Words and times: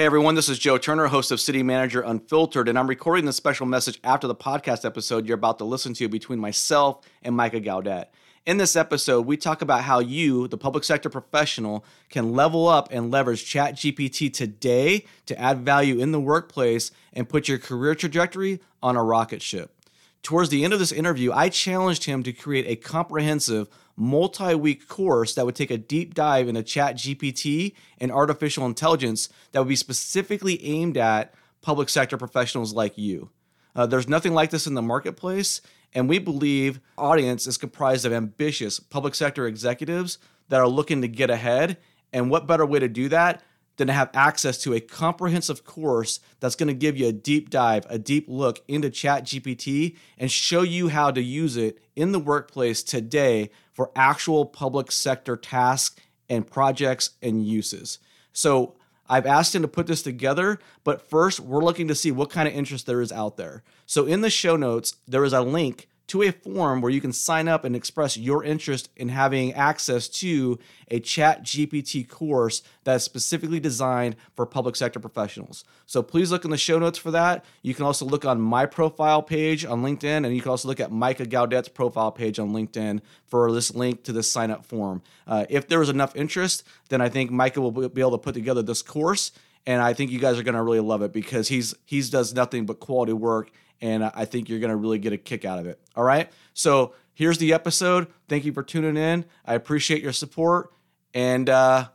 Hey 0.00 0.06
everyone, 0.06 0.34
this 0.34 0.48
is 0.48 0.58
Joe 0.58 0.78
Turner, 0.78 1.08
host 1.08 1.30
of 1.30 1.42
City 1.42 1.62
Manager 1.62 2.00
Unfiltered, 2.00 2.70
and 2.70 2.78
I'm 2.78 2.86
recording 2.86 3.26
this 3.26 3.36
special 3.36 3.66
message 3.66 4.00
after 4.02 4.26
the 4.26 4.34
podcast 4.34 4.86
episode 4.86 5.26
you're 5.26 5.34
about 5.34 5.58
to 5.58 5.66
listen 5.66 5.92
to 5.92 6.08
between 6.08 6.38
myself 6.38 7.04
and 7.22 7.36
Micah 7.36 7.60
Gaudet. 7.60 8.10
In 8.46 8.56
this 8.56 8.76
episode, 8.76 9.26
we 9.26 9.36
talk 9.36 9.60
about 9.60 9.82
how 9.82 9.98
you, 9.98 10.48
the 10.48 10.56
public 10.56 10.84
sector 10.84 11.10
professional, 11.10 11.84
can 12.08 12.32
level 12.32 12.66
up 12.66 12.88
and 12.90 13.10
leverage 13.10 13.44
ChatGPT 13.44 14.32
today 14.32 15.04
to 15.26 15.38
add 15.38 15.66
value 15.66 15.98
in 15.98 16.12
the 16.12 16.20
workplace 16.20 16.92
and 17.12 17.28
put 17.28 17.46
your 17.46 17.58
career 17.58 17.94
trajectory 17.94 18.60
on 18.82 18.96
a 18.96 19.04
rocket 19.04 19.42
ship. 19.42 19.76
Towards 20.22 20.48
the 20.48 20.64
end 20.64 20.72
of 20.72 20.78
this 20.78 20.92
interview, 20.92 21.30
I 21.30 21.50
challenged 21.50 22.04
him 22.04 22.22
to 22.22 22.32
create 22.32 22.64
a 22.66 22.76
comprehensive 22.76 23.68
multi 24.00 24.54
week 24.54 24.88
course 24.88 25.34
that 25.34 25.44
would 25.44 25.54
take 25.54 25.70
a 25.70 25.78
deep 25.78 26.14
dive 26.14 26.48
into 26.48 26.62
Chat 26.62 26.96
GPT 26.96 27.74
and 27.98 28.10
artificial 28.10 28.64
intelligence 28.64 29.28
that 29.52 29.60
would 29.60 29.68
be 29.68 29.76
specifically 29.76 30.64
aimed 30.64 30.96
at 30.96 31.34
public 31.60 31.88
sector 31.88 32.16
professionals 32.16 32.72
like 32.72 32.96
you. 32.96 33.30
Uh, 33.76 33.86
there's 33.86 34.08
nothing 34.08 34.32
like 34.32 34.50
this 34.50 34.66
in 34.66 34.74
the 34.74 34.82
marketplace, 34.82 35.60
and 35.92 36.08
we 36.08 36.18
believe 36.18 36.80
audience 36.96 37.46
is 37.46 37.58
comprised 37.58 38.06
of 38.06 38.12
ambitious 38.12 38.80
public 38.80 39.14
sector 39.14 39.46
executives 39.46 40.18
that 40.48 40.60
are 40.60 40.68
looking 40.68 41.02
to 41.02 41.08
get 41.08 41.30
ahead. 41.30 41.76
And 42.12 42.30
what 42.30 42.46
better 42.46 42.66
way 42.66 42.78
to 42.80 42.88
do 42.88 43.08
that 43.10 43.42
than 43.80 43.86
to 43.86 43.94
have 43.94 44.10
access 44.12 44.58
to 44.58 44.74
a 44.74 44.80
comprehensive 44.80 45.64
course 45.64 46.20
that's 46.38 46.54
going 46.54 46.66
to 46.66 46.74
give 46.74 46.98
you 46.98 47.06
a 47.08 47.12
deep 47.12 47.48
dive, 47.48 47.86
a 47.88 47.98
deep 47.98 48.26
look 48.28 48.60
into 48.68 48.90
Chat 48.90 49.24
GPT 49.24 49.96
and 50.18 50.30
show 50.30 50.60
you 50.60 50.88
how 50.88 51.10
to 51.10 51.22
use 51.22 51.56
it 51.56 51.78
in 51.96 52.12
the 52.12 52.18
workplace 52.18 52.82
today 52.82 53.50
for 53.72 53.90
actual 53.96 54.44
public 54.44 54.92
sector 54.92 55.34
tasks 55.34 55.96
and 56.28 56.46
projects 56.46 57.12
and 57.22 57.46
uses. 57.46 57.98
So 58.34 58.74
I've 59.08 59.24
asked 59.24 59.54
him 59.54 59.62
to 59.62 59.68
put 59.68 59.86
this 59.86 60.02
together, 60.02 60.58
but 60.84 61.08
first 61.08 61.40
we're 61.40 61.64
looking 61.64 61.88
to 61.88 61.94
see 61.94 62.12
what 62.12 62.28
kind 62.28 62.46
of 62.46 62.52
interest 62.52 62.84
there 62.84 63.00
is 63.00 63.10
out 63.10 63.38
there. 63.38 63.62
So 63.86 64.04
in 64.04 64.20
the 64.20 64.28
show 64.28 64.56
notes, 64.56 64.96
there 65.08 65.24
is 65.24 65.32
a 65.32 65.40
link 65.40 65.88
to 66.10 66.22
a 66.22 66.32
form 66.32 66.80
where 66.80 66.90
you 66.90 67.00
can 67.00 67.12
sign 67.12 67.46
up 67.46 67.64
and 67.64 67.76
express 67.76 68.16
your 68.16 68.42
interest 68.42 68.90
in 68.96 69.08
having 69.08 69.52
access 69.52 70.08
to 70.08 70.58
a 70.90 70.98
chat 70.98 71.44
GPT 71.44 72.08
course 72.08 72.64
that 72.82 72.96
is 72.96 73.04
specifically 73.04 73.60
designed 73.60 74.16
for 74.34 74.44
public 74.44 74.74
sector 74.74 74.98
professionals. 74.98 75.62
So 75.86 76.02
please 76.02 76.32
look 76.32 76.44
in 76.44 76.50
the 76.50 76.58
show 76.58 76.80
notes 76.80 76.98
for 76.98 77.12
that. 77.12 77.44
You 77.62 77.74
can 77.74 77.84
also 77.84 78.04
look 78.04 78.24
on 78.24 78.40
my 78.40 78.66
profile 78.66 79.22
page 79.22 79.64
on 79.64 79.84
LinkedIn, 79.84 80.26
and 80.26 80.34
you 80.34 80.42
can 80.42 80.50
also 80.50 80.66
look 80.66 80.80
at 80.80 80.90
Micah 80.90 81.26
Gaudet's 81.26 81.68
profile 81.68 82.10
page 82.10 82.40
on 82.40 82.52
LinkedIn 82.52 83.02
for 83.26 83.52
this 83.52 83.72
link 83.72 84.02
to 84.02 84.12
this 84.12 84.28
sign 84.28 84.50
up 84.50 84.66
form. 84.66 85.02
Uh, 85.28 85.46
if 85.48 85.68
there 85.68 85.80
is 85.80 85.88
enough 85.88 86.16
interest, 86.16 86.64
then 86.88 87.00
I 87.00 87.08
think 87.08 87.30
Micah 87.30 87.60
will 87.60 87.88
be 87.88 88.00
able 88.00 88.10
to 88.10 88.18
put 88.18 88.34
together 88.34 88.62
this 88.62 88.82
course 88.82 89.30
and 89.66 89.82
I 89.82 89.92
think 89.92 90.10
you 90.10 90.18
guys 90.18 90.38
are 90.38 90.42
going 90.42 90.54
to 90.54 90.62
really 90.62 90.80
love 90.80 91.02
it 91.02 91.12
because 91.12 91.48
he's 91.48 91.74
he's 91.84 92.08
does 92.08 92.32
nothing 92.32 92.64
but 92.64 92.80
quality 92.80 93.12
work 93.12 93.50
and 93.80 94.04
I 94.04 94.24
think 94.24 94.48
you're 94.48 94.60
going 94.60 94.70
to 94.70 94.76
really 94.76 94.98
get 94.98 95.12
a 95.12 95.18
kick 95.18 95.44
out 95.44 95.58
of 95.58 95.66
it. 95.66 95.80
All 95.96 96.04
right. 96.04 96.30
So 96.54 96.94
here's 97.14 97.38
the 97.38 97.52
episode. 97.52 98.08
Thank 98.28 98.44
you 98.44 98.52
for 98.52 98.62
tuning 98.62 98.96
in. 98.96 99.24
I 99.46 99.54
appreciate 99.54 100.02
your 100.02 100.12
support. 100.12 100.72
And 101.14 101.48
uh, 101.48 101.88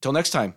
till 0.00 0.12
next 0.12 0.30
time. 0.30 0.54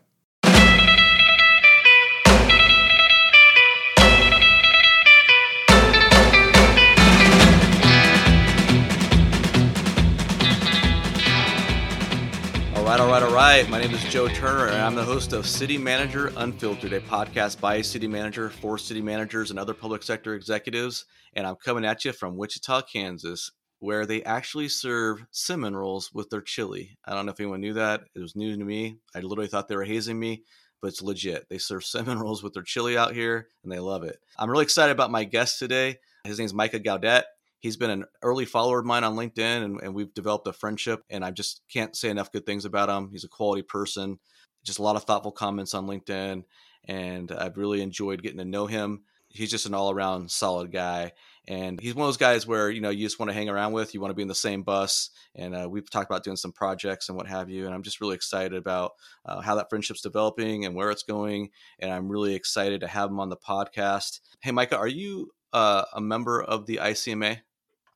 Right, 12.89 12.99
all 13.01 13.07
right, 13.07 13.21
all 13.21 13.31
right. 13.31 13.69
My 13.69 13.79
name 13.79 13.91
is 13.91 14.03
Joe 14.05 14.27
Turner, 14.27 14.65
and 14.65 14.81
I'm 14.81 14.95
the 14.95 15.03
host 15.03 15.31
of 15.31 15.45
City 15.45 15.77
Manager 15.77 16.33
Unfiltered, 16.35 16.91
a 16.91 16.99
podcast 16.99 17.61
by 17.61 17.75
a 17.75 17.83
city 17.83 18.07
manager 18.07 18.49
for 18.49 18.79
city 18.79 18.99
managers 18.99 19.51
and 19.51 19.59
other 19.59 19.75
public 19.75 20.01
sector 20.01 20.33
executives. 20.33 21.05
And 21.35 21.45
I'm 21.45 21.55
coming 21.57 21.85
at 21.85 22.03
you 22.03 22.13
from 22.13 22.35
Wichita, 22.35 22.81
Kansas, 22.91 23.51
where 23.77 24.07
they 24.07 24.23
actually 24.23 24.69
serve 24.69 25.23
cinnamon 25.29 25.75
rolls 25.75 26.09
with 26.15 26.31
their 26.31 26.41
chili. 26.41 26.97
I 27.05 27.13
don't 27.13 27.27
know 27.27 27.31
if 27.31 27.39
anyone 27.39 27.61
knew 27.61 27.73
that. 27.73 28.05
It 28.15 28.21
was 28.21 28.35
new 28.35 28.57
to 28.57 28.65
me. 28.65 28.97
I 29.13 29.19
literally 29.19 29.49
thought 29.49 29.67
they 29.67 29.75
were 29.75 29.83
hazing 29.83 30.19
me, 30.19 30.41
but 30.81 30.87
it's 30.87 31.03
legit. 31.03 31.45
They 31.47 31.59
serve 31.59 31.85
cinnamon 31.85 32.17
rolls 32.17 32.41
with 32.41 32.53
their 32.53 32.63
chili 32.63 32.97
out 32.97 33.13
here, 33.13 33.49
and 33.63 33.71
they 33.71 33.77
love 33.77 34.01
it. 34.01 34.17
I'm 34.39 34.49
really 34.49 34.63
excited 34.63 34.93
about 34.93 35.11
my 35.11 35.25
guest 35.25 35.59
today. 35.59 35.97
His 36.23 36.39
name 36.39 36.47
is 36.47 36.55
Micah 36.55 36.79
Gaudet 36.79 37.25
he's 37.59 37.77
been 37.77 37.89
an 37.89 38.05
early 38.21 38.45
follower 38.45 38.79
of 38.79 38.85
mine 38.85 39.03
on 39.03 39.15
LinkedIn 39.15 39.63
and, 39.63 39.81
and, 39.81 39.93
we've 39.93 40.13
developed 40.13 40.47
a 40.47 40.53
friendship 40.53 41.03
and 41.09 41.23
I 41.23 41.31
just 41.31 41.61
can't 41.71 41.95
say 41.95 42.09
enough 42.09 42.31
good 42.31 42.45
things 42.45 42.65
about 42.65 42.89
him. 42.89 43.09
He's 43.11 43.23
a 43.23 43.29
quality 43.29 43.61
person, 43.61 44.19
just 44.63 44.79
a 44.79 44.83
lot 44.83 44.95
of 44.95 45.03
thoughtful 45.03 45.31
comments 45.31 45.73
on 45.73 45.87
LinkedIn 45.87 46.43
and 46.85 47.31
I've 47.31 47.57
really 47.57 47.81
enjoyed 47.81 48.23
getting 48.23 48.39
to 48.39 48.45
know 48.45 48.65
him. 48.65 49.03
He's 49.31 49.51
just 49.51 49.67
an 49.67 49.75
all 49.75 49.91
around 49.91 50.31
solid 50.31 50.71
guy. 50.71 51.11
And 51.47 51.79
he's 51.79 51.93
one 51.93 52.03
of 52.03 52.07
those 52.07 52.17
guys 52.17 52.47
where, 52.47 52.69
you 52.69 52.81
know, 52.81 52.89
you 52.89 53.05
just 53.05 53.19
want 53.19 53.29
to 53.29 53.33
hang 53.33 53.49
around 53.49 53.73
with, 53.73 53.93
you 53.93 54.01
want 54.01 54.11
to 54.11 54.15
be 54.15 54.21
in 54.21 54.27
the 54.27 54.35
same 54.35 54.63
bus. 54.63 55.11
And 55.35 55.55
uh, 55.55 55.67
we've 55.69 55.89
talked 55.89 56.09
about 56.09 56.23
doing 56.23 56.37
some 56.37 56.51
projects 56.51 57.09
and 57.09 57.17
what 57.17 57.27
have 57.27 57.49
you. 57.49 57.65
And 57.65 57.73
I'm 57.73 57.83
just 57.83 58.01
really 58.01 58.15
excited 58.15 58.55
about 58.55 58.93
uh, 59.25 59.41
how 59.41 59.55
that 59.55 59.69
friendship's 59.69 60.01
developing 60.01 60.65
and 60.65 60.75
where 60.75 60.89
it's 60.89 61.03
going. 61.03 61.49
And 61.79 61.91
I'm 61.91 62.09
really 62.09 62.33
excited 62.33 62.81
to 62.81 62.87
have 62.87 63.09
him 63.09 63.19
on 63.19 63.29
the 63.29 63.37
podcast. 63.37 64.19
Hey, 64.41 64.51
Micah, 64.51 64.77
are 64.77 64.87
you 64.87 65.31
uh, 65.53 65.85
a 65.93 66.01
member 66.01 66.41
of 66.41 66.65
the 66.65 66.79
ICMA? 66.81 67.39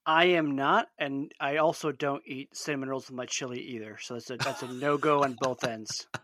I 0.06 0.26
am 0.26 0.56
not, 0.56 0.88
and 0.98 1.32
I 1.40 1.58
also 1.58 1.92
don't 1.92 2.24
eat 2.26 2.56
cinnamon 2.56 2.90
rolls 2.90 3.08
with 3.08 3.16
my 3.16 3.26
chili 3.26 3.60
either. 3.60 3.98
So 4.02 4.16
that's 4.16 4.30
a 4.30 4.38
that's 4.38 4.62
a 4.64 4.68
no 4.68 4.98
go 4.98 5.24
on 5.24 5.38
both 5.40 5.64
ends. 5.64 6.08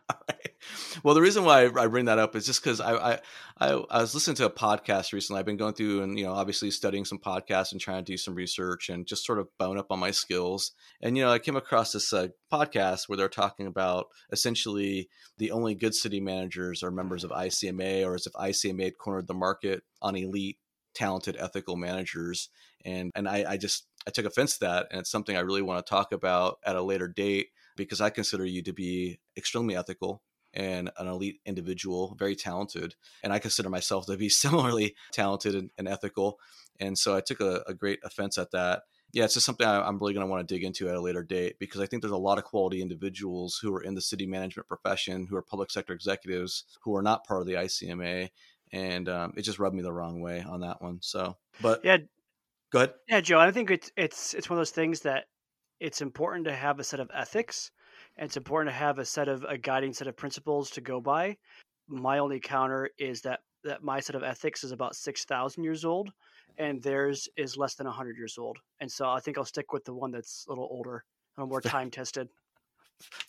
Well, 1.03 1.15
the 1.15 1.21
reason 1.21 1.45
why 1.45 1.65
I 1.65 1.87
bring 1.87 2.05
that 2.05 2.19
up 2.19 2.35
is 2.35 2.45
just 2.45 2.61
because 2.61 2.81
I, 2.81 2.93
I, 2.93 3.19
I 3.59 3.69
I 3.89 4.01
was 4.01 4.13
listening 4.13 4.35
to 4.37 4.45
a 4.45 4.51
podcast 4.51 5.13
recently. 5.13 5.39
I've 5.39 5.45
been 5.45 5.57
going 5.57 5.73
through 5.73 6.03
and 6.03 6.19
you 6.19 6.25
know 6.25 6.33
obviously 6.33 6.71
studying 6.71 7.05
some 7.05 7.19
podcasts 7.19 7.71
and 7.71 7.79
trying 7.79 8.03
to 8.03 8.11
do 8.11 8.17
some 8.17 8.35
research 8.35 8.89
and 8.89 9.07
just 9.07 9.25
sort 9.25 9.39
of 9.39 9.47
bone 9.57 9.77
up 9.77 9.91
on 9.91 9.99
my 9.99 10.11
skills. 10.11 10.71
And 11.01 11.17
you 11.17 11.23
know 11.23 11.31
I 11.31 11.39
came 11.39 11.55
across 11.55 11.93
this 11.93 12.11
uh, 12.11 12.27
podcast 12.51 13.07
where 13.07 13.17
they're 13.17 13.29
talking 13.29 13.67
about 13.67 14.07
essentially 14.31 15.09
the 15.37 15.51
only 15.51 15.75
good 15.75 15.95
city 15.95 16.19
managers 16.19 16.83
are 16.83 16.91
members 16.91 17.23
of 17.23 17.31
ICMA, 17.31 18.05
or 18.05 18.15
as 18.15 18.27
if 18.27 18.33
ICMA 18.33 18.83
had 18.83 18.97
cornered 18.97 19.27
the 19.27 19.33
market 19.33 19.83
on 20.01 20.15
elite 20.15 20.57
talented 20.93 21.37
ethical 21.39 21.77
managers 21.77 22.49
and 22.85 23.11
and 23.15 23.27
I, 23.27 23.45
I 23.51 23.57
just 23.57 23.87
i 24.07 24.11
took 24.11 24.25
offense 24.25 24.53
to 24.53 24.65
that 24.65 24.87
and 24.91 24.99
it's 24.99 25.11
something 25.11 25.35
i 25.35 25.41
really 25.41 25.61
want 25.61 25.85
to 25.85 25.89
talk 25.89 26.11
about 26.11 26.59
at 26.65 26.75
a 26.75 26.81
later 26.81 27.07
date 27.07 27.47
because 27.75 28.01
i 28.01 28.09
consider 28.09 28.45
you 28.45 28.61
to 28.63 28.73
be 28.73 29.19
extremely 29.37 29.75
ethical 29.75 30.21
and 30.53 30.89
an 30.97 31.07
elite 31.07 31.39
individual 31.45 32.15
very 32.17 32.35
talented 32.35 32.95
and 33.23 33.33
i 33.33 33.39
consider 33.39 33.69
myself 33.69 34.05
to 34.05 34.17
be 34.17 34.29
similarly 34.29 34.95
talented 35.11 35.55
and, 35.55 35.69
and 35.77 35.87
ethical 35.87 36.39
and 36.79 36.97
so 36.97 37.15
i 37.15 37.21
took 37.21 37.39
a, 37.39 37.63
a, 37.67 37.73
great 37.73 37.99
offense 38.03 38.37
at 38.37 38.51
that 38.51 38.83
yeah 39.11 39.25
it's 39.25 39.35
just 39.35 39.45
something 39.45 39.67
I, 39.67 39.81
i'm 39.81 39.99
really 39.99 40.13
going 40.13 40.25
to 40.25 40.29
want 40.29 40.47
to 40.47 40.53
dig 40.53 40.63
into 40.63 40.89
at 40.89 40.95
a 40.95 41.01
later 41.01 41.23
date 41.23 41.57
because 41.59 41.81
i 41.81 41.85
think 41.85 42.01
there's 42.01 42.11
a 42.11 42.17
lot 42.17 42.37
of 42.37 42.45
quality 42.45 42.81
individuals 42.81 43.59
who 43.61 43.73
are 43.75 43.81
in 43.81 43.95
the 43.95 44.01
city 44.01 44.25
management 44.25 44.67
profession 44.67 45.27
who 45.29 45.35
are 45.35 45.41
public 45.41 45.69
sector 45.69 45.93
executives 45.93 46.63
who 46.81 46.95
are 46.95 47.03
not 47.03 47.25
part 47.25 47.41
of 47.41 47.47
the 47.47 47.53
icma 47.53 48.29
and 48.71 49.09
um, 49.09 49.33
it 49.35 49.41
just 49.41 49.59
rubbed 49.59 49.75
me 49.75 49.81
the 49.81 49.93
wrong 49.93 50.21
way 50.21 50.43
on 50.47 50.61
that 50.61 50.81
one. 50.81 50.99
So, 51.01 51.37
but 51.61 51.83
yeah, 51.83 51.97
go 52.71 52.79
ahead. 52.79 52.93
Yeah, 53.07 53.21
Joe, 53.21 53.39
I 53.39 53.51
think 53.51 53.71
it's 53.71 53.91
it's 53.97 54.33
it's 54.33 54.49
one 54.49 54.57
of 54.57 54.61
those 54.61 54.71
things 54.71 55.01
that 55.01 55.25
it's 55.79 56.01
important 56.01 56.45
to 56.45 56.53
have 56.53 56.79
a 56.79 56.83
set 56.83 56.99
of 56.99 57.09
ethics, 57.13 57.71
and 58.17 58.25
it's 58.25 58.37
important 58.37 58.73
to 58.73 58.77
have 58.77 58.99
a 58.99 59.05
set 59.05 59.27
of 59.27 59.43
a 59.43 59.57
guiding 59.57 59.93
set 59.93 60.07
of 60.07 60.17
principles 60.17 60.69
to 60.71 60.81
go 60.81 60.99
by. 60.99 61.37
My 61.87 62.19
only 62.19 62.39
counter 62.39 62.89
is 62.97 63.21
that 63.21 63.39
that 63.63 63.83
my 63.83 63.99
set 63.99 64.15
of 64.15 64.23
ethics 64.23 64.63
is 64.63 64.71
about 64.71 64.95
six 64.95 65.25
thousand 65.25 65.63
years 65.63 65.85
old, 65.85 66.11
and 66.57 66.81
theirs 66.81 67.27
is 67.37 67.57
less 67.57 67.75
than 67.75 67.87
hundred 67.87 68.17
years 68.17 68.37
old, 68.37 68.57
and 68.79 68.91
so 68.91 69.09
I 69.09 69.19
think 69.19 69.37
I'll 69.37 69.45
stick 69.45 69.73
with 69.73 69.85
the 69.85 69.93
one 69.93 70.11
that's 70.11 70.45
a 70.47 70.51
little 70.51 70.67
older, 70.69 71.03
a 71.37 71.41
little 71.41 71.49
more 71.49 71.61
time 71.61 71.91
tested. 71.91 72.29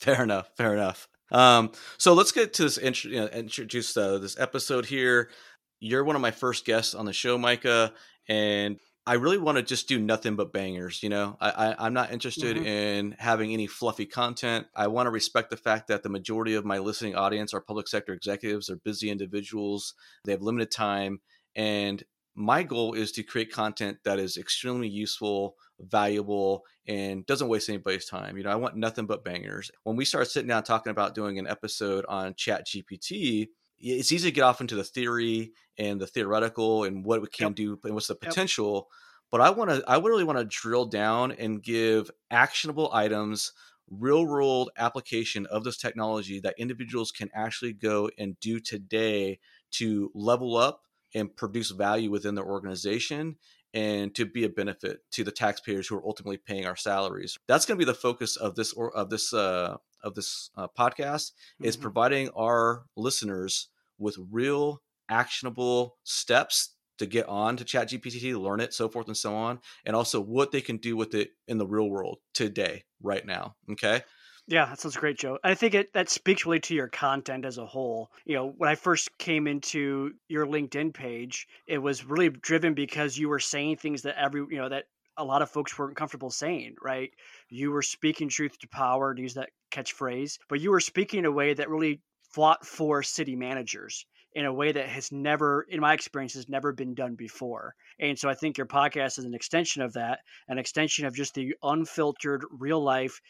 Fair 0.01 0.23
enough. 0.23 0.51
Fair 0.57 0.75
enough. 0.75 1.09
Um, 1.31 1.71
so 1.97 2.13
let's 2.13 2.33
get 2.33 2.53
to 2.55 2.65
this 2.65 2.77
int- 2.77 3.05
you 3.05 3.21
know, 3.21 3.27
introduce 3.29 3.97
uh, 3.97 4.19
this 4.19 4.39
episode 4.39 4.87
here. 4.87 5.31
You're 5.79 6.05
one 6.05 6.17
of 6.17 6.23
my 6.23 6.33
first 6.33 6.65
guests 6.65 6.95
on 6.95 7.07
the 7.07 7.13
show, 7.13 7.39
Micah, 7.39 7.93
and 8.29 8.79
I 9.07 9.15
really 9.15 9.39
want 9.39 9.57
to 9.57 9.63
just 9.63 9.89
do 9.89 9.99
nothing 9.99 10.37
but 10.37 10.53
bangers. 10.53 11.03
You 11.03 11.09
know, 11.09 11.37
I, 11.41 11.75
I 11.79 11.87
am 11.87 11.95
not 11.95 12.13
interested 12.13 12.57
mm-hmm. 12.57 12.67
in 12.67 13.17
having 13.19 13.53
any 13.53 13.67
fluffy 13.67 14.07
content. 14.07 14.67
I 14.77 14.89
want 14.89 15.07
to 15.07 15.11
respect 15.11 15.51
the 15.51 15.57
fact 15.57 15.89
that 15.89 16.03
the 16.03 16.09
majority 16.09 16.55
of 16.55 16.65
my 16.65 16.79
listening 16.79 17.15
audience 17.15 17.55
are 17.55 17.61
public 17.61 17.89
sector 17.89 18.13
executives. 18.13 18.67
They're 18.67 18.77
busy 18.77 19.11
individuals. 19.11 19.95
They 20.25 20.33
have 20.33 20.43
limited 20.43 20.71
time, 20.71 21.21
and 21.57 22.05
my 22.35 22.63
goal 22.63 22.95
is 22.95 23.13
to 23.13 23.23
create 23.23 23.53
content 23.53 23.99
that 24.05 24.19
is 24.19 24.37
extremely 24.37 24.89
useful, 24.89 25.57
valuable, 25.81 26.65
and 26.87 27.27
doesn't 27.27 27.49
waste 27.49 27.69
anybody's 27.69 28.07
time. 28.07 28.37
You 28.37 28.45
know, 28.45 28.51
I 28.51 28.57
want 28.57 28.77
nothing 28.77 29.07
but 29.07 29.25
bangers. 29.25 29.71
When 29.85 29.97
we 29.97 30.05
start 30.05 30.29
sitting 30.31 30.49
down 30.49 30.63
talking 30.63 30.91
about 30.91 31.15
doing 31.15 31.39
an 31.39 31.47
episode 31.47 32.05
on 32.09 32.35
Chat 32.35 32.67
GPT, 32.67 33.49
it's 33.81 34.13
easy 34.13 34.29
to 34.29 34.35
get 34.35 34.43
off 34.43 34.61
into 34.61 34.75
the 34.75 34.85
theory 34.85 35.53
and 35.79 36.01
the 36.01 36.07
theoretical 36.07 36.85
and 36.85 37.05
what 37.05 37.23
we 37.23 37.29
can 37.29 37.49
yep. 37.49 37.57
do 37.57 37.79
and 37.85 37.95
what's 37.95 38.09
the 38.09 38.15
potential. 38.15 38.75
Yep. 38.75 38.85
But 39.33 39.41
I 39.41 39.51
want 39.51 39.71
to, 39.71 39.83
I 39.87 39.99
really 39.99 40.25
want 40.25 40.39
to 40.39 40.45
drill 40.45 40.87
down 40.87 41.33
and 41.33 41.63
give 41.63 42.11
actionable 42.31 42.91
items 42.93 43.53
real 43.89 44.25
world 44.25 44.71
application 44.77 45.47
of 45.47 45.65
this 45.65 45.77
technology 45.77 46.41
that 46.41 46.55
individuals 46.59 47.11
can 47.11 47.29
actually 47.35 47.73
go 47.73 48.09
and 48.19 48.39
do 48.41 48.61
today 48.61 49.39
to 49.73 50.11
level 50.15 50.57
up 50.57 50.83
and 51.15 51.35
produce 51.37 51.71
value 51.71 52.11
within 52.11 52.37
their 52.37 52.45
organization 52.45 53.37
and 53.75 54.15
to 54.15 54.25
be 54.25 54.45
a 54.45 54.49
benefit 54.49 54.99
to 55.13 55.25
the 55.25 55.33
taxpayers 55.33 55.87
who 55.87 55.97
are 55.97 56.07
ultimately 56.07 56.37
paying 56.37 56.67
our 56.67 56.77
salaries. 56.77 57.37
That's 57.47 57.67
going 57.67 57.79
to 57.79 57.85
be 57.85 57.91
the 57.91 57.95
focus 57.95 58.37
of 58.37 58.55
this 58.55 58.73
or 58.73 58.95
of 58.97 59.11
this 59.11 59.33
uh, 59.33 59.77
of 60.03 60.15
this 60.15 60.51
uh, 60.57 60.69
podcast 60.79 61.33
mm-hmm. 61.33 61.65
is 61.65 61.77
providing 61.77 62.29
our 62.37 62.85
listeners 62.97 63.69
with 63.99 64.17
real 64.31 64.83
actionable 65.09 65.97
steps 66.05 66.75
to 66.99 67.07
get 67.07 67.29
on 67.29 67.57
to 67.57 67.65
chat 67.65 67.89
gpt 67.89 68.41
learn 68.41 68.61
it 68.61 68.73
so 68.73 68.89
forth 68.89 69.07
and 69.07 69.17
so 69.17 69.35
on 69.35 69.59
and 69.85 69.97
also 69.97 70.21
what 70.21 70.53
they 70.53 70.61
can 70.61 70.77
do 70.77 70.97
with 70.97 71.15
it 71.15 71.31
in 71.49 71.59
the 71.59 71.67
real 71.67 71.89
world 71.89 72.19
today 72.35 72.85
right 73.03 73.27
now 73.27 73.57
okay 73.71 74.03
yeah, 74.51 74.67
that 74.67 74.81
sounds 74.81 74.97
great, 74.97 75.17
Joe. 75.17 75.39
I 75.45 75.55
think 75.55 75.75
it 75.75 75.93
that 75.93 76.11
speaks 76.11 76.45
really 76.45 76.59
to 76.61 76.75
your 76.75 76.89
content 76.89 77.45
as 77.45 77.59
a 77.59 77.67
whole. 77.67 78.11
You 78.25 78.35
know, 78.35 78.53
when 78.57 78.69
I 78.69 78.75
first 78.75 79.17
came 79.17 79.47
into 79.47 80.15
your 80.29 80.45
LinkedIn 80.45 80.93
page, 80.93 81.47
it 81.69 81.79
was 81.79 82.05
really 82.05 82.31
driven 82.31 82.75
because 82.75 83.17
you 83.17 83.29
were 83.29 83.39
saying 83.39 83.77
things 83.77 84.03
that 84.03 84.21
every 84.21 84.41
you 84.51 84.59
know 84.59 84.69
that 84.69 84.87
a 85.17 85.25
lot 85.25 85.43
of 85.43 85.51
folks 85.51 85.79
weren't 85.79 85.97
comfortable 85.97 86.31
saying, 86.31 86.75
right? 86.83 87.11
You 87.49 87.71
were 87.71 87.83
speaking 87.83 88.29
truth 88.29 88.59
to 88.59 88.69
power, 88.69 89.15
to 89.15 89.23
use 89.23 89.35
that 89.35 89.51
catchphrase, 89.71 90.39
but 90.49 90.61
you 90.61 90.71
were 90.71 90.81
speaking 90.81 91.21
in 91.21 91.25
a 91.25 91.33
way 91.33 91.55
that 91.55 91.69
really 91.69 92.01
fought 92.33 92.65
for 92.65 93.03
city 93.03 93.37
managers 93.37 94.07
in 94.35 94.45
a 94.45 94.53
way 94.53 94.71
that 94.71 94.89
has 94.89 95.11
never, 95.11 95.67
in 95.69 95.81
my 95.81 95.93
experience, 95.93 96.35
has 96.35 96.49
never 96.49 96.73
been 96.73 96.95
done 96.95 97.17
before. 97.17 97.75
And 97.99 98.19
so 98.19 98.29
I 98.29 98.35
think 98.35 98.57
your 98.57 98.67
podcast 98.67 99.19
is 99.19 99.25
an 99.25 99.35
extension 99.35 99.83
of 99.83 99.95
that, 99.95 100.21
an 100.49 100.59
extension 100.59 101.07
of 101.07 101.15
just 101.15 101.35
the 101.35 101.55
unfiltered, 101.63 102.45
real 102.51 102.83
life. 102.83 103.21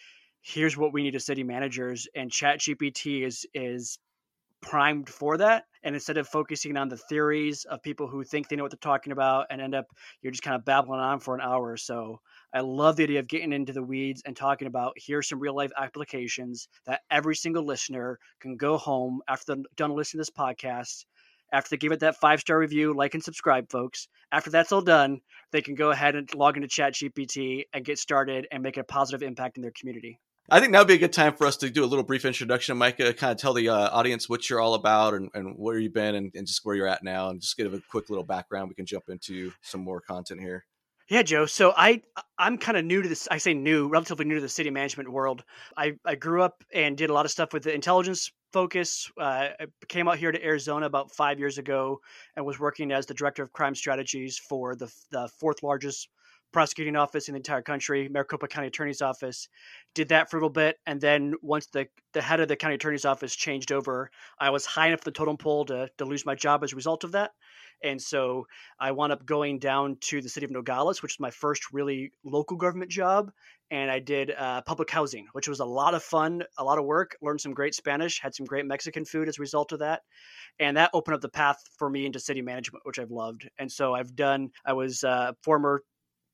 Here's 0.43 0.77
what 0.77 0.93
we 0.93 1.03
need 1.03 1.15
as 1.15 1.27
city 1.27 1.43
managers, 1.43 2.07
and 2.15 2.31
Chat 2.31 2.61
GPT 2.61 3.27
is 3.27 3.47
is 3.55 3.99
primed 4.61 5.09
for 5.09 5.37
that 5.39 5.65
and 5.83 5.95
instead 5.95 6.19
of 6.19 6.29
focusing 6.29 6.77
on 6.77 6.89
the 6.89 6.97
theories 6.97 7.65
of 7.65 7.83
people 7.83 8.07
who 8.07 8.23
think 8.23 8.49
they 8.49 8.57
know 8.57 8.63
what 8.63 8.71
they're 8.71 8.79
talking 8.81 9.13
about 9.13 9.47
and 9.51 9.61
end 9.61 9.75
up 9.75 9.87
you're 10.23 10.31
just 10.31 10.43
kind 10.43 10.57
of 10.57 10.65
babbling 10.65 11.01
on 11.01 11.19
for 11.21 11.35
an 11.35 11.41
hour. 11.41 11.73
Or 11.73 11.77
so 11.77 12.21
i 12.53 12.61
love 12.61 12.97
the 12.97 13.05
idea 13.05 13.21
of 13.21 13.29
getting 13.29 13.53
into 13.53 13.73
the 13.73 13.83
weeds 13.83 14.23
and 14.25 14.37
talking 14.37 14.67
about 14.69 14.93
here's 14.97 15.29
some 15.29 15.39
real 15.41 15.55
life 15.55 15.73
applications 15.79 16.69
that 16.87 17.01
every 17.11 17.37
single 17.37 17.65
listener 17.65 18.19
can 18.41 18.57
go 18.57 18.77
home 18.77 19.21
after 19.29 19.55
they're 19.55 19.65
done 19.77 19.95
listening 19.95 20.23
to 20.23 20.31
this 20.31 20.37
podcast 20.37 21.05
after 21.53 21.71
they 21.71 21.77
give 21.77 21.93
it 21.93 22.01
that 22.01 22.17
five 22.17 22.41
star 22.41 22.59
review 22.59 22.95
like 22.95 23.15
and 23.15 23.25
subscribe 23.25 23.71
folks. 23.71 24.09
After 24.33 24.51
that's 24.51 24.73
all 24.73 24.83
done 24.83 25.21
they 25.53 25.63
can 25.63 25.75
go 25.75 25.91
ahead 25.91 26.15
and 26.15 26.33
log 26.35 26.57
into 26.57 26.69
chat 26.69 26.95
gpt 26.95 27.65
and 27.73 27.85
get 27.85 27.99
started 27.99 28.47
and 28.53 28.63
make 28.63 28.77
a 28.77 28.85
positive 28.85 29.23
impact 29.23 29.57
in 29.57 29.63
their 29.63 29.73
community 29.73 30.21
I 30.49 30.59
think 30.59 30.73
that 30.73 30.79
would 30.81 30.89
be 30.89 30.95
a 30.95 30.99
good 30.99 31.13
time 31.13 31.35
for 31.35 31.47
us 31.47 31.57
to 31.59 31.71
do 31.71 31.85
a 31.85 31.87
little 31.87 32.05
brief 32.05 32.25
introduction, 32.25 32.77
Micah. 32.77 33.13
Kind 33.15 33.33
of 33.33 33.37
tell 33.39 33.55
the 33.55 33.69
uh, 33.69 33.91
audience 33.91 34.29
what 34.29 34.51
you're 34.51 34.61
all 34.61 34.75
about 34.75 35.15
and, 35.15 35.31
and 35.35 35.55
where 35.57 35.79
you've 35.79 35.95
been 35.95 36.17
and, 36.17 36.33
and, 36.35 36.47
just 36.47 36.65
where 36.65 36.75
you're 36.75 36.89
at 36.89 37.05
now, 37.05 37.31
and 37.31 37.41
just 37.41 37.57
give 37.57 37.73
a 37.73 37.81
quick 37.89 38.11
little 38.11 38.25
background. 38.25 38.69
We 38.69 38.75
can 38.75 38.87
jump 38.87 39.05
into 39.09 39.53
some 39.63 39.81
more 39.81 40.01
content 40.01 40.41
here. 40.41 40.65
Yeah, 41.11 41.23
Joe. 41.23 41.47
So 41.47 41.73
I 41.77 42.03
I'm 42.39 42.57
kind 42.57 42.79
of 42.79 42.85
new 42.85 43.03
to 43.03 43.09
this. 43.09 43.27
I 43.29 43.39
say 43.39 43.53
new, 43.53 43.89
relatively 43.89 44.25
new 44.25 44.37
to 44.37 44.41
the 44.41 44.49
city 44.49 44.71
management 44.71 45.11
world. 45.11 45.45
I 45.77 45.95
I 46.05 46.15
grew 46.15 46.43
up 46.43 46.63
and 46.73 46.97
did 46.97 47.11
a 47.11 47.13
lot 47.13 47.25
of 47.25 47.33
stuff 47.33 47.53
with 47.53 47.65
the 47.65 47.75
intelligence 47.75 48.31
focus. 48.53 49.11
Uh, 49.19 49.49
I 49.61 49.67
came 49.89 50.07
out 50.07 50.19
here 50.19 50.31
to 50.31 50.45
Arizona 50.45 50.87
about 50.87 51.11
five 51.11 51.41
years 51.41 51.59
ago 51.59 52.01
and 52.37 52.47
was 52.47 52.61
working 52.61 52.93
as 52.93 53.07
the 53.07 53.15
director 53.15 53.43
of 53.43 53.53
crime 53.53 53.75
strategies 53.75 54.39
for 54.39 54.77
the 54.77 54.93
the 55.11 55.29
fourth 55.41 55.65
largest 55.65 56.09
prosecuting 56.53 56.97
office 56.97 57.29
in 57.29 57.35
the 57.35 57.39
entire 57.39 57.63
country, 57.63 58.09
Maricopa 58.09 58.49
County 58.49 58.69
Attorney's 58.69 59.03
Office. 59.03 59.49
Did 59.95 60.09
that 60.09 60.31
for 60.31 60.37
a 60.37 60.41
little 60.41 60.51
bit, 60.51 60.77
and 60.87 61.01
then 61.01 61.35
once 61.43 61.67
the 61.67 61.89
the 62.13 62.23
head 62.23 62.41
of 62.41 62.49
the 62.49 62.57
county 62.57 62.75
attorney's 62.75 63.05
office 63.05 63.35
changed 63.35 63.71
over, 63.73 64.11
I 64.39 64.51
was 64.51 64.67
high 64.67 64.89
enough 64.89 65.03
the 65.03 65.13
totem 65.13 65.37
pole 65.37 65.65
to 65.67 65.89
to 65.99 66.05
lose 66.05 66.27
my 66.27 66.35
job 66.35 66.65
as 66.65 66.73
a 66.73 66.77
result 66.77 67.05
of 67.05 67.13
that. 67.13 67.33
And 67.83 68.01
so 68.01 68.47
I 68.79 68.93
wound 68.93 69.13
up 69.13 69.25
going 69.25 69.59
down 69.59 69.97
to 70.03 70.21
the 70.21 70.29
city 70.29 70.45
of 70.45 70.51
Nogales, 70.51 71.03
which 71.03 71.15
is 71.15 71.21
my 71.21 71.31
first 71.31 71.73
really 71.73 72.13
local 72.25 72.57
government 72.57 72.91
job. 72.91 73.31
And 73.71 73.91
I 73.91 74.01
did 74.01 74.33
uh, 74.33 74.63
public 74.63 74.91
housing, 74.91 75.29
which 75.33 75.49
was 75.49 75.61
a 75.61 75.65
lot 75.65 75.95
of 75.95 76.03
fun, 76.03 76.43
a 76.59 76.65
lot 76.65 76.79
of 76.79 76.85
work, 76.85 77.17
learned 77.23 77.41
some 77.41 77.55
great 77.55 77.75
Spanish, 77.75 78.21
had 78.21 78.35
some 78.35 78.45
great 78.45 78.67
Mexican 78.67 79.05
food 79.05 79.29
as 79.29 79.39
a 79.39 79.41
result 79.41 79.73
of 79.73 79.79
that. 79.79 80.03
And 80.59 80.77
that 80.77 80.91
opened 80.93 81.15
up 81.15 81.21
the 81.21 81.29
path 81.29 81.63
for 81.79 81.89
me 81.89 82.05
into 82.05 82.19
city 82.19 82.43
management, 82.43 82.85
which 82.85 82.99
I've 82.99 83.13
loved. 83.13 83.49
And 83.59 83.71
so 83.71 83.95
I've 83.95 84.17
done, 84.17 84.51
I 84.67 84.73
was 84.73 85.05
a 85.05 85.09
uh, 85.09 85.33
former 85.43 85.83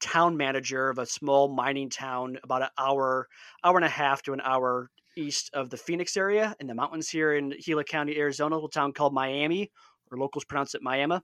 town 0.01 0.37
manager 0.37 0.89
of 0.91 0.99
a 0.99 1.07
small 1.07 1.49
mining 1.49 1.91
town 1.91 2.39
about 2.43 2.63
an 2.63 2.69
hour, 2.79 3.29
hour 3.65 3.77
and 3.77 3.85
a 3.85 3.89
half 3.89 4.23
to 4.23 4.33
an 4.33 4.41
hour 4.43 4.91
east 5.17 5.51
of 5.55 5.71
the 5.71 5.77
Phoenix 5.77 6.17
area 6.17 6.55
in 6.61 6.67
the 6.67 6.75
mountains 6.75 7.09
here 7.09 7.35
in 7.35 7.55
Gila 7.65 7.85
County, 7.85 8.17
Arizona, 8.17 8.55
a 8.55 8.57
little 8.57 8.69
town 8.69 8.93
called 8.93 9.15
Miami, 9.15 9.71
or 10.11 10.19
locals 10.19 10.45
pronounce 10.45 10.75
it 10.75 10.83
Miami. 10.83 11.21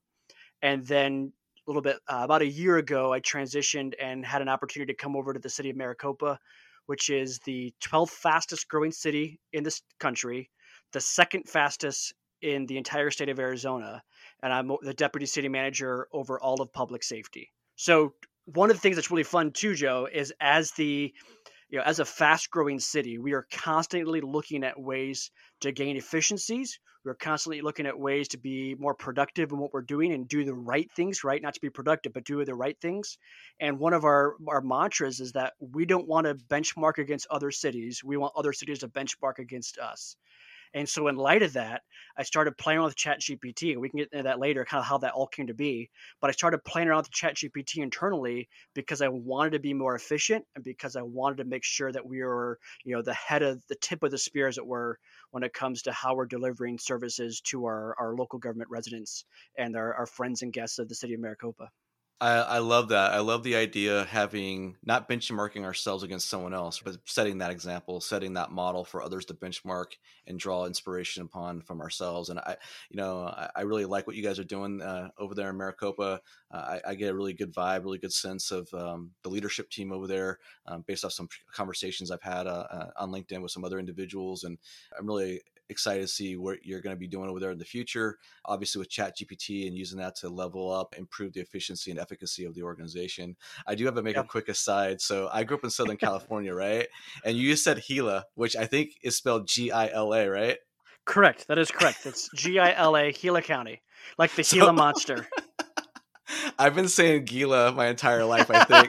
And 0.62 0.84
then 0.86 1.32
a 1.66 1.70
little 1.70 1.82
bit 1.82 1.96
uh, 2.08 2.20
about 2.24 2.42
a 2.42 2.46
year 2.46 2.78
ago, 2.78 3.12
I 3.12 3.20
transitioned 3.20 3.94
and 4.00 4.24
had 4.24 4.42
an 4.42 4.48
opportunity 4.48 4.92
to 4.92 4.96
come 4.96 5.16
over 5.16 5.32
to 5.32 5.40
the 5.40 5.50
city 5.50 5.70
of 5.70 5.76
Maricopa, 5.76 6.38
which 6.86 7.10
is 7.10 7.38
the 7.40 7.72
12th 7.82 8.10
fastest 8.10 8.68
growing 8.68 8.92
city 8.92 9.40
in 9.52 9.62
this 9.62 9.82
country, 10.00 10.50
the 10.92 11.00
second 11.00 11.48
fastest 11.48 12.14
in 12.40 12.66
the 12.66 12.76
entire 12.76 13.10
state 13.10 13.28
of 13.28 13.38
Arizona. 13.38 14.02
And 14.42 14.52
I'm 14.52 14.72
the 14.82 14.94
deputy 14.94 15.26
city 15.26 15.48
manager 15.48 16.08
over 16.12 16.40
all 16.40 16.60
of 16.60 16.72
public 16.72 17.04
safety. 17.04 17.52
So 17.76 18.14
one 18.46 18.70
of 18.70 18.76
the 18.76 18.80
things 18.80 18.96
that's 18.96 19.10
really 19.10 19.22
fun 19.22 19.52
too, 19.52 19.74
Joe, 19.74 20.08
is 20.12 20.32
as 20.40 20.72
the 20.72 21.12
you 21.72 21.78
know, 21.78 21.84
as 21.84 22.00
a 22.00 22.04
fast 22.04 22.50
growing 22.50 22.78
city, 22.78 23.16
we 23.16 23.32
are 23.32 23.46
constantly 23.50 24.20
looking 24.20 24.62
at 24.62 24.78
ways 24.78 25.30
to 25.62 25.72
gain 25.72 25.96
efficiencies. 25.96 26.78
We're 27.02 27.14
constantly 27.14 27.62
looking 27.62 27.86
at 27.86 27.98
ways 27.98 28.28
to 28.28 28.38
be 28.38 28.76
more 28.78 28.94
productive 28.94 29.50
in 29.50 29.58
what 29.58 29.72
we're 29.72 29.80
doing 29.80 30.12
and 30.12 30.28
do 30.28 30.44
the 30.44 30.54
right 30.54 30.88
things, 30.92 31.24
right? 31.24 31.40
Not 31.40 31.54
to 31.54 31.60
be 31.60 31.70
productive, 31.70 32.12
but 32.12 32.24
do 32.24 32.44
the 32.44 32.54
right 32.54 32.76
things. 32.80 33.16
And 33.58 33.78
one 33.78 33.94
of 33.94 34.04
our, 34.04 34.34
our 34.46 34.60
mantras 34.60 35.18
is 35.18 35.32
that 35.32 35.54
we 35.58 35.86
don't 35.86 36.06
want 36.06 36.26
to 36.26 36.34
benchmark 36.34 36.98
against 36.98 37.26
other 37.30 37.50
cities. 37.50 38.02
We 38.04 38.18
want 38.18 38.34
other 38.36 38.52
cities 38.52 38.80
to 38.80 38.88
benchmark 38.88 39.38
against 39.38 39.78
us. 39.78 40.16
And 40.74 40.88
so, 40.88 41.08
in 41.08 41.16
light 41.16 41.42
of 41.42 41.52
that, 41.52 41.82
I 42.16 42.22
started 42.22 42.56
playing 42.56 42.82
with 42.82 42.96
Chat 42.96 43.20
GPT, 43.20 43.72
and 43.72 43.80
we 43.80 43.88
can 43.88 43.98
get 43.98 44.12
into 44.12 44.22
that 44.24 44.38
later, 44.38 44.64
kind 44.64 44.80
of 44.80 44.86
how 44.86 44.98
that 44.98 45.12
all 45.12 45.26
came 45.26 45.46
to 45.46 45.54
be. 45.54 45.90
But 46.20 46.28
I 46.30 46.32
started 46.32 46.64
playing 46.64 46.88
around 46.88 46.98
with 46.98 47.10
Chat 47.10 47.36
GPT 47.36 47.82
internally 47.82 48.48
because 48.74 49.02
I 49.02 49.08
wanted 49.08 49.52
to 49.52 49.58
be 49.58 49.74
more 49.74 49.94
efficient 49.94 50.44
and 50.54 50.64
because 50.64 50.96
I 50.96 51.02
wanted 51.02 51.38
to 51.38 51.44
make 51.44 51.64
sure 51.64 51.92
that 51.92 52.06
we 52.06 52.22
were, 52.22 52.58
you 52.84 52.94
know, 52.94 53.02
the 53.02 53.14
head 53.14 53.42
of 53.42 53.62
the 53.68 53.76
tip 53.76 54.02
of 54.02 54.10
the 54.10 54.18
spear, 54.18 54.48
as 54.48 54.58
it 54.58 54.66
were, 54.66 54.98
when 55.30 55.42
it 55.42 55.54
comes 55.54 55.82
to 55.82 55.92
how 55.92 56.14
we're 56.14 56.26
delivering 56.26 56.78
services 56.78 57.40
to 57.42 57.64
our, 57.66 57.94
our 57.98 58.14
local 58.14 58.38
government 58.38 58.70
residents 58.70 59.24
and 59.58 59.76
our, 59.76 59.94
our 59.94 60.06
friends 60.06 60.42
and 60.42 60.52
guests 60.52 60.78
of 60.78 60.88
the 60.88 60.94
city 60.94 61.14
of 61.14 61.20
Maricopa. 61.20 61.70
I, 62.22 62.34
I 62.34 62.58
love 62.58 62.90
that. 62.90 63.10
I 63.10 63.18
love 63.18 63.42
the 63.42 63.56
idea 63.56 64.02
of 64.02 64.06
having 64.06 64.76
not 64.84 65.08
benchmarking 65.08 65.64
ourselves 65.64 66.04
against 66.04 66.28
someone 66.28 66.54
else, 66.54 66.80
but 66.80 66.98
setting 67.04 67.38
that 67.38 67.50
example, 67.50 68.00
setting 68.00 68.34
that 68.34 68.52
model 68.52 68.84
for 68.84 69.02
others 69.02 69.24
to 69.24 69.34
benchmark 69.34 69.86
and 70.28 70.38
draw 70.38 70.66
inspiration 70.66 71.24
upon 71.24 71.62
from 71.62 71.80
ourselves. 71.80 72.28
And 72.28 72.38
I, 72.38 72.58
you 72.90 72.96
know, 72.96 73.24
I, 73.24 73.50
I 73.56 73.60
really 73.62 73.86
like 73.86 74.06
what 74.06 74.14
you 74.14 74.22
guys 74.22 74.38
are 74.38 74.44
doing 74.44 74.80
uh, 74.80 75.08
over 75.18 75.34
there 75.34 75.50
in 75.50 75.56
Maricopa. 75.56 76.20
Uh, 76.52 76.56
I, 76.56 76.90
I, 76.90 76.94
get 76.94 77.10
a 77.10 77.14
really 77.14 77.32
good 77.32 77.52
vibe, 77.52 77.82
really 77.82 77.98
good 77.98 78.12
sense 78.12 78.52
of 78.52 78.72
um, 78.72 79.10
the 79.24 79.28
leadership 79.28 79.68
team 79.68 79.90
over 79.90 80.06
there, 80.06 80.38
um, 80.68 80.84
based 80.86 81.04
off 81.04 81.12
some 81.12 81.28
conversations 81.52 82.12
I've 82.12 82.22
had 82.22 82.46
uh, 82.46 82.66
uh 82.70 82.90
on 82.98 83.10
LinkedIn 83.10 83.42
with 83.42 83.50
some 83.50 83.64
other 83.64 83.80
individuals. 83.80 84.44
And 84.44 84.58
I'm 84.96 85.06
really 85.08 85.40
excited 85.68 86.02
to 86.02 86.08
see 86.08 86.36
what 86.36 86.64
you're 86.64 86.80
going 86.80 86.94
to 86.94 87.00
be 87.00 87.08
doing 87.08 87.28
over 87.28 87.40
there 87.40 87.50
in 87.50 87.58
the 87.58 87.64
future. 87.64 88.18
Obviously, 88.44 88.78
with 88.78 88.90
Chat 88.90 89.16
GPT 89.18 89.66
and 89.66 89.76
using 89.76 89.98
that 89.98 90.16
to 90.16 90.28
level 90.28 90.70
up, 90.70 90.94
improve 90.96 91.32
the 91.32 91.40
efficiency 91.40 91.90
and 91.90 91.98
efficacy 92.00 92.44
of 92.44 92.54
the 92.54 92.62
organization. 92.62 93.36
I 93.66 93.74
do 93.74 93.84
have 93.86 93.94
to 93.94 94.02
make 94.02 94.16
yep. 94.16 94.26
a 94.26 94.28
quick 94.28 94.48
aside. 94.48 95.00
So 95.00 95.28
I 95.32 95.44
grew 95.44 95.56
up 95.56 95.64
in 95.64 95.70
Southern 95.82 95.96
California, 95.96 96.54
right? 96.54 96.86
And 97.24 97.36
you 97.36 97.56
said 97.56 97.82
Gila, 97.86 98.24
which 98.34 98.56
I 98.56 98.66
think 98.66 98.92
is 99.02 99.16
spelled 99.16 99.48
G 99.48 99.70
I 99.70 99.88
L 99.88 100.14
A, 100.14 100.28
right? 100.28 100.58
Correct. 101.04 101.48
That 101.48 101.58
is 101.58 101.70
correct. 101.70 102.06
It's 102.06 102.28
G 102.34 102.58
I 102.58 102.72
L 102.74 102.96
A, 102.96 103.12
Gila 103.12 103.42
County, 103.42 103.82
like 104.18 104.34
the 104.34 104.44
so, 104.44 104.56
Gila 104.56 104.72
monster. 104.72 105.28
I've 106.58 106.74
been 106.74 106.88
saying 106.88 107.24
Gila 107.24 107.72
my 107.72 107.88
entire 107.88 108.24
life, 108.24 108.50
I 108.50 108.64
think. 108.64 108.88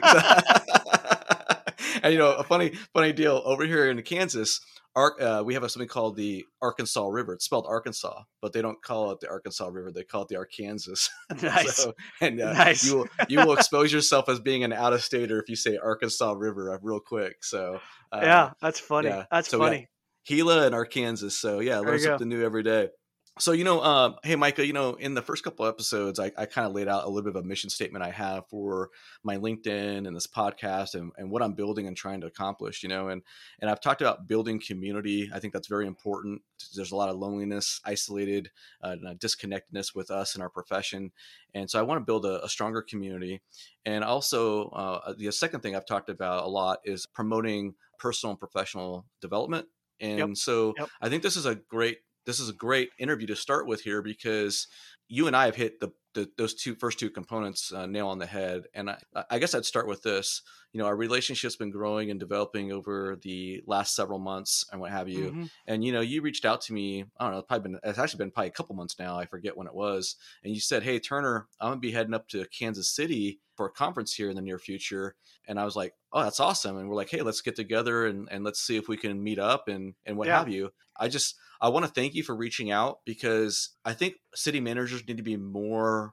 and 2.02 2.12
you 2.12 2.18
know, 2.18 2.32
a 2.32 2.44
funny, 2.44 2.70
funny 2.92 3.12
deal 3.12 3.42
over 3.44 3.64
here 3.64 3.90
in 3.90 4.00
Kansas 4.02 4.60
Ar- 4.96 5.20
uh, 5.20 5.42
we 5.42 5.54
have 5.54 5.64
a, 5.64 5.68
something 5.68 5.88
called 5.88 6.16
the 6.16 6.44
Arkansas 6.62 7.06
River. 7.06 7.34
It's 7.34 7.44
spelled 7.44 7.66
Arkansas, 7.68 8.22
but 8.40 8.52
they 8.52 8.62
don't 8.62 8.80
call 8.82 9.10
it 9.10 9.20
the 9.20 9.28
Arkansas 9.28 9.66
River. 9.66 9.90
They 9.90 10.04
call 10.04 10.22
it 10.22 10.28
the 10.28 10.36
Arkansas. 10.36 11.10
Nice. 11.42 11.76
so, 11.76 11.94
and 12.20 12.40
uh, 12.40 12.52
nice. 12.52 12.84
you 12.84 12.96
will 12.96 13.08
you 13.28 13.38
will 13.38 13.52
expose 13.58 13.92
yourself 13.92 14.28
as 14.28 14.40
being 14.40 14.62
an 14.62 14.72
out 14.72 14.92
of 14.92 15.02
stater 15.02 15.40
if 15.40 15.48
you 15.48 15.56
say 15.56 15.76
Arkansas 15.76 16.32
River 16.32 16.72
uh, 16.72 16.78
real 16.82 17.00
quick. 17.00 17.42
So 17.42 17.80
uh, 18.12 18.20
yeah, 18.22 18.50
that's 18.60 18.78
funny. 18.78 19.08
Yeah. 19.08 19.24
That's 19.30 19.48
so 19.48 19.58
funny. 19.58 19.88
Gila 20.26 20.66
and 20.66 20.74
Arkansas. 20.74 21.28
So 21.28 21.60
yeah, 21.60 21.80
learn 21.80 21.98
something 21.98 22.28
new 22.28 22.44
every 22.44 22.62
day. 22.62 22.88
So 23.38 23.50
you 23.50 23.64
know 23.64 23.80
uh, 23.80 24.14
hey 24.22 24.36
micah 24.36 24.64
you 24.64 24.72
know 24.72 24.94
in 24.94 25.14
the 25.14 25.22
first 25.22 25.42
couple 25.42 25.66
episodes 25.66 26.20
i, 26.20 26.30
I 26.36 26.46
kind 26.46 26.66
of 26.66 26.72
laid 26.72 26.86
out 26.86 27.04
a 27.04 27.08
little 27.08 27.22
bit 27.22 27.36
of 27.36 27.44
a 27.44 27.46
mission 27.46 27.68
statement 27.68 28.04
i 28.04 28.10
have 28.10 28.46
for 28.48 28.90
my 29.24 29.36
linkedin 29.36 30.06
and 30.06 30.14
this 30.14 30.26
podcast 30.26 30.94
and, 30.94 31.10
and 31.16 31.30
what 31.30 31.42
i'm 31.42 31.54
building 31.54 31.88
and 31.88 31.96
trying 31.96 32.20
to 32.20 32.28
accomplish 32.28 32.82
you 32.82 32.88
know 32.88 33.08
and 33.08 33.22
and 33.60 33.70
i've 33.70 33.80
talked 33.80 34.00
about 34.00 34.28
building 34.28 34.60
community 34.60 35.30
i 35.34 35.40
think 35.40 35.52
that's 35.52 35.66
very 35.66 35.86
important 35.86 36.42
there's 36.76 36.92
a 36.92 36.96
lot 36.96 37.08
of 37.08 37.16
loneliness 37.16 37.80
isolated 37.84 38.50
uh, 38.82 38.94
disconnectedness 39.18 39.94
with 39.94 40.10
us 40.10 40.34
and 40.34 40.42
our 40.42 40.50
profession 40.50 41.10
and 41.54 41.68
so 41.68 41.78
i 41.78 41.82
want 41.82 42.00
to 42.00 42.04
build 42.04 42.24
a, 42.24 42.44
a 42.44 42.48
stronger 42.48 42.82
community 42.82 43.40
and 43.84 44.04
also 44.04 44.68
uh, 44.68 45.12
the 45.18 45.30
second 45.32 45.60
thing 45.60 45.74
i've 45.74 45.86
talked 45.86 46.08
about 46.08 46.44
a 46.44 46.48
lot 46.48 46.78
is 46.84 47.06
promoting 47.06 47.74
personal 47.98 48.30
and 48.30 48.38
professional 48.38 49.06
development 49.20 49.66
and 50.00 50.18
yep. 50.18 50.36
so 50.36 50.74
yep. 50.76 50.88
I 51.00 51.08
think 51.08 51.22
this 51.22 51.36
is 51.36 51.46
a 51.46 51.54
great 51.54 51.98
this 52.26 52.40
is 52.40 52.48
a 52.48 52.54
great 52.54 52.90
interview 52.98 53.26
to 53.28 53.36
start 53.36 53.66
with 53.66 53.80
here 53.82 54.02
because 54.02 54.66
you 55.08 55.26
and 55.26 55.36
I 55.36 55.46
have 55.46 55.56
hit 55.56 55.80
the, 55.80 55.90
the 56.14 56.30
those 56.38 56.54
two 56.54 56.74
first 56.74 56.98
two 56.98 57.10
components 57.10 57.72
uh, 57.72 57.86
nail 57.86 58.08
on 58.08 58.18
the 58.18 58.26
head. 58.26 58.64
And 58.74 58.90
I, 58.90 58.98
I, 59.30 59.38
guess 59.38 59.54
I'd 59.54 59.64
start 59.64 59.86
with 59.86 60.02
this. 60.02 60.42
You 60.72 60.80
know, 60.80 60.86
our 60.86 60.96
relationship's 60.96 61.56
been 61.56 61.70
growing 61.70 62.10
and 62.10 62.18
developing 62.18 62.72
over 62.72 63.16
the 63.22 63.62
last 63.66 63.94
several 63.94 64.18
months 64.18 64.64
and 64.72 64.80
what 64.80 64.90
have 64.90 65.08
you. 65.08 65.30
Mm-hmm. 65.30 65.44
And 65.66 65.84
you 65.84 65.92
know, 65.92 66.00
you 66.00 66.22
reached 66.22 66.44
out 66.44 66.62
to 66.62 66.72
me. 66.72 67.04
I 67.18 67.24
don't 67.24 67.32
know. 67.32 67.38
It's 67.38 67.46
probably 67.46 67.70
been 67.70 67.80
it's 67.84 67.98
actually 67.98 68.18
been 68.18 68.30
probably 68.30 68.48
a 68.48 68.52
couple 68.52 68.76
months 68.76 68.96
now. 68.98 69.18
I 69.18 69.26
forget 69.26 69.56
when 69.56 69.66
it 69.66 69.74
was. 69.74 70.16
And 70.42 70.54
you 70.54 70.60
said, 70.60 70.82
"Hey, 70.82 70.98
Turner, 70.98 71.46
I'm 71.60 71.70
gonna 71.70 71.80
be 71.80 71.92
heading 71.92 72.14
up 72.14 72.28
to 72.28 72.46
Kansas 72.46 72.88
City 72.88 73.40
for 73.56 73.66
a 73.66 73.70
conference 73.70 74.14
here 74.14 74.30
in 74.30 74.36
the 74.36 74.42
near 74.42 74.58
future." 74.58 75.16
And 75.46 75.60
I 75.60 75.64
was 75.64 75.76
like, 75.76 75.94
"Oh, 76.12 76.22
that's 76.22 76.40
awesome!" 76.40 76.78
And 76.78 76.88
we're 76.88 76.96
like, 76.96 77.10
"Hey, 77.10 77.22
let's 77.22 77.40
get 77.40 77.56
together 77.56 78.06
and 78.06 78.28
and 78.30 78.44
let's 78.44 78.60
see 78.60 78.76
if 78.76 78.88
we 78.88 78.96
can 78.96 79.22
meet 79.22 79.38
up 79.38 79.68
and 79.68 79.94
and 80.06 80.16
what 80.16 80.28
yeah. 80.28 80.38
have 80.38 80.48
you." 80.48 80.70
I 80.96 81.08
just 81.08 81.36
I 81.64 81.68
want 81.68 81.86
to 81.86 81.90
thank 81.90 82.14
you 82.14 82.22
for 82.22 82.34
reaching 82.34 82.70
out 82.70 82.98
because 83.06 83.70
I 83.86 83.94
think 83.94 84.16
city 84.34 84.60
managers 84.60 85.02
need 85.08 85.16
to 85.16 85.22
be 85.22 85.38
more 85.38 86.03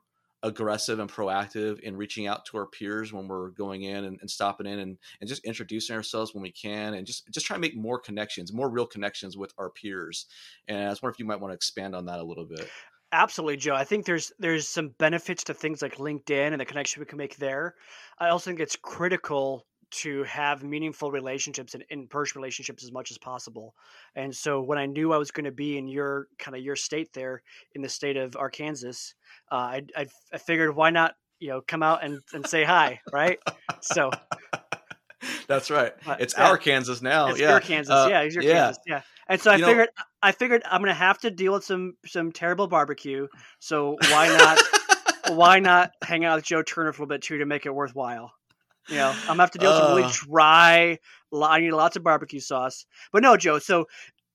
aggressive 0.43 0.99
and 0.99 1.11
proactive 1.11 1.79
in 1.81 1.95
reaching 1.95 2.27
out 2.27 2.45
to 2.45 2.57
our 2.57 2.65
peers 2.65 3.13
when 3.13 3.27
we're 3.27 3.49
going 3.49 3.83
in 3.83 4.05
and, 4.05 4.17
and, 4.21 4.29
stopping 4.29 4.65
in 4.65 4.79
and, 4.79 4.97
and 5.19 5.27
just 5.27 5.43
introducing 5.45 5.95
ourselves 5.95 6.33
when 6.33 6.41
we 6.41 6.51
can 6.51 6.95
and 6.95 7.05
just 7.05 7.31
just 7.31 7.45
try 7.45 7.55
to 7.55 7.61
make 7.61 7.75
more 7.75 7.99
connections 7.99 8.51
more 8.51 8.69
real 8.69 8.85
connections 8.85 9.37
with 9.37 9.53
our 9.57 9.69
peers. 9.69 10.25
And 10.67 10.83
i 10.83 10.89
was 10.89 11.01
wondering 11.01 11.15
if 11.15 11.19
you 11.19 11.25
might 11.25 11.39
want 11.39 11.51
to 11.51 11.55
expand 11.55 11.95
on 11.95 12.05
that 12.05 12.19
a 12.19 12.23
little 12.23 12.45
bit. 12.45 12.67
Absolutely 13.11 13.57
joe. 13.57 13.75
I 13.75 13.83
think 13.83 14.05
there's 14.05 14.31
there's 14.39 14.67
some 14.67 14.89
benefits 14.97 15.43
to 15.45 15.53
things 15.53 15.81
like 15.81 15.97
linkedin 15.97 16.51
and 16.51 16.61
the 16.61 16.65
connection 16.65 17.01
we 17.01 17.05
can 17.05 17.17
make 17.17 17.37
there. 17.37 17.75
I 18.19 18.29
also 18.29 18.49
think 18.49 18.59
it's 18.59 18.77
critical 18.77 19.65
to 19.91 20.23
have 20.23 20.63
meaningful 20.63 21.11
relationships 21.11 21.73
and 21.73 21.83
in-person 21.89 22.39
relationships 22.39 22.83
as 22.83 22.91
much 22.91 23.11
as 23.11 23.17
possible. 23.17 23.75
And 24.15 24.35
so 24.35 24.61
when 24.61 24.77
I 24.77 24.85
knew 24.85 25.13
I 25.13 25.17
was 25.17 25.31
going 25.31 25.45
to 25.45 25.51
be 25.51 25.77
in 25.77 25.87
your 25.87 26.27
kind 26.39 26.55
of 26.55 26.63
your 26.63 26.75
state 26.75 27.13
there 27.13 27.41
in 27.75 27.81
the 27.81 27.89
state 27.89 28.17
of 28.17 28.35
Arkansas, 28.35 29.13
uh, 29.51 29.55
I, 29.55 29.81
I, 29.95 30.07
I 30.33 30.37
figured 30.37 30.75
why 30.75 30.89
not 30.89 31.15
you 31.39 31.49
know 31.49 31.61
come 31.61 31.83
out 31.83 32.03
and, 32.03 32.21
and 32.33 32.47
say 32.47 32.63
hi, 32.63 33.01
right? 33.11 33.39
So 33.81 34.11
that's 35.47 35.69
right. 35.69 35.93
It's 36.19 36.35
yeah, 36.37 36.47
our 36.47 36.57
Kansas 36.57 37.01
now. 37.01 37.27
It's 37.27 37.39
yeah. 37.39 37.51
your 37.51 37.59
Kansas. 37.59 37.91
Uh, 37.91 38.07
yeah, 38.09 38.21
it's 38.21 38.35
your 38.35 38.43
yeah. 38.43 38.53
Kansas. 38.53 38.83
Yeah. 38.87 39.01
And 39.27 39.41
so 39.41 39.51
I 39.51 39.55
you 39.55 39.65
figured 39.65 39.89
know, 39.97 40.03
I 40.21 40.31
figured 40.31 40.61
I'm 40.65 40.81
gonna 40.81 40.93
have 40.93 41.19
to 41.19 41.31
deal 41.31 41.53
with 41.53 41.63
some 41.63 41.95
some 42.05 42.31
terrible 42.31 42.67
barbecue. 42.67 43.27
So 43.59 43.97
why 44.09 44.27
not 44.27 44.59
why 45.35 45.59
not 45.59 45.91
hang 46.03 46.25
out 46.25 46.37
with 46.37 46.45
Joe 46.45 46.63
Turner 46.63 46.93
for 46.93 47.03
a 47.03 47.05
little 47.05 47.15
bit 47.15 47.21
too 47.23 47.39
to 47.39 47.45
make 47.45 47.65
it 47.65 47.73
worthwhile? 47.73 48.31
You 48.91 48.97
know, 48.97 49.09
I'm 49.21 49.27
gonna 49.27 49.43
have 49.43 49.51
to 49.51 49.57
deal 49.57 49.71
with 49.71 49.81
some 49.81 49.95
really 49.95 50.11
dry. 50.11 50.99
I 51.33 51.59
need 51.61 51.71
lots 51.71 51.95
of 51.95 52.03
barbecue 52.03 52.41
sauce. 52.41 52.85
But 53.13 53.23
no, 53.23 53.37
Joe. 53.37 53.59
So 53.59 53.87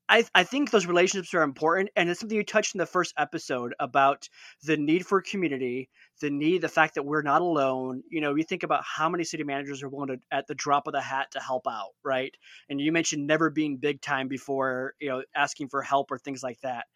I, 0.09 0.25
I 0.35 0.45
think 0.45 0.71
those 0.71 0.87
relationships 0.87 1.35
are 1.35 1.43
important, 1.43 1.91
and 1.95 2.09
it's 2.09 2.21
something 2.21 2.37
you 2.37 2.45
touched 2.45 2.75
in 2.75 2.79
the 2.79 2.87
first 2.87 3.13
episode 3.19 3.75
about 3.81 4.29
the 4.63 4.79
need 4.79 5.05
for 5.05 5.21
community, 5.21 5.91
the 6.23 6.31
need, 6.31 6.63
the 6.63 6.69
fact 6.69 6.95
that 6.95 7.03
we're 7.03 7.23
not 7.23 7.43
alone. 7.43 8.03
You 8.11 8.23
know, 8.23 8.35
you 8.35 8.45
think 8.45 8.63
about 8.63 8.83
how 8.83 9.11
many 9.11 9.25
city 9.25 9.45
managers 9.45 9.83
are 9.83 9.91
willing 9.91 10.09
to, 10.09 10.19
at 10.31 10.47
the 10.47 10.55
drop 10.55 10.87
of 10.87 10.95
the 10.95 11.03
hat, 11.03 11.33
to 11.33 11.41
help 11.41 11.67
out, 11.69 11.91
right? 12.05 12.35
And 12.71 12.81
you 12.81 12.93
mentioned 12.93 13.27
never 13.27 13.51
being 13.51 13.77
big 13.77 14.01
time 14.01 14.29
before, 14.29 14.95
you 15.01 15.09
know, 15.09 15.23
asking 15.35 15.69
for 15.69 15.83
help 15.83 16.11
or 16.11 16.19
things 16.19 16.43
like 16.43 16.61
that. 16.63 16.87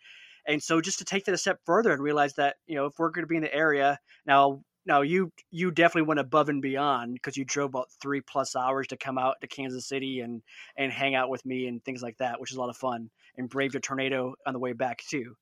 And 0.47 0.63
so, 0.63 0.81
just 0.81 0.99
to 1.01 1.05
take 1.05 1.27
that 1.27 1.35
a 1.35 1.39
step 1.39 1.59
further 1.67 1.93
and 1.93 2.03
realize 2.03 2.35
that, 2.35 2.57
you 2.67 2.77
know, 2.77 2.87
if 2.87 2.95
we're 2.99 3.11
going 3.11 3.25
to 3.25 3.29
be 3.29 3.37
in 3.37 3.43
the 3.43 3.55
area 3.55 3.99
now, 4.25 4.63
now 4.91 5.03
you 5.03 5.33
you 5.51 5.71
definitely 5.71 6.09
went 6.09 6.21
above 6.21 6.49
and 6.49 6.61
beyond 6.61 7.15
because 7.15 7.37
you 7.37 7.45
drove 7.45 7.71
about 7.71 7.91
three 8.03 8.21
plus 8.21 8.57
hours 8.57 8.89
to 8.89 8.97
come 8.97 9.19
out 9.19 9.37
to 9.41 9.47
Kansas 9.47 9.87
City 9.87 10.21
and 10.21 10.43
and 10.77 10.93
hang 10.93 11.15
out 11.15 11.31
with 11.31 11.47
me 11.47 11.69
and 11.69 11.83
things 11.85 12.03
like 12.03 12.19
that, 12.19 12.41
which 12.41 12.51
is 12.51 12.57
a 12.57 12.61
lot 12.61 12.71
of 12.71 12.77
fun. 12.77 13.09
And 13.37 13.49
braved 13.49 13.77
a 13.77 13.81
tornado 13.81 14.35
on 14.45 14.53
the 14.53 14.59
way 14.59 14.73
back 14.73 14.99
too. 15.09 15.37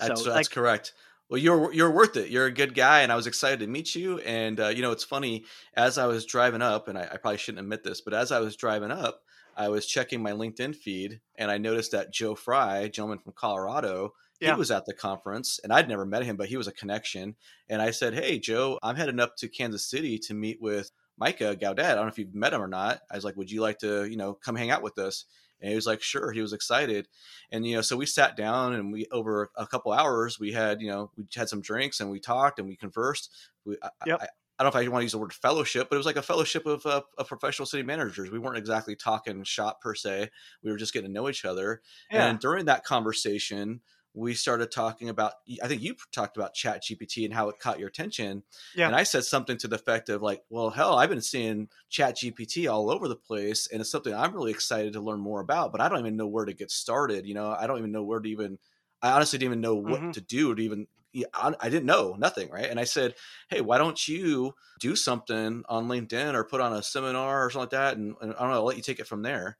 So, 0.00 0.08
that's, 0.08 0.24
that's 0.24 0.36
like, 0.36 0.50
correct. 0.50 0.94
Well, 1.28 1.38
you're 1.38 1.72
you're 1.72 1.90
worth 1.90 2.16
it. 2.16 2.30
You're 2.30 2.46
a 2.46 2.52
good 2.52 2.74
guy, 2.74 3.02
and 3.02 3.12
I 3.12 3.16
was 3.16 3.26
excited 3.26 3.60
to 3.60 3.66
meet 3.66 3.94
you. 3.94 4.18
And 4.20 4.58
uh, 4.58 4.68
you 4.68 4.80
know, 4.80 4.92
it's 4.92 5.04
funny 5.04 5.44
as 5.74 5.98
I 5.98 6.06
was 6.06 6.24
driving 6.24 6.62
up, 6.62 6.88
and 6.88 6.98
I, 6.98 7.02
I 7.02 7.16
probably 7.18 7.38
shouldn't 7.38 7.60
admit 7.60 7.84
this, 7.84 8.00
but 8.00 8.14
as 8.14 8.32
I 8.32 8.40
was 8.40 8.56
driving 8.56 8.90
up, 8.90 9.20
I 9.56 9.68
was 9.68 9.86
checking 9.86 10.22
my 10.22 10.32
LinkedIn 10.32 10.74
feed, 10.74 11.20
and 11.36 11.50
I 11.50 11.58
noticed 11.58 11.92
that 11.92 12.12
Joe 12.12 12.34
Fry, 12.34 12.88
gentleman 12.88 13.18
from 13.18 13.34
Colorado, 13.36 14.14
yeah. 14.44 14.54
he 14.54 14.58
was 14.58 14.70
at 14.70 14.86
the 14.86 14.94
conference 14.94 15.60
and 15.62 15.72
I'd 15.72 15.88
never 15.88 16.04
met 16.04 16.24
him, 16.24 16.36
but 16.36 16.48
he 16.48 16.56
was 16.56 16.68
a 16.68 16.72
connection. 16.72 17.36
And 17.68 17.80
I 17.82 17.90
said, 17.90 18.14
Hey, 18.14 18.38
Joe, 18.38 18.78
I'm 18.82 18.96
heading 18.96 19.20
up 19.20 19.36
to 19.38 19.48
Kansas 19.48 19.88
City 19.88 20.18
to 20.20 20.34
meet 20.34 20.60
with 20.60 20.90
Micah 21.16 21.56
Gaudet. 21.56 21.84
I 21.84 21.94
don't 21.94 22.04
know 22.04 22.08
if 22.08 22.18
you've 22.18 22.34
met 22.34 22.52
him 22.52 22.62
or 22.62 22.68
not. 22.68 23.00
I 23.10 23.16
was 23.16 23.24
like, 23.24 23.36
Would 23.36 23.50
you 23.50 23.60
like 23.60 23.78
to, 23.78 24.04
you 24.04 24.16
know, 24.16 24.34
come 24.34 24.56
hang 24.56 24.70
out 24.70 24.82
with 24.82 24.98
us? 24.98 25.24
And 25.60 25.70
he 25.70 25.76
was 25.76 25.86
like, 25.86 26.02
Sure. 26.02 26.32
He 26.32 26.40
was 26.40 26.52
excited. 26.52 27.08
And, 27.50 27.66
you 27.66 27.76
know, 27.76 27.82
so 27.82 27.96
we 27.96 28.06
sat 28.06 28.36
down 28.36 28.74
and 28.74 28.92
we, 28.92 29.06
over 29.10 29.50
a 29.56 29.66
couple 29.66 29.92
hours, 29.92 30.38
we 30.38 30.52
had, 30.52 30.80
you 30.80 30.88
know, 30.88 31.10
we 31.16 31.24
had 31.34 31.48
some 31.48 31.60
drinks 31.60 32.00
and 32.00 32.10
we 32.10 32.20
talked 32.20 32.58
and 32.58 32.68
we 32.68 32.76
conversed. 32.76 33.30
We, 33.64 33.76
yep. 34.06 34.20
I, 34.22 34.26
I 34.58 34.62
don't 34.62 34.72
know 34.72 34.80
if 34.80 34.86
I 34.86 34.88
want 34.90 35.00
to 35.00 35.04
use 35.04 35.12
the 35.12 35.18
word 35.18 35.32
fellowship, 35.32 35.88
but 35.88 35.96
it 35.96 35.98
was 35.98 36.06
like 36.06 36.16
a 36.16 36.22
fellowship 36.22 36.64
of, 36.64 36.86
uh, 36.86 37.02
of 37.18 37.26
professional 37.26 37.66
city 37.66 37.82
managers. 37.82 38.30
We 38.30 38.38
weren't 38.38 38.56
exactly 38.56 38.94
talking 38.94 39.42
shop 39.42 39.80
per 39.80 39.96
se. 39.96 40.30
We 40.62 40.70
were 40.70 40.76
just 40.76 40.92
getting 40.92 41.10
to 41.10 41.12
know 41.12 41.28
each 41.28 41.44
other. 41.44 41.82
Yeah. 42.10 42.26
And 42.28 42.38
during 42.38 42.66
that 42.66 42.84
conversation, 42.84 43.80
we 44.14 44.32
started 44.32 44.70
talking 44.70 45.08
about 45.08 45.32
i 45.62 45.68
think 45.68 45.82
you 45.82 45.94
talked 46.12 46.36
about 46.36 46.54
chat 46.54 46.82
gpt 46.82 47.24
and 47.24 47.34
how 47.34 47.48
it 47.48 47.58
caught 47.58 47.78
your 47.78 47.88
attention 47.88 48.42
yeah. 48.74 48.86
and 48.86 48.96
i 48.96 49.02
said 49.02 49.24
something 49.24 49.56
to 49.56 49.68
the 49.68 49.74
effect 49.74 50.08
of 50.08 50.22
like 50.22 50.42
well 50.48 50.70
hell 50.70 50.96
i've 50.96 51.10
been 51.10 51.20
seeing 51.20 51.68
chat 51.90 52.16
gpt 52.16 52.70
all 52.70 52.90
over 52.90 53.08
the 53.08 53.16
place 53.16 53.68
and 53.70 53.80
it's 53.80 53.90
something 53.90 54.14
i'm 54.14 54.32
really 54.32 54.52
excited 54.52 54.92
to 54.92 55.00
learn 55.00 55.20
more 55.20 55.40
about 55.40 55.72
but 55.72 55.80
i 55.80 55.88
don't 55.88 55.98
even 55.98 56.16
know 56.16 56.28
where 56.28 56.44
to 56.44 56.54
get 56.54 56.70
started 56.70 57.26
you 57.26 57.34
know 57.34 57.50
i 57.50 57.66
don't 57.66 57.78
even 57.78 57.92
know 57.92 58.04
where 58.04 58.20
to 58.20 58.28
even 58.28 58.58
i 59.02 59.10
honestly 59.10 59.38
didn't 59.38 59.52
even 59.52 59.60
know 59.60 59.74
what 59.74 60.00
mm-hmm. 60.00 60.10
to 60.12 60.20
do 60.20 60.54
to 60.54 60.62
even 60.62 60.86
I 61.32 61.68
didn't 61.68 61.84
know 61.84 62.16
nothing, 62.18 62.50
right? 62.50 62.68
And 62.68 62.80
I 62.80 62.82
said, 62.82 63.14
"Hey, 63.48 63.60
why 63.60 63.78
don't 63.78 64.08
you 64.08 64.54
do 64.80 64.96
something 64.96 65.62
on 65.68 65.86
LinkedIn 65.86 66.34
or 66.34 66.42
put 66.42 66.60
on 66.60 66.72
a 66.72 66.82
seminar 66.82 67.46
or 67.46 67.50
something 67.50 67.60
like 67.62 67.70
that?" 67.70 67.96
And, 67.96 68.16
and 68.20 68.34
I 68.34 68.40
don't 68.40 68.50
know, 68.50 68.56
I'll 68.56 68.64
let 68.64 68.76
you 68.76 68.82
take 68.82 68.98
it 68.98 69.06
from 69.06 69.22
there. 69.22 69.56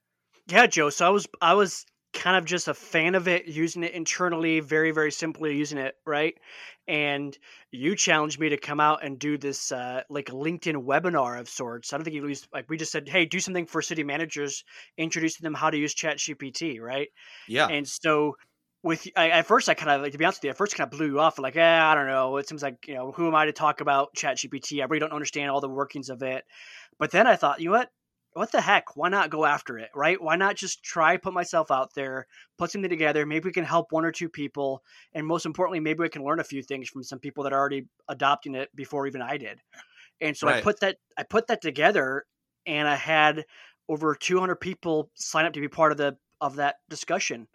Yeah, 0.47 0.67
Joe. 0.67 0.89
So 0.89 1.07
I 1.07 1.09
was 1.09 1.27
I 1.41 1.53
was 1.53 1.85
kind 2.15 2.37
of 2.37 2.45
just 2.45 2.67
a 2.67 2.73
fan 2.73 3.13
of 3.13 3.27
it, 3.27 3.45
using 3.45 3.83
it 3.83 3.93
internally, 3.93 4.59
very, 4.59 4.91
very 4.91 5.11
simply 5.11 5.55
using 5.55 5.77
it, 5.77 5.95
right? 6.05 6.35
And 6.87 7.37
you 7.71 7.95
challenged 7.95 8.39
me 8.39 8.49
to 8.49 8.57
come 8.57 8.79
out 8.79 9.03
and 9.03 9.19
do 9.19 9.37
this 9.37 9.71
uh, 9.71 10.01
like 10.09 10.27
LinkedIn 10.27 10.83
webinar 10.85 11.39
of 11.39 11.49
sorts. 11.49 11.93
I 11.93 11.97
don't 11.97 12.03
think 12.03 12.15
you 12.15 12.27
used 12.27 12.47
like 12.53 12.69
we 12.69 12.77
just 12.77 12.91
said, 12.91 13.07
hey, 13.07 13.25
do 13.25 13.39
something 13.39 13.65
for 13.65 13.81
city 13.81 14.03
managers, 14.03 14.63
introducing 14.97 15.43
them 15.43 15.53
how 15.53 15.69
to 15.69 15.77
use 15.77 15.93
Chat 15.93 16.17
GPT, 16.17 16.79
right? 16.79 17.09
Yeah. 17.47 17.67
And 17.67 17.87
so 17.87 18.35
with 18.81 19.07
I, 19.17 19.29
at 19.29 19.45
first 19.47 19.67
I 19.67 19.73
kind 19.73 19.91
of 19.91 20.01
like 20.01 20.11
to 20.13 20.17
be 20.17 20.25
honest 20.25 20.39
with 20.39 20.45
you, 20.45 20.49
at 20.51 20.57
first 20.57 20.75
kind 20.75 20.91
of 20.91 20.97
blew 20.97 21.07
you 21.07 21.19
off 21.19 21.39
like, 21.39 21.55
eh, 21.55 21.79
I 21.81 21.95
don't 21.95 22.07
know. 22.07 22.37
It 22.37 22.47
seems 22.47 22.63
like, 22.63 22.87
you 22.87 22.95
know, 22.95 23.11
who 23.11 23.27
am 23.27 23.35
I 23.35 23.45
to 23.45 23.51
talk 23.51 23.81
about 23.81 24.13
Chat 24.15 24.37
GPT? 24.37 24.81
I 24.81 24.85
really 24.85 24.99
don't 24.99 25.13
understand 25.13 25.51
all 25.51 25.61
the 25.61 25.69
workings 25.69 26.09
of 26.09 26.21
it. 26.23 26.43
But 26.97 27.11
then 27.11 27.27
I 27.27 27.35
thought, 27.35 27.59
you 27.59 27.69
know 27.69 27.77
what? 27.77 27.89
What 28.35 28.51
the 28.51 28.59
heck? 28.59 28.97
Why 28.97 29.07
not 29.07 29.29
go 29.29 29.45
after 29.45 29.77
it, 29.77 29.89
right? 29.95 30.21
Why 30.21 30.35
not 30.35 30.57
just 30.57 30.83
try 30.83 31.15
put 31.15 31.33
myself 31.33 31.71
out 31.71 31.93
there, 31.95 32.27
put 32.57 32.69
something 32.69 32.89
together? 32.89 33.25
Maybe 33.25 33.45
we 33.45 33.53
can 33.53 33.63
help 33.63 33.93
one 33.93 34.03
or 34.03 34.11
two 34.11 34.27
people, 34.27 34.83
and 35.13 35.25
most 35.25 35.45
importantly, 35.45 35.79
maybe 35.79 36.01
we 36.01 36.09
can 36.09 36.23
learn 36.23 36.41
a 36.41 36.43
few 36.43 36.61
things 36.61 36.89
from 36.89 37.01
some 37.01 37.19
people 37.19 37.45
that 37.45 37.53
are 37.53 37.59
already 37.59 37.87
adopting 38.09 38.53
it 38.55 38.75
before 38.75 39.07
even 39.07 39.21
I 39.21 39.37
did. 39.37 39.61
And 40.19 40.35
so 40.35 40.47
right. 40.47 40.57
I 40.57 40.61
put 40.61 40.81
that 40.81 40.97
I 41.17 41.23
put 41.23 41.47
that 41.47 41.61
together, 41.61 42.25
and 42.65 42.89
I 42.89 42.95
had 42.95 43.45
over 43.87 44.15
200 44.15 44.57
people 44.57 45.11
sign 45.15 45.45
up 45.45 45.53
to 45.53 45.61
be 45.61 45.69
part 45.69 45.93
of 45.93 45.97
the 45.97 46.17
of 46.41 46.57
that 46.57 46.75
discussion. 46.89 47.47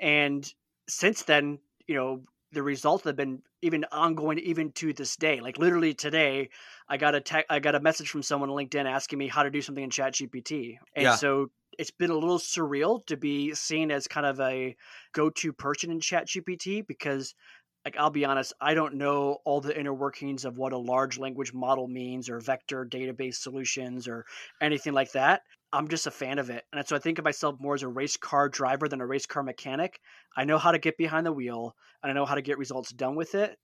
And 0.00 0.52
since 0.88 1.22
then, 1.22 1.60
you 1.86 1.94
know, 1.94 2.24
the 2.50 2.62
results 2.62 3.04
have 3.04 3.16
been 3.16 3.42
even 3.62 3.84
ongoing 3.92 4.38
even 4.40 4.72
to 4.72 4.92
this 4.92 5.16
day. 5.16 5.40
Like 5.40 5.58
literally 5.58 5.94
today, 5.94 6.50
I 6.88 6.96
got 6.96 7.14
a 7.14 7.20
te- 7.20 7.44
I 7.48 7.60
got 7.60 7.74
a 7.74 7.80
message 7.80 8.10
from 8.10 8.22
someone 8.22 8.50
on 8.50 8.56
LinkedIn 8.56 8.84
asking 8.84 9.18
me 9.18 9.28
how 9.28 9.42
to 9.42 9.50
do 9.50 9.62
something 9.62 9.84
in 9.84 9.90
Chat 9.90 10.14
GPT. 10.14 10.78
And 10.94 11.04
yeah. 11.04 11.16
so 11.16 11.50
it's 11.78 11.90
been 11.90 12.10
a 12.10 12.14
little 12.14 12.38
surreal 12.38 13.04
to 13.06 13.16
be 13.16 13.54
seen 13.54 13.90
as 13.90 14.06
kind 14.06 14.26
of 14.26 14.40
a 14.40 14.76
go-to 15.12 15.52
person 15.52 15.90
in 15.90 16.00
Chat 16.00 16.28
GPT 16.28 16.86
because 16.86 17.34
like 17.84 17.96
I'll 17.98 18.10
be 18.10 18.24
honest, 18.24 18.54
I 18.60 18.74
don't 18.74 18.94
know 18.94 19.38
all 19.44 19.60
the 19.60 19.78
inner 19.78 19.92
workings 19.92 20.44
of 20.44 20.56
what 20.56 20.72
a 20.72 20.78
large 20.78 21.18
language 21.18 21.52
model 21.52 21.86
means 21.86 22.30
or 22.30 22.40
vector 22.40 22.86
database 22.86 23.36
solutions 23.36 24.08
or 24.08 24.24
anything 24.60 24.94
like 24.94 25.12
that. 25.12 25.42
I'm 25.72 25.88
just 25.88 26.06
a 26.06 26.10
fan 26.10 26.38
of 26.38 26.50
it. 26.50 26.64
And 26.72 26.86
so 26.86 26.96
I 26.96 26.98
think 26.98 27.18
of 27.18 27.24
myself 27.24 27.56
more 27.58 27.74
as 27.74 27.82
a 27.82 27.88
race 27.88 28.16
car 28.16 28.48
driver 28.48 28.88
than 28.88 29.00
a 29.00 29.06
race 29.06 29.26
car 29.26 29.42
mechanic. 29.42 29.98
I 30.36 30.44
know 30.44 30.56
how 30.56 30.72
to 30.72 30.78
get 30.78 30.96
behind 30.96 31.26
the 31.26 31.32
wheel 31.32 31.74
and 32.02 32.10
I 32.10 32.14
know 32.14 32.24
how 32.24 32.36
to 32.36 32.42
get 32.42 32.58
results 32.58 32.90
done 32.92 33.16
with 33.16 33.34
it. 33.34 33.58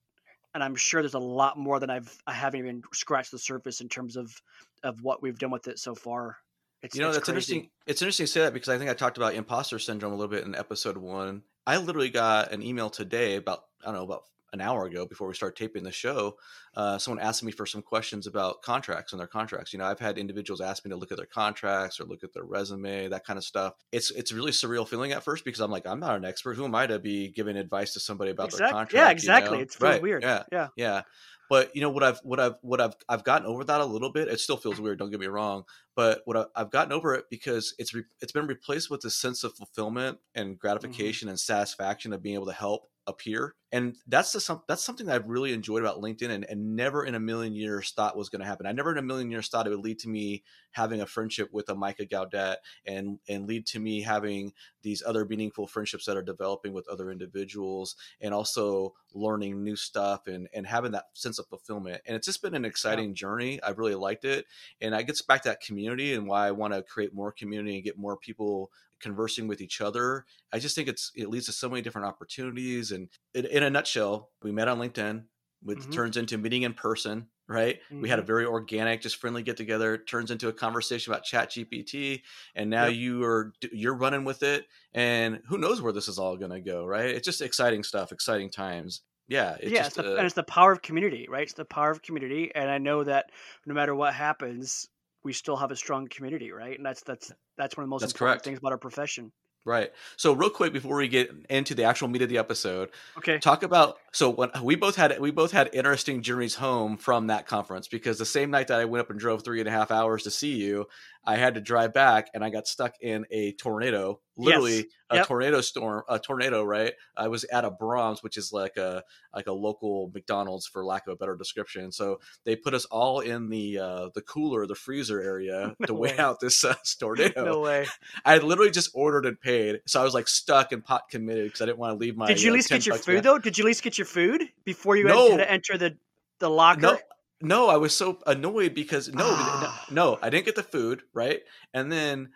And 0.55 0.65
I'm 0.65 0.75
sure 0.75 1.03
there's 1.03 1.15
a 1.15 1.19
lot 1.19 1.59
more 1.59 1.79
than 1.79 1.91
I've 1.91 2.17
I 2.27 2.33
haven't 2.33 2.61
even 2.61 2.83
scratched 2.93 3.31
the 3.31 3.39
surface 3.39 3.81
in 3.81 3.89
terms 3.89 4.17
of 4.17 4.35
of 4.83 5.03
what 5.03 5.23
we've 5.23 5.39
done 5.39 5.51
with 5.51 5.69
it 5.69 5.79
so 5.79 5.95
far. 5.95 6.37
It's, 6.83 6.97
you 6.97 7.03
know, 7.03 7.13
that's 7.13 7.25
crazy. 7.25 7.31
interesting. 7.31 7.71
It's 7.87 8.03
interesting 8.03 8.27
to 8.27 8.33
say 8.33 8.41
that 8.41 8.55
because 8.55 8.71
I 8.71 8.79
think 8.79 8.91
I 8.91 8.95
talked 8.95 9.19
about 9.19 9.35
imposter 9.35 9.79
syndrome 9.79 10.13
a 10.13 10.17
little 10.17 10.31
bit 10.31 10.45
in 10.45 10.55
episode 10.55 10.97
one. 10.97 11.43
I 11.67 11.77
literally 11.77 12.09
got 12.09 12.53
an 12.53 12.63
email 12.63 12.89
today 12.89 13.37
about 13.37 13.65
I 13.83 13.87
don't 13.87 13.95
know 13.95 14.05
about 14.05 14.25
an 14.53 14.61
hour 14.61 14.87
ago 14.87 15.07
before 15.07 15.29
we 15.29 15.35
start 15.35 15.57
taping 15.57 15.83
the 15.83 15.93
show, 15.93 16.37
uh, 16.77 16.99
someone 16.99 17.23
asked 17.23 17.43
me 17.43 17.53
for 17.53 17.67
some 17.67 17.83
questions 17.83 18.27
about 18.27 18.63
contracts 18.63 19.13
and 19.13 19.21
their 19.21 19.27
contracts. 19.27 19.73
You 19.73 19.79
know, 19.79 19.85
I've 19.85 20.01
had 20.01 20.19
individuals 20.19 20.61
ask 20.61 20.85
me 20.85 20.91
to 20.91 20.97
look 20.97 21.11
at 21.13 21.17
their 21.17 21.27
contracts 21.27 22.01
or 22.01 22.05
look 22.05 22.25
at 22.25 22.33
their 22.33 22.45
resume, 22.45 23.09
that 23.09 23.25
kind 23.25 23.37
of 23.37 23.45
stuff. 23.45 23.75
It's 23.93 24.11
it's 24.11 24.33
really 24.33 24.53
surreal 24.53 24.87
feeling 24.87 25.13
at 25.13 25.23
first 25.23 25.45
because 25.45 25.61
I'm 25.61 25.71
like, 25.71 25.87
I'm 25.87 26.01
not 26.01 26.17
an 26.17 26.25
expert. 26.25 26.57
Who 26.57 26.65
am 26.65 26.75
I 26.75 26.87
to 26.87 26.99
be 26.99 27.29
giving 27.29 27.57
advice 27.57 27.93
to 27.95 28.01
somebody 28.01 28.31
about 28.31 28.47
exactly. 28.47 28.65
their 28.65 28.73
contract? 28.73 28.93
Yeah, 28.95 29.11
exactly. 29.11 29.51
You 29.51 29.57
know? 29.57 29.63
It's 29.63 29.81
right. 29.81 30.03
weird. 30.03 30.23
Yeah, 30.23 30.43
yeah, 30.53 30.69
yeah. 30.77 31.03
But 31.51 31.75
you 31.75 31.83
know 31.83 31.91
what 31.91 32.05
I've 32.05 32.21
what 32.23 32.39
I've 32.39 32.55
what 32.63 32.81
I've 32.81 32.95
I've 33.09 33.25
gotten 33.25 33.45
over 33.45 33.65
that 33.65 33.81
a 33.81 33.85
little 33.85 34.13
bit. 34.13 34.29
It 34.29 34.39
still 34.39 34.57
feels 34.57 34.81
weird. 34.81 35.01
Don't 35.01 35.11
get 35.11 35.19
me 35.19 35.27
wrong. 35.27 35.65
But 35.97 36.23
what 36.25 36.37
I, 36.37 36.61
have 36.61 36.71
gotten 36.71 36.93
over 36.93 37.13
it 37.15 37.25
because 37.29 37.75
it's 37.77 37.93
re, 37.93 38.05
it's 38.21 38.31
been 38.31 38.47
replaced 38.47 38.89
with 38.89 39.05
a 39.05 39.11
sense 39.11 39.43
of 39.43 39.55
fulfillment 39.55 40.19
and 40.37 40.51
mm-hmm. 40.51 40.59
gratification 40.59 41.27
mm-hmm. 41.27 41.31
and 41.31 41.41
satisfaction 41.41 42.13
of 42.13 42.23
being 42.23 42.37
able 42.37 42.47
to 42.47 42.53
help 42.53 42.85
appear 43.11 43.55
and 43.73 43.97
that's 44.09 44.33
the, 44.33 44.61
that's 44.67 44.83
something 44.83 45.07
that 45.07 45.15
I've 45.15 45.29
really 45.29 45.53
enjoyed 45.53 45.83
about 45.83 46.03
LinkedIn, 46.03 46.31
and, 46.31 46.45
and 46.45 46.75
never 46.75 47.05
in 47.05 47.15
a 47.15 47.21
million 47.21 47.55
years 47.55 47.93
thought 47.93 48.17
was 48.17 48.29
going 48.29 48.41
to 48.41 48.47
happen. 48.47 48.67
I 48.67 48.73
never 48.73 48.91
in 48.91 48.99
a 48.99 49.03
million 49.03 49.31
years 49.31 49.49
thought 49.49 49.67
it 49.67 49.71
would 49.71 49.85
lead 49.85 50.01
to 50.01 50.09
me 50.09 50.43
having 50.73 51.01
a 51.01 51.07
friendship 51.07 51.51
with 51.53 51.69
a 51.69 51.75
Micah 51.77 52.07
Gaudet, 52.07 52.59
and 52.85 53.21
and 53.29 53.47
lead 53.47 53.67
to 53.67 53.79
me 53.79 54.03
having 54.03 54.53
these 54.83 55.05
other 55.07 55.25
meaningful 55.25 55.69
friendships 55.69 56.07
that 56.07 56.17
are 56.17 56.23
developing 56.23 56.73
with 56.73 56.89
other 56.89 57.13
individuals, 57.13 57.95
and 58.21 58.35
also 58.35 58.95
learning 59.15 59.63
new 59.63 59.77
stuff 59.77 60.27
and 60.27 60.49
and 60.53 60.67
having 60.67 60.93
that 60.93 61.07
sense 61.15 61.39
of 61.39 61.47
fulfillment. 61.47 62.03
And 62.07 62.17
it's 62.17 62.27
just 62.27 62.43
been 62.43 62.55
an 62.55 62.65
exciting 62.65 63.11
yeah. 63.11 63.15
journey. 63.15 63.63
I've 63.63 63.79
really 63.79 63.95
liked 63.95 64.25
it, 64.25 64.47
and 64.81 64.95
I 64.95 65.03
gets 65.03 65.23
back 65.23 65.43
to 65.43 65.49
that 65.51 65.61
community 65.61 66.15
and 66.15 66.27
why 66.27 66.47
I 66.47 66.51
want 66.53 66.75
to 66.75 66.83
create 66.83 67.15
more 67.15 67.33
community 67.33 67.77
and 67.77 67.85
get 67.85 67.99
more 67.99 68.17
people 68.17 68.71
conversing 69.01 69.49
with 69.49 69.61
each 69.61 69.81
other. 69.81 70.27
I 70.53 70.59
just 70.59 70.75
think 70.75 70.89
it's 70.89 71.11
it 71.17 71.29
leads 71.29 71.47
to 71.47 71.53
so 71.53 71.69
many 71.69 71.83
different 71.83 72.07
opportunities. 72.07 72.93
And 72.93 73.09
in, 73.35 73.47
in 73.47 73.63
a 73.63 73.71
nutshell, 73.71 74.31
we 74.43 74.53
met 74.53 74.69
on 74.69 74.79
LinkedIn, 74.79 75.25
which 75.63 75.79
mm-hmm. 75.79 75.91
turns 75.91 76.17
into 76.17 76.39
meeting 76.39 76.63
in 76.63 76.75
person. 76.75 77.27
Right, 77.53 77.81
mm-hmm. 77.87 78.03
we 78.03 78.09
had 78.09 78.21
a 78.21 78.23
mm-hmm. 78.23 78.27
very 78.29 78.47
organic, 78.47 79.01
just 79.01 79.17
friendly 79.17 79.43
get 79.43 79.57
together. 79.57 79.99
Turns 79.99 80.31
into 80.31 80.47
a 80.47 80.53
conversation 80.53 81.13
about 81.13 81.25
Chat 81.25 81.51
GPT, 81.51 82.23
and 82.55 82.71
now 82.71 82.87
yep. 82.87 82.95
you 82.95 83.25
are 83.25 83.53
you're 83.73 83.97
running 83.97 84.25
with 84.25 84.45
it. 84.45 84.67
And 84.95 85.41
who 85.47 85.59
knows 85.59 85.83
where 85.83 85.93
this 85.93 86.07
is 86.07 86.19
all 86.19 86.37
going 86.37 86.53
to 86.53 86.61
go? 86.61 86.87
Right, 86.87 87.07
it's 87.07 87.25
just 87.25 87.43
exciting 87.43 87.83
stuff, 87.83 88.13
exciting 88.13 88.51
times 88.51 89.03
yeah 89.29 89.55
it's 89.61 89.71
yeah 89.71 89.85
just, 89.85 89.87
it's 89.87 89.97
the, 89.97 90.15
uh, 90.15 90.17
and 90.17 90.27
it's 90.27 90.35
the 90.35 90.43
power 90.43 90.73
of 90.73 90.83
community 90.83 91.29
right 91.31 91.45
it's 91.45 91.53
the 91.53 91.65
power 91.65 91.93
of 91.93 92.03
community 92.03 92.51
and 92.53 92.69
i 92.69 92.79
know 92.79 93.05
that 93.05 93.31
no 93.65 93.73
matter 93.73 93.95
what 93.95 94.13
happens 94.13 94.89
we 95.23 95.33
still 95.33 95.57
have 95.57 95.71
a 95.71 95.77
strong 95.77 96.09
community, 96.09 96.51
right? 96.51 96.77
And 96.77 96.85
that's 96.85 97.03
that's 97.03 97.33
that's 97.57 97.77
one 97.77 97.85
of 97.85 97.89
the 97.89 97.91
most 97.91 98.03
important 98.03 98.19
correct. 98.19 98.45
things 98.45 98.59
about 98.59 98.73
our 98.73 98.79
profession. 98.79 99.33
Right. 99.65 99.93
So 100.17 100.33
real 100.33 100.49
quick 100.49 100.73
before 100.73 100.97
we 100.97 101.07
get 101.07 101.31
into 101.51 101.75
the 101.75 101.85
actual 101.85 102.09
meat 102.09 102.23
of 102.23 102.31
the 102.31 102.39
episode, 102.39 102.89
okay. 103.19 103.39
Talk 103.39 103.63
about 103.63 103.99
so 104.11 104.31
when 104.31 104.51
we 104.63 104.75
both 104.75 104.97
had 104.97 105.19
we 105.21 105.31
both 105.31 105.53
had 105.53 105.69
interesting 105.75 106.23
journeys 106.23 106.55
home 106.55 106.97
from 106.97 107.27
that 107.27 107.47
conference 107.47 107.87
because 107.87 108.17
the 108.17 108.25
same 108.25 108.51
night 108.51 108.69
that 108.69 108.81
I 108.81 108.87
went 108.87 109.01
up 109.01 109.11
and 109.11 109.21
drove 109.21 109.45
three 109.45 109.61
and 109.61 109.69
a 109.69 109.73
half 109.73 109.91
hours 109.91 110.23
to 110.23 110.31
see 110.31 110.55
you, 110.55 110.87
I 111.25 111.37
had 111.37 111.55
to 111.55 111.61
drive 111.61 111.93
back 111.93 112.29
and 112.35 112.43
I 112.43 112.51
got 112.51 112.67
stuck 112.67 112.95
in 113.01 113.27
a 113.31 113.53
tornado, 113.53 114.21
literally 114.37 114.77
yes. 114.77 114.85
a 115.11 115.17
yep. 115.17 115.27
tornado 115.27 115.61
storm, 115.61 116.03
a 116.09 116.19
tornado. 116.19 116.65
Right, 116.65 116.95
I 117.17 117.29
was 117.29 117.45
at 117.45 117.65
a 117.65 117.71
Braum's, 117.71 118.23
which 118.23 118.37
is 118.37 118.53
like 118.53 118.77
a 118.79 119.05
like 119.35 119.47
a 119.47 119.53
local 119.53 120.11
McDonald's 120.15 120.67
for 120.67 120.85
lack 120.85 121.07
of 121.07 121.13
a 121.13 121.17
better 121.17 121.37
description. 121.37 121.93
So 121.93 122.21
they 122.45 122.57
put 122.57 122.73
us 122.73 122.87
all 122.87 123.21
in 123.21 123.51
the 123.51 123.79
uh, 123.79 124.09
the 124.15 124.23
cooler, 124.23 124.67
the 124.67 124.75
freezer 124.75 125.21
area 125.21 125.75
no 125.81 125.87
to 125.87 125.95
way. 125.95 126.11
wait 126.11 126.19
out 126.19 126.41
this 126.41 126.65
uh, 126.65 126.75
tornado. 126.99 127.45
no 127.45 127.61
way. 127.61 127.87
I 128.25 128.39
literally 128.39 128.71
just 128.71 128.91
ordered 128.95 129.27
and 129.27 129.39
paid, 129.39 129.81
so 129.87 130.01
I 130.01 130.05
was 130.05 130.15
like 130.15 130.27
stuck 130.27 130.73
and 130.73 130.83
pot 130.83 131.03
committed 131.11 131.45
because 131.45 131.61
I 131.61 131.67
didn't 131.67 131.79
want 131.79 131.93
to 131.93 131.99
leave 131.99 132.17
my. 132.17 132.29
Did 132.29 132.41
you 132.41 132.51
at 132.51 132.55
least 132.55 132.71
get 132.71 132.87
your 132.87 132.97
food 132.97 133.25
though? 133.25 133.39
Did 133.39 133.59
you 133.59 133.65
at 133.65 133.67
least 133.67 133.83
get 133.83 133.99
your 133.99 134.07
food 134.07 134.49
before 134.65 134.97
you 134.97 135.05
no. 135.05 135.33
had 135.33 135.37
to 135.37 135.51
enter 135.51 135.77
the 135.77 135.97
the 136.39 136.49
locker? 136.49 136.81
No 136.81 136.99
no, 137.43 137.69
I 137.69 137.77
was 137.77 137.97
so 137.97 138.19
annoyed 138.27 138.75
because 138.75 139.09
no, 139.09 139.25
no, 139.25 139.35
ah. 139.37 139.87
no, 139.91 140.19
I 140.23 140.31
didn't 140.31 140.47
get 140.47 140.57
the 140.57 140.63
food 140.63 141.03
right, 141.15 141.41
and 141.73 141.91
then 141.91 142.31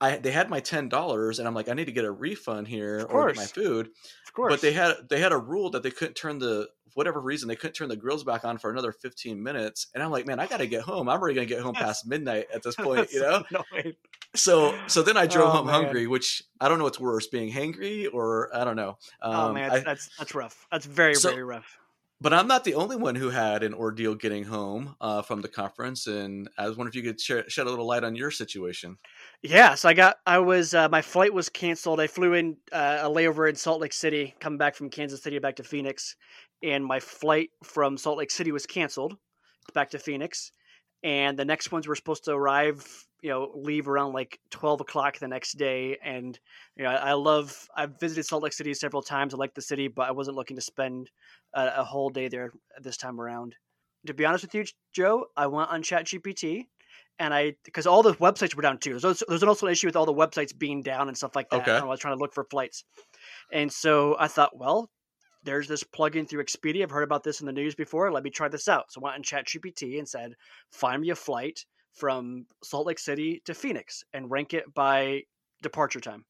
I 0.00 0.16
they 0.16 0.30
had 0.30 0.50
my 0.50 0.60
ten 0.60 0.88
dollars, 0.88 1.38
and 1.38 1.48
I'm 1.48 1.54
like, 1.54 1.68
I 1.68 1.74
need 1.74 1.86
to 1.86 1.92
get 1.92 2.04
a 2.04 2.10
refund 2.10 2.68
here 2.68 3.06
or 3.08 3.28
get 3.28 3.36
my 3.36 3.44
food. 3.44 3.88
Of 4.26 4.32
course, 4.34 4.52
but 4.52 4.60
they 4.60 4.72
had 4.72 5.08
they 5.08 5.20
had 5.20 5.32
a 5.32 5.38
rule 5.38 5.70
that 5.70 5.82
they 5.82 5.90
couldn't 5.90 6.14
turn 6.14 6.38
the 6.38 6.68
whatever 6.94 7.20
reason 7.20 7.48
they 7.48 7.56
couldn't 7.56 7.74
turn 7.74 7.88
the 7.88 7.96
grills 7.96 8.24
back 8.24 8.44
on 8.44 8.58
for 8.58 8.70
another 8.70 8.92
15 8.92 9.42
minutes, 9.42 9.86
and 9.94 10.02
I'm 10.02 10.10
like, 10.10 10.26
man, 10.26 10.40
I 10.40 10.46
got 10.46 10.58
to 10.58 10.66
get 10.66 10.82
home. 10.82 11.08
I'm 11.08 11.20
already 11.20 11.34
gonna 11.34 11.46
get 11.46 11.60
home 11.60 11.74
past 11.74 12.06
midnight 12.06 12.46
at 12.52 12.62
this 12.62 12.74
point, 12.76 13.12
you 13.12 13.20
know. 13.20 13.44
no 13.50 13.62
so 14.34 14.78
so 14.86 15.02
then 15.02 15.16
I 15.16 15.26
drove 15.26 15.48
oh, 15.48 15.52
home 15.52 15.66
man. 15.66 15.84
hungry, 15.84 16.06
which 16.06 16.42
I 16.60 16.68
don't 16.68 16.78
know 16.78 16.84
what's 16.84 17.00
worse, 17.00 17.26
being 17.26 17.52
hangry 17.52 18.06
or 18.12 18.54
I 18.54 18.64
don't 18.64 18.76
know. 18.76 18.98
Um, 19.22 19.34
oh 19.34 19.52
man, 19.52 19.70
that's, 19.70 19.80
I, 19.80 19.84
that's 19.84 20.10
that's 20.18 20.34
rough. 20.34 20.66
That's 20.70 20.86
very 20.86 21.14
so, 21.14 21.30
very 21.30 21.44
rough 21.44 21.78
but 22.20 22.34
I'm 22.34 22.46
not 22.46 22.64
the 22.64 22.74
only 22.74 22.96
one 22.96 23.14
who 23.14 23.30
had 23.30 23.62
an 23.62 23.72
ordeal 23.72 24.14
getting 24.14 24.44
home 24.44 24.94
uh, 25.00 25.22
from 25.22 25.40
the 25.40 25.48
conference, 25.48 26.06
and 26.06 26.50
I 26.58 26.68
was 26.68 26.76
wondering 26.76 26.92
if 26.92 26.96
you 26.96 27.10
could 27.10 27.20
share, 27.20 27.48
shed 27.48 27.66
a 27.66 27.70
little 27.70 27.86
light 27.86 28.04
on 28.04 28.14
your 28.14 28.30
situation. 28.30 28.98
Yeah, 29.42 29.74
so 29.74 29.88
I 29.88 29.94
got, 29.94 30.16
I 30.26 30.38
was, 30.38 30.74
uh, 30.74 30.88
my 30.90 31.00
flight 31.00 31.32
was 31.32 31.48
canceled. 31.48 31.98
I 31.98 32.06
flew 32.06 32.34
in 32.34 32.56
uh, 32.72 32.98
a 33.02 33.08
layover 33.08 33.48
in 33.48 33.56
Salt 33.56 33.80
Lake 33.80 33.94
City, 33.94 34.34
coming 34.38 34.58
back 34.58 34.74
from 34.74 34.90
Kansas 34.90 35.22
City 35.22 35.38
back 35.38 35.56
to 35.56 35.64
Phoenix, 35.64 36.16
and 36.62 36.84
my 36.84 37.00
flight 37.00 37.50
from 37.64 37.96
Salt 37.96 38.18
Lake 38.18 38.30
City 38.30 38.52
was 38.52 38.66
canceled 38.66 39.16
back 39.72 39.90
to 39.90 39.98
Phoenix, 39.98 40.52
and 41.02 41.38
the 41.38 41.44
next 41.44 41.72
ones 41.72 41.88
were 41.88 41.96
supposed 41.96 42.24
to 42.24 42.32
arrive 42.32 43.06
you 43.22 43.30
know 43.30 43.50
leave 43.54 43.88
around 43.88 44.12
like 44.12 44.38
12 44.50 44.80
o'clock 44.80 45.18
the 45.18 45.28
next 45.28 45.52
day 45.54 45.96
and 46.02 46.38
you 46.76 46.84
know 46.84 46.90
i 46.90 47.12
love 47.12 47.68
i've 47.76 47.98
visited 48.00 48.24
salt 48.24 48.42
lake 48.42 48.52
city 48.52 48.72
several 48.74 49.02
times 49.02 49.34
i 49.34 49.36
like 49.36 49.54
the 49.54 49.62
city 49.62 49.88
but 49.88 50.08
i 50.08 50.10
wasn't 50.10 50.36
looking 50.36 50.56
to 50.56 50.62
spend 50.62 51.10
a, 51.54 51.72
a 51.76 51.84
whole 51.84 52.10
day 52.10 52.28
there 52.28 52.52
this 52.80 52.96
time 52.96 53.20
around 53.20 53.54
to 54.06 54.14
be 54.14 54.24
honest 54.24 54.44
with 54.44 54.54
you 54.54 54.64
joe 54.94 55.26
i 55.36 55.46
went 55.46 55.70
on 55.70 55.82
chat 55.82 56.06
gpt 56.06 56.66
and 57.18 57.34
i 57.34 57.54
because 57.64 57.86
all 57.86 58.02
the 58.02 58.14
websites 58.14 58.54
were 58.54 58.62
down 58.62 58.78
too 58.78 58.90
there's 58.90 59.04
also, 59.04 59.24
there's 59.28 59.42
also 59.42 59.66
an 59.66 59.72
issue 59.72 59.86
with 59.86 59.96
all 59.96 60.06
the 60.06 60.14
websites 60.14 60.56
being 60.56 60.82
down 60.82 61.08
and 61.08 61.16
stuff 61.16 61.36
like 61.36 61.48
that 61.50 61.62
okay. 61.62 61.72
i 61.72 61.84
was 61.84 62.00
trying 62.00 62.16
to 62.16 62.20
look 62.20 62.34
for 62.34 62.44
flights 62.44 62.84
and 63.52 63.72
so 63.72 64.16
i 64.18 64.26
thought 64.26 64.56
well 64.56 64.90
there's 65.42 65.68
this 65.68 65.82
plugin 65.82 66.28
through 66.28 66.44
Expedia. 66.44 66.82
I've 66.82 66.90
heard 66.90 67.02
about 67.02 67.24
this 67.24 67.40
in 67.40 67.46
the 67.46 67.52
news 67.52 67.74
before. 67.74 68.12
Let 68.12 68.24
me 68.24 68.28
try 68.28 68.48
this 68.48 68.68
out. 68.68 68.92
So 68.92 69.00
I 69.00 69.04
went 69.04 69.14
on 69.16 69.22
Chat 69.22 69.46
GPT 69.46 69.98
and 69.98 70.06
said, 70.06 70.34
find 70.70 71.00
me 71.00 71.08
a 71.08 71.14
flight 71.14 71.64
from 71.92 72.46
Salt 72.62 72.86
Lake 72.86 72.98
City 72.98 73.42
to 73.44 73.54
Phoenix 73.54 74.04
and 74.12 74.30
rank 74.30 74.54
it 74.54 74.72
by 74.74 75.22
departure 75.62 76.00
time. 76.00 76.24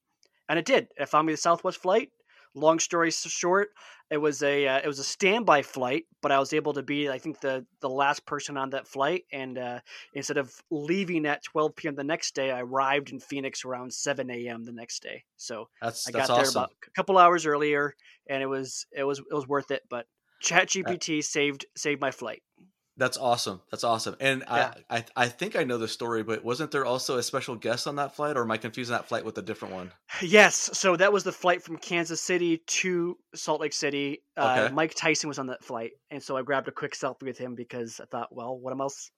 And 0.49 0.59
it 0.59 0.65
did. 0.65 0.87
It 0.97 1.09
found 1.09 1.27
me 1.27 1.33
the 1.33 1.37
Southwest 1.37 1.81
flight. 1.81 2.09
Long 2.53 2.79
story 2.79 3.11
short, 3.11 3.69
it 4.09 4.17
was 4.17 4.43
a 4.43 4.67
uh, 4.67 4.81
it 4.83 4.87
was 4.87 4.99
a 4.99 5.05
standby 5.05 5.61
flight, 5.61 6.03
but 6.21 6.33
I 6.33 6.39
was 6.39 6.51
able 6.51 6.73
to 6.73 6.83
be 6.83 7.09
I 7.09 7.17
think 7.17 7.39
the 7.39 7.65
the 7.79 7.87
last 7.87 8.25
person 8.25 8.57
on 8.57 8.71
that 8.71 8.85
flight. 8.85 9.23
And 9.31 9.57
uh, 9.57 9.79
instead 10.13 10.35
of 10.35 10.53
leaving 10.69 11.25
at 11.25 11.43
12 11.43 11.75
p.m. 11.77 11.95
the 11.95 12.03
next 12.03 12.35
day, 12.35 12.51
I 12.51 12.59
arrived 12.59 13.11
in 13.11 13.21
Phoenix 13.21 13.63
around 13.63 13.93
7 13.93 14.29
a.m. 14.29 14.65
the 14.65 14.73
next 14.73 15.01
day. 15.01 15.23
So 15.37 15.69
that's, 15.81 16.09
I 16.09 16.11
got 16.11 16.27
there 16.27 16.39
awesome. 16.39 16.59
about 16.59 16.71
a 16.85 16.91
couple 16.91 17.17
hours 17.17 17.45
earlier, 17.45 17.95
and 18.27 18.43
it 18.43 18.47
was 18.47 18.85
it 18.91 19.05
was 19.05 19.19
it 19.19 19.33
was 19.33 19.47
worth 19.47 19.71
it. 19.71 19.83
But 19.89 20.07
ChatGPT 20.43 21.19
uh, 21.19 21.21
saved 21.21 21.65
saved 21.77 22.01
my 22.01 22.11
flight. 22.11 22.43
That's 22.97 23.17
awesome. 23.17 23.61
That's 23.71 23.83
awesome. 23.83 24.15
And 24.19 24.43
yeah. 24.47 24.73
I, 24.89 24.97
I 24.97 25.05
I 25.15 25.27
think 25.29 25.55
I 25.55 25.63
know 25.63 25.77
the 25.77 25.87
story, 25.87 26.23
but 26.23 26.43
wasn't 26.43 26.71
there 26.71 26.85
also 26.85 27.17
a 27.17 27.23
special 27.23 27.55
guest 27.55 27.87
on 27.87 27.95
that 27.95 28.15
flight, 28.15 28.35
or 28.35 28.41
am 28.41 28.51
I 28.51 28.57
confusing 28.57 28.93
that 28.93 29.07
flight 29.07 29.23
with 29.23 29.37
a 29.37 29.41
different 29.41 29.73
one? 29.73 29.91
Yes. 30.21 30.69
So 30.73 30.95
that 30.97 31.13
was 31.13 31.23
the 31.23 31.31
flight 31.31 31.63
from 31.63 31.77
Kansas 31.77 32.21
City 32.21 32.61
to 32.67 33.17
Salt 33.33 33.61
Lake 33.61 33.73
City. 33.73 34.23
Uh, 34.35 34.65
okay. 34.65 34.73
Mike 34.73 34.93
Tyson 34.93 35.29
was 35.29 35.39
on 35.39 35.47
that 35.47 35.63
flight, 35.63 35.91
and 36.09 36.21
so 36.21 36.35
I 36.35 36.41
grabbed 36.41 36.67
a 36.67 36.71
quick 36.71 36.93
selfie 36.93 37.23
with 37.23 37.37
him 37.37 37.55
because 37.55 37.99
I 38.01 38.05
thought, 38.05 38.35
well, 38.35 38.57
what 38.57 38.77
else? 38.77 39.09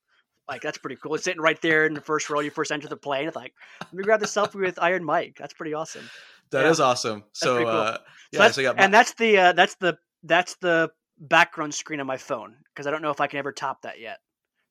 Like 0.48 0.62
that's 0.62 0.78
pretty 0.78 0.96
cool. 0.96 1.14
It's 1.14 1.24
sitting 1.24 1.40
right 1.40 1.60
there 1.60 1.86
in 1.86 1.94
the 1.94 2.00
first 2.00 2.30
row. 2.30 2.40
You 2.40 2.50
first 2.50 2.70
enter 2.70 2.86
the 2.86 2.96
plane. 2.96 3.26
It's 3.26 3.36
like, 3.36 3.54
let 3.80 3.92
me 3.92 4.04
grab 4.04 4.20
the 4.20 4.26
selfie 4.26 4.60
with 4.60 4.78
Iron 4.80 5.02
Mike. 5.02 5.36
That's 5.38 5.54
pretty 5.54 5.74
awesome. 5.74 6.08
That 6.50 6.64
yeah. 6.64 6.70
is 6.70 6.80
awesome. 6.80 7.24
So, 7.32 7.58
cool. 7.58 7.68
uh, 7.68 7.98
yeah, 8.30 8.46
so, 8.48 8.62
so 8.62 8.74
my- 8.74 8.82
and 8.84 8.94
that's 8.94 9.14
the 9.14 9.38
uh, 9.38 9.52
that's 9.52 9.74
the 9.76 9.98
that's 10.22 10.56
the 10.56 10.90
background 11.18 11.74
screen 11.74 12.00
on 12.00 12.06
my 12.06 12.16
phone 12.16 12.56
because 12.72 12.86
I 12.86 12.90
don't 12.90 13.02
know 13.02 13.10
if 13.10 13.20
I 13.20 13.26
can 13.26 13.38
ever 13.38 13.52
top 13.52 13.82
that 13.82 14.00
yet. 14.00 14.18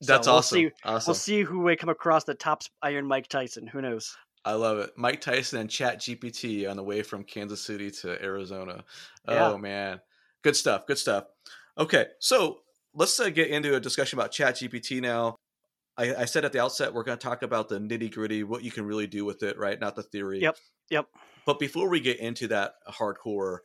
That's 0.00 0.26
we'll 0.26 0.36
awesome. 0.36 0.58
See, 0.58 0.70
awesome. 0.84 1.10
We'll 1.10 1.14
see 1.14 1.42
who 1.42 1.60
we 1.60 1.76
come 1.76 1.88
across 1.88 2.24
that 2.24 2.38
tops 2.38 2.68
Iron 2.82 3.06
Mike 3.06 3.28
Tyson. 3.28 3.66
Who 3.66 3.80
knows? 3.80 4.16
I 4.44 4.52
love 4.52 4.78
it. 4.78 4.90
Mike 4.96 5.20
Tyson 5.20 5.60
and 5.60 5.70
Chat 5.70 6.00
GPT 6.00 6.68
on 6.68 6.76
the 6.76 6.82
way 6.82 7.02
from 7.02 7.24
Kansas 7.24 7.64
City 7.64 7.90
to 7.90 8.22
Arizona. 8.22 8.84
Yeah. 9.26 9.50
Oh 9.50 9.58
man, 9.58 10.00
good 10.42 10.56
stuff. 10.56 10.86
Good 10.86 10.98
stuff. 10.98 11.24
Okay, 11.78 12.06
so 12.18 12.58
let's 12.94 13.18
uh, 13.18 13.30
get 13.30 13.48
into 13.48 13.74
a 13.74 13.80
discussion 13.80 14.18
about 14.18 14.32
Chat 14.32 14.56
GPT 14.56 15.00
now. 15.00 15.36
I, 15.96 16.14
I 16.14 16.24
said 16.24 16.44
at 16.44 16.52
the 16.52 16.60
outset 16.60 16.92
we're 16.92 17.04
going 17.04 17.18
to 17.18 17.24
talk 17.24 17.42
about 17.42 17.68
the 17.68 17.78
nitty 17.78 18.12
gritty, 18.12 18.42
what 18.42 18.64
you 18.64 18.70
can 18.70 18.84
really 18.84 19.06
do 19.06 19.24
with 19.24 19.42
it, 19.42 19.58
right? 19.58 19.80
Not 19.80 19.96
the 19.96 20.02
theory. 20.02 20.40
Yep. 20.40 20.56
Yep. 20.90 21.06
But 21.46 21.58
before 21.58 21.88
we 21.88 22.00
get 22.00 22.18
into 22.18 22.48
that 22.48 22.74
hardcore, 22.88 23.58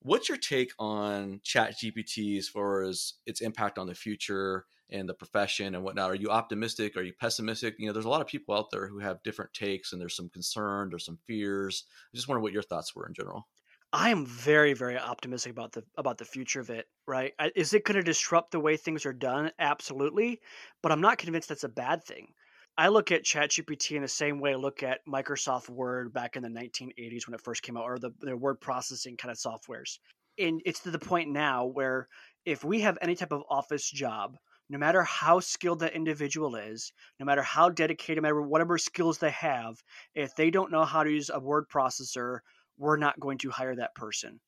what's 0.00 0.28
your 0.28 0.38
take 0.38 0.72
on 0.78 1.40
Chat 1.44 1.78
GPT 1.78 2.38
as 2.38 2.48
far 2.48 2.82
as 2.82 3.14
its 3.26 3.40
impact 3.40 3.78
on 3.78 3.86
the 3.86 3.94
future 3.94 4.66
and 4.90 5.08
the 5.08 5.14
profession 5.14 5.74
and 5.74 5.84
whatnot? 5.84 6.10
Are 6.10 6.16
you 6.16 6.30
optimistic? 6.30 6.96
Are 6.96 7.02
you 7.02 7.12
pessimistic? 7.12 7.76
You 7.78 7.86
know, 7.86 7.92
there's 7.92 8.06
a 8.06 8.10
lot 8.10 8.20
of 8.20 8.26
people 8.26 8.54
out 8.54 8.70
there 8.70 8.86
who 8.86 8.98
have 8.98 9.22
different 9.22 9.52
takes, 9.52 9.92
and 9.92 10.00
there's 10.00 10.16
some 10.16 10.28
concern, 10.28 10.88
there's 10.90 11.04
some 11.04 11.18
fears. 11.26 11.84
I 12.12 12.16
just 12.16 12.28
wonder 12.28 12.40
what 12.40 12.52
your 12.52 12.62
thoughts 12.62 12.94
were 12.94 13.06
in 13.06 13.14
general. 13.14 13.48
I 13.92 14.10
am 14.10 14.24
very, 14.24 14.72
very 14.72 14.96
optimistic 14.96 15.50
about 15.50 15.72
the 15.72 15.84
about 15.96 16.18
the 16.18 16.24
future 16.24 16.60
of 16.60 16.70
it. 16.70 16.86
Right? 17.06 17.34
Is 17.56 17.74
it 17.74 17.84
going 17.84 17.96
to 17.96 18.02
disrupt 18.02 18.52
the 18.52 18.60
way 18.60 18.76
things 18.76 19.04
are 19.04 19.12
done? 19.12 19.50
Absolutely, 19.58 20.40
but 20.82 20.92
I'm 20.92 21.00
not 21.00 21.18
convinced 21.18 21.48
that's 21.48 21.64
a 21.64 21.68
bad 21.68 22.04
thing. 22.04 22.32
I 22.80 22.88
look 22.88 23.12
at 23.12 23.24
ChatGPT 23.24 23.96
in 23.96 24.00
the 24.00 24.08
same 24.08 24.40
way 24.40 24.52
I 24.52 24.56
look 24.56 24.82
at 24.82 25.04
Microsoft 25.06 25.68
Word 25.68 26.14
back 26.14 26.36
in 26.36 26.42
the 26.42 26.48
1980s 26.48 27.26
when 27.26 27.34
it 27.34 27.42
first 27.42 27.62
came 27.62 27.76
out, 27.76 27.82
or 27.82 27.98
the, 27.98 28.34
word 28.34 28.58
processing 28.58 29.18
kind 29.18 29.30
of 29.30 29.36
softwares. 29.36 29.98
And 30.38 30.62
it's 30.64 30.80
to 30.80 30.90
the 30.90 30.98
point 30.98 31.28
now 31.28 31.66
where 31.66 32.08
if 32.46 32.64
we 32.64 32.80
have 32.80 32.96
any 33.02 33.16
type 33.16 33.32
of 33.32 33.42
office 33.50 33.90
job, 33.90 34.38
no 34.70 34.78
matter 34.78 35.02
how 35.02 35.40
skilled 35.40 35.80
that 35.80 35.92
individual 35.92 36.56
is, 36.56 36.90
no 37.18 37.26
matter 37.26 37.42
how 37.42 37.68
dedicated, 37.68 38.16
no 38.16 38.22
matter 38.22 38.40
whatever 38.40 38.78
skills 38.78 39.18
they 39.18 39.32
have, 39.32 39.76
if 40.14 40.34
they 40.34 40.50
don't 40.50 40.72
know 40.72 40.86
how 40.86 41.04
to 41.04 41.10
use 41.10 41.28
a 41.28 41.38
word 41.38 41.66
processor 41.68 42.38
we're 42.78 42.96
not 42.96 43.20
going 43.20 43.36
to 43.36 43.50
hire 43.50 43.76
that 43.76 43.94
person. 43.94 44.40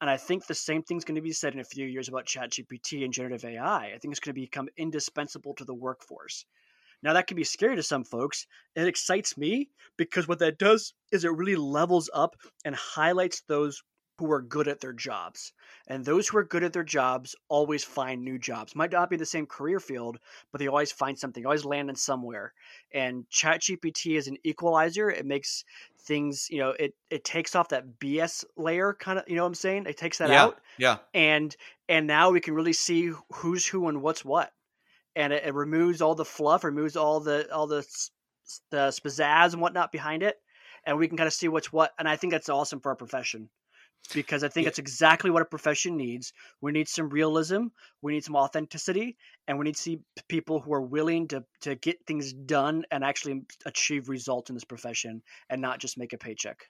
And 0.00 0.08
I 0.08 0.16
think 0.16 0.46
the 0.46 0.54
same 0.54 0.84
thing's 0.84 1.04
going 1.04 1.16
to 1.16 1.22
be 1.22 1.32
said 1.32 1.54
in 1.54 1.60
a 1.60 1.64
few 1.64 1.86
years 1.86 2.06
about 2.06 2.24
ChatGPT 2.24 3.04
and 3.04 3.12
generative 3.12 3.44
AI. 3.44 3.86
I 3.86 3.98
think 3.98 4.12
it's 4.12 4.20
going 4.20 4.32
to 4.32 4.40
become 4.40 4.68
indispensable 4.76 5.54
to 5.54 5.64
the 5.64 5.74
workforce. 5.74 6.46
Now, 7.02 7.14
that 7.14 7.26
can 7.26 7.36
be 7.36 7.44
scary 7.44 7.76
to 7.76 7.82
some 7.82 8.04
folks. 8.04 8.46
It 8.74 8.86
excites 8.86 9.36
me 9.36 9.70
because 9.96 10.28
what 10.28 10.38
that 10.40 10.58
does 10.58 10.94
is 11.12 11.24
it 11.24 11.32
really 11.32 11.56
levels 11.56 12.10
up 12.12 12.36
and 12.64 12.74
highlights 12.74 13.42
those 13.42 13.82
who 14.20 14.30
are 14.30 14.42
good 14.42 14.68
at 14.68 14.80
their 14.80 14.92
jobs. 14.92 15.52
And 15.88 16.04
those 16.04 16.28
who 16.28 16.36
are 16.36 16.44
good 16.44 16.62
at 16.62 16.74
their 16.74 16.84
jobs 16.84 17.34
always 17.48 17.82
find 17.82 18.22
new 18.22 18.38
jobs. 18.38 18.76
Might 18.76 18.92
not 18.92 19.08
be 19.08 19.16
the 19.16 19.24
same 19.24 19.46
career 19.46 19.80
field, 19.80 20.18
but 20.52 20.58
they 20.58 20.68
always 20.68 20.92
find 20.92 21.18
something, 21.18 21.44
always 21.44 21.64
land 21.64 21.88
in 21.88 21.96
somewhere. 21.96 22.52
And 22.92 23.24
ChatGPT 23.30 24.18
is 24.18 24.28
an 24.28 24.36
equalizer. 24.44 25.10
It 25.10 25.24
makes 25.24 25.64
things, 26.02 26.48
you 26.50 26.58
know, 26.58 26.70
it 26.78 26.94
it 27.08 27.24
takes 27.24 27.56
off 27.56 27.70
that 27.70 27.98
BS 27.98 28.44
layer 28.58 28.92
kind 28.92 29.18
of, 29.18 29.24
you 29.26 29.36
know 29.36 29.42
what 29.42 29.48
I'm 29.48 29.54
saying? 29.54 29.86
It 29.86 29.96
takes 29.96 30.18
that 30.18 30.28
yeah, 30.28 30.44
out. 30.44 30.60
Yeah. 30.76 30.98
And 31.14 31.56
and 31.88 32.06
now 32.06 32.30
we 32.30 32.40
can 32.40 32.54
really 32.54 32.74
see 32.74 33.12
who's 33.32 33.66
who 33.66 33.88
and 33.88 34.02
what's 34.02 34.22
what. 34.22 34.52
And 35.16 35.32
it, 35.32 35.44
it 35.44 35.54
removes 35.54 36.00
all 36.00 36.14
the 36.14 36.24
fluff, 36.24 36.64
removes 36.64 36.96
all 36.96 37.20
the 37.20 37.52
all 37.52 37.66
the 37.66 37.86
the 38.70 38.88
spazazz 38.88 39.52
and 39.52 39.62
whatnot 39.62 39.92
behind 39.92 40.22
it, 40.22 40.36
and 40.84 40.98
we 40.98 41.08
can 41.08 41.16
kind 41.16 41.26
of 41.26 41.32
see 41.32 41.48
what's 41.48 41.72
what. 41.72 41.92
And 41.98 42.08
I 42.08 42.16
think 42.16 42.32
that's 42.32 42.48
awesome 42.48 42.80
for 42.80 42.90
our 42.90 42.96
profession 42.96 43.48
because 44.14 44.42
I 44.42 44.48
think 44.48 44.64
yeah. 44.64 44.68
it's 44.68 44.78
exactly 44.78 45.30
what 45.30 45.42
a 45.42 45.46
profession 45.46 45.96
needs. 45.96 46.32
We 46.60 46.72
need 46.72 46.88
some 46.88 47.08
realism, 47.10 47.66
we 48.02 48.12
need 48.12 48.24
some 48.24 48.36
authenticity, 48.36 49.16
and 49.46 49.58
we 49.58 49.64
need 49.64 49.76
to 49.76 49.82
see 49.82 50.00
people 50.28 50.60
who 50.60 50.72
are 50.72 50.80
willing 50.80 51.28
to 51.28 51.44
to 51.62 51.74
get 51.74 52.06
things 52.06 52.32
done 52.32 52.84
and 52.90 53.04
actually 53.04 53.42
achieve 53.66 54.08
results 54.08 54.50
in 54.50 54.56
this 54.56 54.64
profession 54.64 55.22
and 55.48 55.60
not 55.60 55.78
just 55.78 55.98
make 55.98 56.12
a 56.12 56.18
paycheck. 56.18 56.66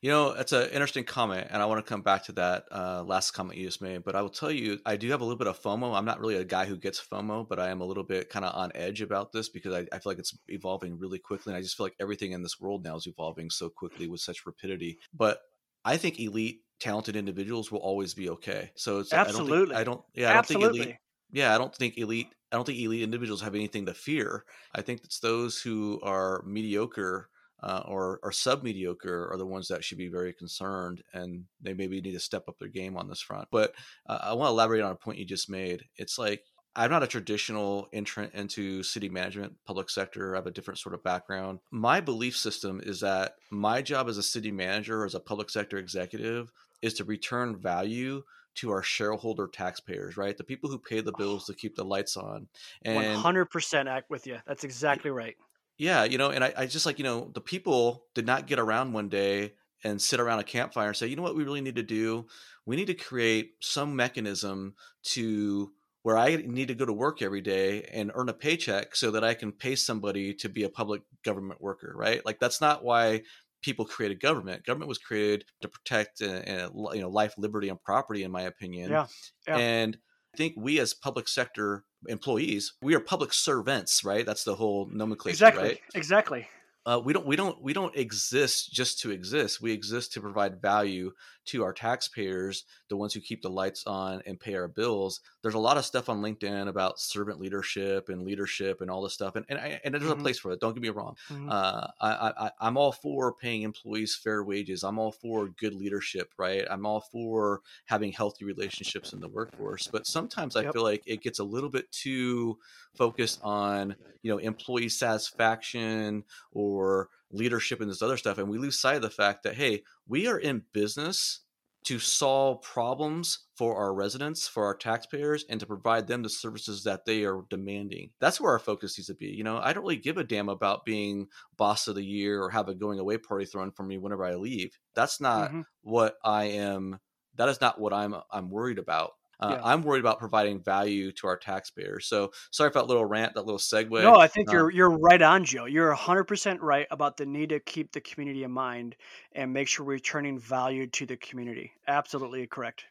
You 0.00 0.10
know, 0.10 0.34
that's 0.34 0.52
an 0.52 0.68
interesting 0.70 1.04
comment, 1.04 1.48
and 1.50 1.62
I 1.62 1.66
want 1.66 1.84
to 1.84 1.88
come 1.88 2.02
back 2.02 2.24
to 2.24 2.32
that 2.32 2.64
uh, 2.70 3.02
last 3.04 3.32
comment 3.32 3.58
you 3.58 3.66
just 3.66 3.82
made. 3.82 4.04
But 4.04 4.14
I 4.14 4.22
will 4.22 4.30
tell 4.30 4.50
you, 4.50 4.78
I 4.84 4.96
do 4.96 5.10
have 5.10 5.20
a 5.20 5.24
little 5.24 5.38
bit 5.38 5.46
of 5.46 5.60
FOMO. 5.60 5.96
I'm 5.96 6.04
not 6.04 6.20
really 6.20 6.36
a 6.36 6.44
guy 6.44 6.66
who 6.66 6.76
gets 6.76 7.00
FOMO, 7.00 7.48
but 7.48 7.58
I 7.58 7.70
am 7.70 7.80
a 7.80 7.84
little 7.84 8.04
bit 8.04 8.28
kind 8.28 8.44
of 8.44 8.54
on 8.54 8.72
edge 8.74 9.00
about 9.00 9.32
this 9.32 9.48
because 9.48 9.74
I, 9.74 9.86
I, 9.92 9.98
feel 9.98 10.12
like 10.12 10.18
it's 10.18 10.36
evolving 10.48 10.98
really 10.98 11.18
quickly. 11.18 11.52
And 11.52 11.58
I 11.58 11.62
just 11.62 11.76
feel 11.76 11.86
like 11.86 11.96
everything 12.00 12.32
in 12.32 12.42
this 12.42 12.60
world 12.60 12.84
now 12.84 12.96
is 12.96 13.06
evolving 13.06 13.50
so 13.50 13.68
quickly 13.68 14.06
with 14.06 14.20
such 14.20 14.46
rapidity. 14.46 14.98
But 15.14 15.40
I 15.84 15.96
think 15.96 16.20
elite, 16.20 16.62
talented 16.80 17.16
individuals 17.16 17.70
will 17.70 17.78
always 17.78 18.14
be 18.14 18.28
okay. 18.30 18.70
So 18.76 18.98
it's 18.98 19.12
absolutely. 19.12 19.74
I 19.74 19.84
don't, 19.84 20.04
think, 20.12 20.24
I 20.24 20.24
don't 20.24 20.26
yeah, 20.26 20.30
I 20.30 20.34
don't 20.34 20.46
think 20.46 20.62
elite. 20.62 20.96
Yeah, 21.32 21.54
I 21.54 21.58
don't 21.58 21.74
think 21.74 21.98
elite. 21.98 22.28
I 22.52 22.56
don't 22.56 22.64
think 22.64 22.78
elite 22.78 23.02
individuals 23.02 23.42
have 23.42 23.54
anything 23.54 23.86
to 23.86 23.94
fear. 23.94 24.44
I 24.74 24.82
think 24.82 25.02
it's 25.04 25.20
those 25.20 25.60
who 25.60 26.00
are 26.02 26.42
mediocre 26.46 27.28
uh, 27.62 27.82
or 27.86 28.20
or 28.22 28.32
sub 28.32 28.62
mediocre 28.62 29.28
are 29.32 29.36
the 29.36 29.46
ones 29.46 29.68
that 29.68 29.84
should 29.84 29.98
be 29.98 30.08
very 30.08 30.32
concerned, 30.32 31.02
and 31.12 31.44
they 31.60 31.74
maybe 31.74 32.00
need 32.00 32.12
to 32.12 32.20
step 32.20 32.44
up 32.48 32.58
their 32.58 32.68
game 32.68 32.96
on 32.96 33.08
this 33.08 33.20
front. 33.20 33.48
But 33.50 33.74
uh, 34.06 34.18
I 34.22 34.34
want 34.34 34.48
to 34.48 34.52
elaborate 34.52 34.82
on 34.82 34.92
a 34.92 34.96
point 34.96 35.18
you 35.18 35.24
just 35.24 35.50
made. 35.50 35.84
It's 35.96 36.18
like 36.18 36.42
I'm 36.76 36.90
not 36.90 37.02
a 37.02 37.06
traditional 37.06 37.88
entrant 37.92 38.34
into 38.34 38.82
city 38.82 39.08
management, 39.08 39.54
public 39.64 39.88
sector. 39.88 40.34
I 40.34 40.38
have 40.38 40.46
a 40.46 40.50
different 40.50 40.78
sort 40.78 40.94
of 40.94 41.02
background. 41.02 41.60
My 41.70 42.00
belief 42.00 42.36
system 42.36 42.82
is 42.84 43.00
that 43.00 43.36
my 43.50 43.80
job 43.80 44.08
as 44.08 44.18
a 44.18 44.22
city 44.22 44.52
manager 44.52 45.02
or 45.02 45.06
as 45.06 45.14
a 45.14 45.20
public 45.20 45.48
sector 45.48 45.78
executive 45.78 46.52
is 46.82 46.92
to 46.94 47.04
return 47.04 47.56
value 47.56 48.22
to 48.56 48.70
our 48.70 48.82
shareholder 48.82 49.48
taxpayers, 49.48 50.16
right? 50.16 50.36
The 50.36 50.44
people 50.44 50.68
who 50.70 50.78
pay 50.78 51.00
the 51.00 51.12
bills 51.16 51.46
to 51.46 51.54
keep 51.54 51.76
the 51.76 51.84
lights 51.84 52.16
on. 52.16 52.46
And 52.82 52.98
100% 52.98 53.86
act 53.86 54.10
with 54.10 54.26
you. 54.26 54.38
That's 54.46 54.64
exactly 54.64 55.10
right. 55.10 55.36
Yeah, 55.78 56.04
you 56.04 56.18
know, 56.18 56.30
and 56.30 56.42
I, 56.42 56.52
I 56.56 56.66
just 56.66 56.86
like, 56.86 56.98
you 56.98 57.04
know, 57.04 57.30
the 57.34 57.40
people 57.40 58.06
did 58.14 58.26
not 58.26 58.46
get 58.46 58.58
around 58.58 58.92
one 58.92 59.08
day 59.08 59.52
and 59.84 60.00
sit 60.00 60.20
around 60.20 60.38
a 60.38 60.44
campfire 60.44 60.88
and 60.88 60.96
say, 60.96 61.06
you 61.06 61.16
know 61.16 61.22
what 61.22 61.36
we 61.36 61.44
really 61.44 61.60
need 61.60 61.76
to 61.76 61.82
do? 61.82 62.26
We 62.64 62.76
need 62.76 62.86
to 62.86 62.94
create 62.94 63.52
some 63.60 63.94
mechanism 63.94 64.74
to 65.10 65.72
where 66.02 66.16
I 66.16 66.36
need 66.36 66.68
to 66.68 66.74
go 66.74 66.84
to 66.84 66.92
work 66.92 67.20
every 67.20 67.40
day 67.40 67.82
and 67.92 68.12
earn 68.14 68.28
a 68.28 68.32
paycheck 68.32 68.96
so 68.96 69.10
that 69.10 69.24
I 69.24 69.34
can 69.34 69.52
pay 69.52 69.74
somebody 69.74 70.34
to 70.34 70.48
be 70.48 70.62
a 70.62 70.68
public 70.68 71.02
government 71.24 71.60
worker, 71.60 71.92
right? 71.96 72.24
Like 72.24 72.38
that's 72.38 72.60
not 72.60 72.84
why 72.84 73.22
people 73.60 73.84
created 73.84 74.20
government. 74.20 74.64
Government 74.64 74.88
was 74.88 74.98
created 74.98 75.44
to 75.62 75.68
protect 75.68 76.22
uh, 76.22 76.26
uh, 76.26 76.92
you 76.92 77.00
know 77.00 77.08
life, 77.08 77.34
liberty, 77.36 77.68
and 77.68 77.82
property, 77.82 78.22
in 78.22 78.30
my 78.30 78.42
opinion. 78.42 78.90
Yeah. 78.90 79.06
yeah. 79.48 79.56
And 79.56 79.98
think 80.36 80.54
we 80.56 80.78
as 80.78 80.94
public 80.94 81.28
sector 81.28 81.84
employees, 82.08 82.74
we 82.82 82.94
are 82.94 83.00
public 83.00 83.32
servants, 83.32 84.04
right? 84.04 84.24
That's 84.24 84.44
the 84.44 84.54
whole 84.54 84.88
nomenclature, 84.92 85.32
exactly. 85.32 85.62
right? 85.62 85.80
Exactly 85.94 86.48
uh, 86.86 87.00
we 87.04 87.12
don't 87.12 87.26
we 87.26 87.34
don't 87.34 87.60
we 87.60 87.72
don't 87.72 87.96
exist 87.96 88.72
just 88.72 89.00
to 89.00 89.10
exist. 89.10 89.60
We 89.60 89.72
exist 89.72 90.12
to 90.12 90.20
provide 90.20 90.62
value 90.62 91.12
to 91.46 91.64
our 91.64 91.72
taxpayers, 91.72 92.64
the 92.88 92.96
ones 92.96 93.12
who 93.12 93.20
keep 93.20 93.42
the 93.42 93.50
lights 93.50 93.84
on 93.86 94.22
and 94.24 94.38
pay 94.38 94.54
our 94.54 94.68
bills. 94.68 95.20
There's 95.42 95.54
a 95.54 95.58
lot 95.58 95.76
of 95.76 95.84
stuff 95.84 96.08
on 96.08 96.22
LinkedIn 96.22 96.68
about 96.68 97.00
servant 97.00 97.40
leadership 97.40 98.08
and 98.08 98.22
leadership 98.22 98.80
and 98.80 98.90
all 98.90 99.02
this 99.02 99.14
stuff, 99.14 99.34
and 99.34 99.44
and, 99.48 99.80
and 99.84 99.94
there's 99.94 100.04
mm-hmm. 100.04 100.12
a 100.12 100.22
place 100.22 100.38
for 100.38 100.52
it. 100.52 100.60
Don't 100.60 100.74
get 100.74 100.82
me 100.82 100.90
wrong. 100.90 101.16
Mm-hmm. 101.28 101.48
Uh, 101.50 101.88
I, 102.00 102.50
I 102.60 102.68
am 102.68 102.76
all 102.76 102.92
for 102.92 103.32
paying 103.32 103.62
employees 103.62 104.14
fair 104.14 104.44
wages. 104.44 104.84
I'm 104.84 105.00
all 105.00 105.12
for 105.12 105.48
good 105.48 105.74
leadership, 105.74 106.32
right? 106.38 106.64
I'm 106.70 106.86
all 106.86 107.00
for 107.00 107.62
having 107.86 108.12
healthy 108.12 108.44
relationships 108.44 109.12
in 109.12 109.18
the 109.18 109.28
workforce. 109.28 109.88
But 109.88 110.06
sometimes 110.06 110.54
I 110.54 110.62
yep. 110.62 110.72
feel 110.72 110.84
like 110.84 111.02
it 111.04 111.20
gets 111.20 111.40
a 111.40 111.44
little 111.44 111.70
bit 111.70 111.90
too 111.90 112.58
focused 112.96 113.40
on 113.42 113.96
you 114.22 114.30
know 114.30 114.38
employee 114.38 114.88
satisfaction 114.88 116.24
or 116.52 117.08
leadership 117.30 117.80
and 117.80 117.90
this 117.90 118.02
other 118.02 118.16
stuff 118.16 118.38
and 118.38 118.48
we 118.48 118.58
lose 118.58 118.78
sight 118.78 118.96
of 118.96 119.02
the 119.02 119.10
fact 119.10 119.42
that 119.42 119.54
hey 119.54 119.82
we 120.06 120.26
are 120.26 120.38
in 120.38 120.62
business 120.72 121.40
to 121.86 122.00
solve 122.00 122.60
problems 122.62 123.46
for 123.56 123.76
our 123.76 123.94
residents 123.94 124.48
for 124.48 124.64
our 124.64 124.74
taxpayers 124.74 125.44
and 125.48 125.60
to 125.60 125.66
provide 125.66 126.08
them 126.08 126.20
the 126.20 126.28
services 126.28 126.82
that 126.82 127.04
they 127.04 127.24
are 127.24 127.42
demanding. 127.48 128.10
That's 128.18 128.40
where 128.40 128.50
our 128.50 128.58
focus 128.58 128.98
needs 128.98 129.06
to 129.06 129.14
be 129.14 129.26
you 129.26 129.44
know? 129.44 129.60
I 129.62 129.72
don't 129.72 129.84
really 129.84 129.96
give 129.96 130.16
a 130.16 130.24
damn 130.24 130.48
about 130.48 130.84
being 130.84 131.28
boss 131.56 131.86
of 131.86 131.94
the 131.94 132.04
year 132.04 132.42
or 132.42 132.50
have 132.50 132.68
a 132.68 132.74
going 132.74 132.98
away 132.98 133.18
party 133.18 133.44
thrown 133.44 133.70
for 133.70 133.84
me 133.84 133.98
whenever 133.98 134.24
i 134.24 134.34
leave. 134.34 134.76
That's 134.96 135.20
not 135.20 135.50
mm-hmm. 135.50 135.60
what 135.82 136.16
i 136.24 136.44
am 136.44 136.98
that 137.36 137.48
is 137.48 137.60
not 137.60 137.80
what 137.80 137.92
i'm 137.92 138.16
i'm 138.32 138.50
worried 138.50 138.78
about 138.78 139.12
uh, 139.40 139.56
yeah. 139.56 139.60
I'm 139.62 139.82
worried 139.82 140.00
about 140.00 140.18
providing 140.18 140.60
value 140.60 141.12
to 141.12 141.26
our 141.26 141.36
taxpayers. 141.36 142.06
So 142.06 142.32
sorry 142.50 142.70
for 142.70 142.80
that 142.80 142.86
little 142.86 143.04
rant, 143.04 143.34
that 143.34 143.44
little 143.44 143.58
segue. 143.58 144.02
No, 144.02 144.16
I 144.16 144.28
think 144.28 144.50
you're 144.50 144.66
um 144.66 144.70
you're 144.72 144.90
right 144.90 145.20
on, 145.20 145.44
Joe. 145.44 145.66
You're 145.66 145.88
100 145.88 146.24
percent 146.24 146.60
right 146.62 146.86
about 146.90 147.16
the 147.16 147.26
need 147.26 147.50
to 147.50 147.60
keep 147.60 147.92
the 147.92 148.00
community 148.00 148.44
in 148.44 148.50
mind 148.50 148.96
and 149.32 149.52
make 149.52 149.68
sure 149.68 149.84
we're 149.84 149.94
returning 149.94 150.38
value 150.38 150.86
to 150.86 151.06
the 151.06 151.16
community. 151.16 151.72
Absolutely 151.86 152.46
correct. 152.46 152.84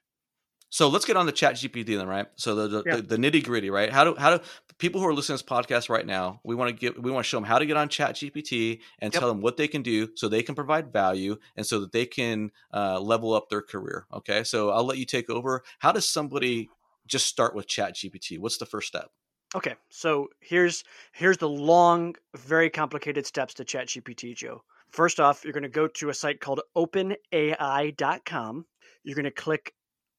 So 0.70 0.90
let's 0.90 1.06
get 1.06 1.16
on 1.16 1.26
the 1.26 1.32
chat 1.32 1.56
GPT 1.56 1.98
then, 1.98 2.08
right? 2.08 2.28
So 2.36 2.56
the 2.56 2.68
the, 2.68 2.84
yeah. 2.86 2.96
the, 2.98 3.02
the 3.02 3.18
nitty 3.18 3.44
gritty, 3.44 3.70
right? 3.70 3.92
How 3.92 4.04
do 4.04 4.16
how 4.18 4.38
do 4.38 4.44
people 4.78 5.00
who 5.00 5.08
are 5.08 5.14
listening 5.14 5.38
to 5.38 5.44
this 5.44 5.50
podcast 5.50 5.90
right 5.90 6.06
now, 6.06 6.40
we 6.44 6.56
want 6.56 6.70
to 6.70 6.76
get 6.76 7.02
we 7.02 7.12
want 7.12 7.26
to 7.26 7.30
show 7.30 7.38
them 7.38 7.46
how 7.46 7.60
to 7.60 7.66
get 7.66 7.78
on 7.78 7.90
chat 7.90 8.16
GPT 8.16 8.80
and 9.00 9.14
yep. 9.14 9.20
tell 9.20 9.30
them 9.30 9.42
what 9.42 9.58
they 9.58 9.68
can 9.68 9.82
do 9.82 10.10
so 10.16 10.28
they 10.28 10.44
can 10.44 10.56
provide 10.56 10.92
value 10.92 11.38
and 11.56 11.66
so 11.66 11.80
that 11.80 11.92
they 11.92 12.06
can 12.06 12.52
uh, 12.74 13.00
level 13.00 13.34
up 13.34 13.50
their 13.50 13.62
career. 13.62 14.06
Okay. 14.14 14.44
So 14.44 14.70
I'll 14.72 14.86
let 14.86 14.98
you 14.98 15.06
take 15.06 15.30
over. 15.30 15.64
How 15.80 15.92
does 15.92 16.08
somebody 16.08 16.70
just 17.08 17.28
start 17.28 17.56
with 17.56 17.68
chat 17.68 17.96
GPT? 17.96 18.40
What's 18.40 18.58
the 18.58 18.66
first 18.66 18.88
step? 18.88 19.10
Okay. 19.56 19.76
So 19.90 20.28
here's 20.40 20.84
here's 21.14 21.38
the 21.38 21.50
long, 21.50 22.16
very 22.36 22.70
complicated 22.70 23.26
steps 23.26 23.54
to 23.56 23.64
chat 23.64 23.88
GPT, 23.88 24.36
Joe. 24.36 24.64
First 24.90 25.20
off, 25.20 25.44
you're 25.44 25.54
going 25.54 25.64
to 25.64 25.70
go 25.70 25.88
to 25.88 26.10
a 26.10 26.14
site 26.14 26.40
called 26.40 26.62
openai.com. 26.76 28.66
You're 29.04 29.16
going 29.16 29.26
to 29.26 29.32
click 29.32 29.74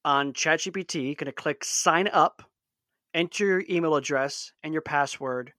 on 0.07 0.31
ChatGPT, 0.31 1.05
you're 1.05 1.15
going 1.15 1.25
to 1.25 1.33
click 1.33 1.65
sign 1.65 2.07
up, 2.07 2.41
enter 3.13 3.45
your 3.45 3.63
email 3.69 3.95
address 3.95 4.53
and 4.63 4.71
your 4.71 4.81
password, 4.81 5.51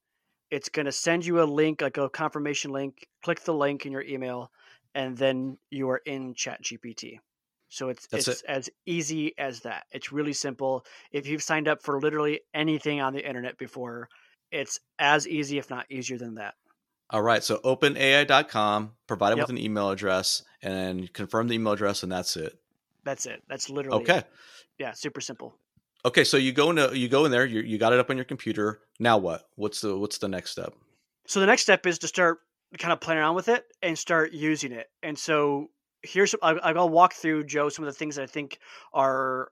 it's 0.49 0.69
going 0.69 0.87
to 0.87 0.91
send 0.91 1.23
you 1.23 1.41
a 1.41 1.45
link, 1.45 1.81
like 1.81 1.97
a 1.97 2.09
confirmation 2.09 2.71
link. 2.71 3.07
Click 3.23 3.41
the 3.41 3.53
link 3.53 3.85
in 3.85 3.91
your 3.91 4.01
email, 4.01 4.51
and 4.95 5.15
then 5.15 5.59
you 5.69 5.89
are 5.91 6.01
in 6.03 6.33
ChatGPT. 6.33 7.19
So 7.69 7.89
it's 7.89 8.07
That's 8.07 8.27
it's 8.27 8.41
it. 8.41 8.49
as 8.49 8.69
easy 8.87 9.37
as 9.37 9.59
that. 9.59 9.83
It's 9.91 10.11
really 10.11 10.33
simple. 10.33 10.83
If 11.11 11.27
you've 11.27 11.43
signed 11.43 11.67
up 11.67 11.83
for 11.83 11.99
literally 11.99 12.41
anything 12.55 12.99
on 12.99 13.13
the 13.13 13.23
internet 13.23 13.59
before, 13.59 14.09
it's 14.51 14.79
as 14.97 15.27
easy, 15.27 15.59
if 15.59 15.69
not 15.69 15.85
easier 15.91 16.17
than 16.17 16.35
that. 16.35 16.55
All 17.11 17.21
right. 17.21 17.43
So 17.43 17.57
openai.com, 17.57 18.93
provide 19.05 19.29
them 19.31 19.37
Yep. 19.37 19.47
with 19.49 19.57
an 19.57 19.63
email 19.63 19.91
address, 19.91 20.41
and 20.63 21.13
confirm 21.13 21.47
the 21.47 21.55
email 21.55 21.73
address, 21.73 22.01
and 22.01 22.11
that's 22.11 22.35
it. 22.35 22.58
That's 23.09 23.25
it. 23.25 23.41
That's 23.49 23.71
literally 23.71 24.03
Okay. 24.03 24.17
it. 24.19 24.27
Yeah, 24.77 24.91
super 24.91 25.19
simple. 25.19 25.55
Okay. 26.05 26.23
So 26.23 26.37
you 26.37 26.51
go 26.51 26.69
into 26.69 26.95
you 26.95 27.09
go 27.09 27.25
in 27.25 27.31
there. 27.31 27.43
You 27.45 27.61
you 27.61 27.79
got 27.79 27.91
it 27.91 27.99
up 27.99 28.11
on 28.11 28.17
your 28.17 28.25
computer. 28.25 28.81
Now 28.99 29.17
what? 29.17 29.49
What's 29.55 29.81
the 29.81 29.97
what's 29.97 30.19
the 30.19 30.27
next 30.27 30.51
step? 30.51 30.73
So 31.25 31.39
the 31.39 31.47
next 31.47 31.63
step 31.63 31.87
is 31.87 31.97
to 31.99 32.07
start 32.07 32.37
kind 32.77 32.93
of 32.93 32.99
playing 33.01 33.19
around 33.19 33.33
with 33.33 33.49
it 33.49 33.65
and 33.81 33.97
start 33.97 34.31
using 34.31 34.71
it. 34.71 34.87
And 35.01 35.17
so 35.17 35.71
here's 36.03 36.35
I- 36.43 36.53
I'll 36.53 36.87
walk 36.87 37.13
through 37.13 37.45
Joe 37.45 37.69
some 37.69 37.83
of 37.83 37.91
the 37.91 37.97
things 37.97 38.15
that 38.17 38.23
I 38.23 38.27
think 38.27 38.59
are 38.93 39.49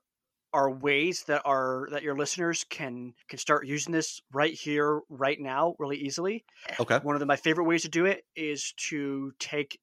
are 0.53 0.69
ways 0.71 1.23
that 1.27 1.41
are 1.45 1.87
that 1.91 2.03
your 2.03 2.15
listeners 2.15 2.63
can 2.69 3.13
can 3.27 3.39
start 3.39 3.65
using 3.65 3.91
this 3.91 4.21
right 4.31 4.53
here 4.53 5.01
right 5.09 5.39
now 5.39 5.75
really 5.79 5.97
easily. 5.97 6.45
Okay. 6.79 6.99
One 6.99 7.15
of 7.15 7.19
the, 7.19 7.25
my 7.25 7.35
favorite 7.37 7.65
ways 7.65 7.81
to 7.81 7.89
do 7.89 8.05
it 8.05 8.23
is 8.35 8.73
to 8.89 9.33
take 9.39 9.79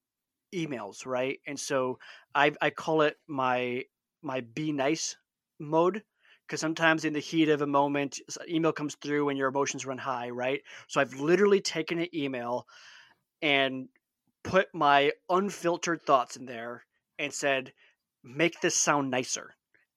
emails, 0.53 1.05
right? 1.05 1.39
And 1.47 1.59
so 1.59 1.99
I 2.33 2.53
I 2.61 2.69
call 2.69 3.01
it 3.01 3.17
my 3.27 3.83
my 4.21 4.41
be 4.41 4.71
nice 4.71 5.15
mode 5.59 6.03
because 6.45 6.59
sometimes 6.59 7.05
in 7.05 7.13
the 7.13 7.19
heat 7.19 7.49
of 7.49 7.61
a 7.61 7.67
moment, 7.67 8.19
email 8.47 8.71
comes 8.71 8.95
through 8.95 9.29
and 9.29 9.37
your 9.37 9.49
emotions 9.49 9.85
run 9.85 9.97
high, 9.97 10.29
right? 10.29 10.61
So 10.87 11.01
I've 11.01 11.15
literally 11.15 11.61
taken 11.61 11.99
an 11.99 12.15
email 12.15 12.67
and 13.41 13.87
put 14.43 14.67
my 14.73 15.11
unfiltered 15.29 16.03
thoughts 16.03 16.35
in 16.35 16.45
there 16.45 16.83
and 17.17 17.33
said, 17.33 17.73
make 18.23 18.61
this 18.61 18.75
sound 18.75 19.09
nicer. 19.09 19.55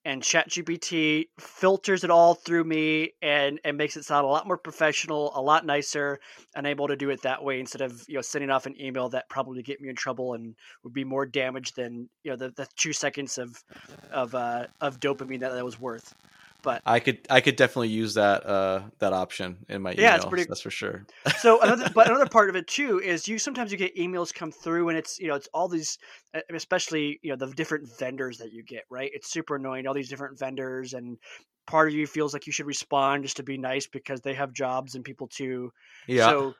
And 0.08 0.22
ChatGPT 0.22 1.28
filters 1.38 2.02
it 2.02 2.08
all 2.08 2.32
through 2.32 2.64
me 2.64 3.12
and, 3.20 3.60
and 3.62 3.76
makes 3.76 3.94
it 3.94 4.06
sound 4.06 4.24
a 4.24 4.28
lot 4.28 4.46
more 4.46 4.56
professional, 4.56 5.30
a 5.34 5.42
lot 5.42 5.66
nicer, 5.66 6.18
and 6.56 6.66
able 6.66 6.88
to 6.88 6.96
do 6.96 7.10
it 7.10 7.20
that 7.20 7.44
way 7.44 7.60
instead 7.60 7.82
of 7.82 8.08
you 8.08 8.14
know 8.14 8.22
sending 8.22 8.48
off 8.48 8.64
an 8.64 8.74
email 8.80 9.10
that 9.10 9.28
probably 9.28 9.62
get 9.62 9.82
me 9.82 9.90
in 9.90 9.94
trouble 9.94 10.32
and 10.32 10.54
would 10.82 10.94
be 10.94 11.04
more 11.04 11.26
damage 11.26 11.74
than 11.74 12.08
you 12.24 12.30
know 12.30 12.36
the, 12.38 12.48
the 12.52 12.66
two 12.74 12.94
seconds 12.94 13.36
of 13.36 13.62
of 14.10 14.34
uh, 14.34 14.66
of 14.80 14.98
dopamine 14.98 15.40
that 15.40 15.52
that 15.52 15.62
was 15.62 15.78
worth. 15.78 16.14
But 16.62 16.82
I 16.84 16.98
could 16.98 17.20
I 17.30 17.40
could 17.40 17.54
definitely 17.56 17.88
use 17.90 18.14
that 18.14 18.44
uh 18.44 18.82
that 18.98 19.12
option 19.12 19.64
in 19.68 19.80
my 19.82 19.92
email. 19.92 20.04
Yeah, 20.04 20.16
it's 20.16 20.24
pretty- 20.24 20.44
That's 20.44 20.60
for 20.60 20.70
sure. 20.70 21.06
so 21.38 21.60
another 21.60 21.88
but 21.94 22.08
another 22.08 22.26
part 22.28 22.50
of 22.50 22.56
it 22.56 22.66
too 22.66 22.98
is 23.00 23.28
you 23.28 23.38
sometimes 23.38 23.70
you 23.70 23.78
get 23.78 23.94
emails 23.96 24.34
come 24.34 24.50
through 24.50 24.88
and 24.88 24.98
it's 24.98 25.18
you 25.20 25.28
know 25.28 25.34
it's 25.36 25.48
all 25.54 25.68
these 25.68 25.98
uh, 26.34 26.40
especially 26.52 27.20
you 27.22 27.30
know 27.30 27.36
the 27.36 27.52
different 27.54 27.88
vendors 27.98 28.38
that 28.38 28.52
you 28.52 28.64
get 28.64 28.82
right 28.90 29.10
it's 29.14 29.30
super 29.30 29.54
annoying 29.56 29.86
all 29.86 29.94
these 29.94 30.08
different 30.08 30.36
vendors 30.38 30.94
and 30.94 31.16
part 31.68 31.86
of 31.88 31.94
you 31.94 32.06
feels 32.06 32.32
like 32.32 32.46
you 32.46 32.52
should 32.52 32.66
respond 32.66 33.22
just 33.22 33.36
to 33.36 33.42
be 33.44 33.56
nice 33.58 33.86
because 33.86 34.20
they 34.22 34.34
have 34.34 34.52
jobs 34.52 34.94
and 34.96 35.04
people 35.04 35.28
too 35.28 35.70
Yeah. 36.08 36.28
so 36.28 36.54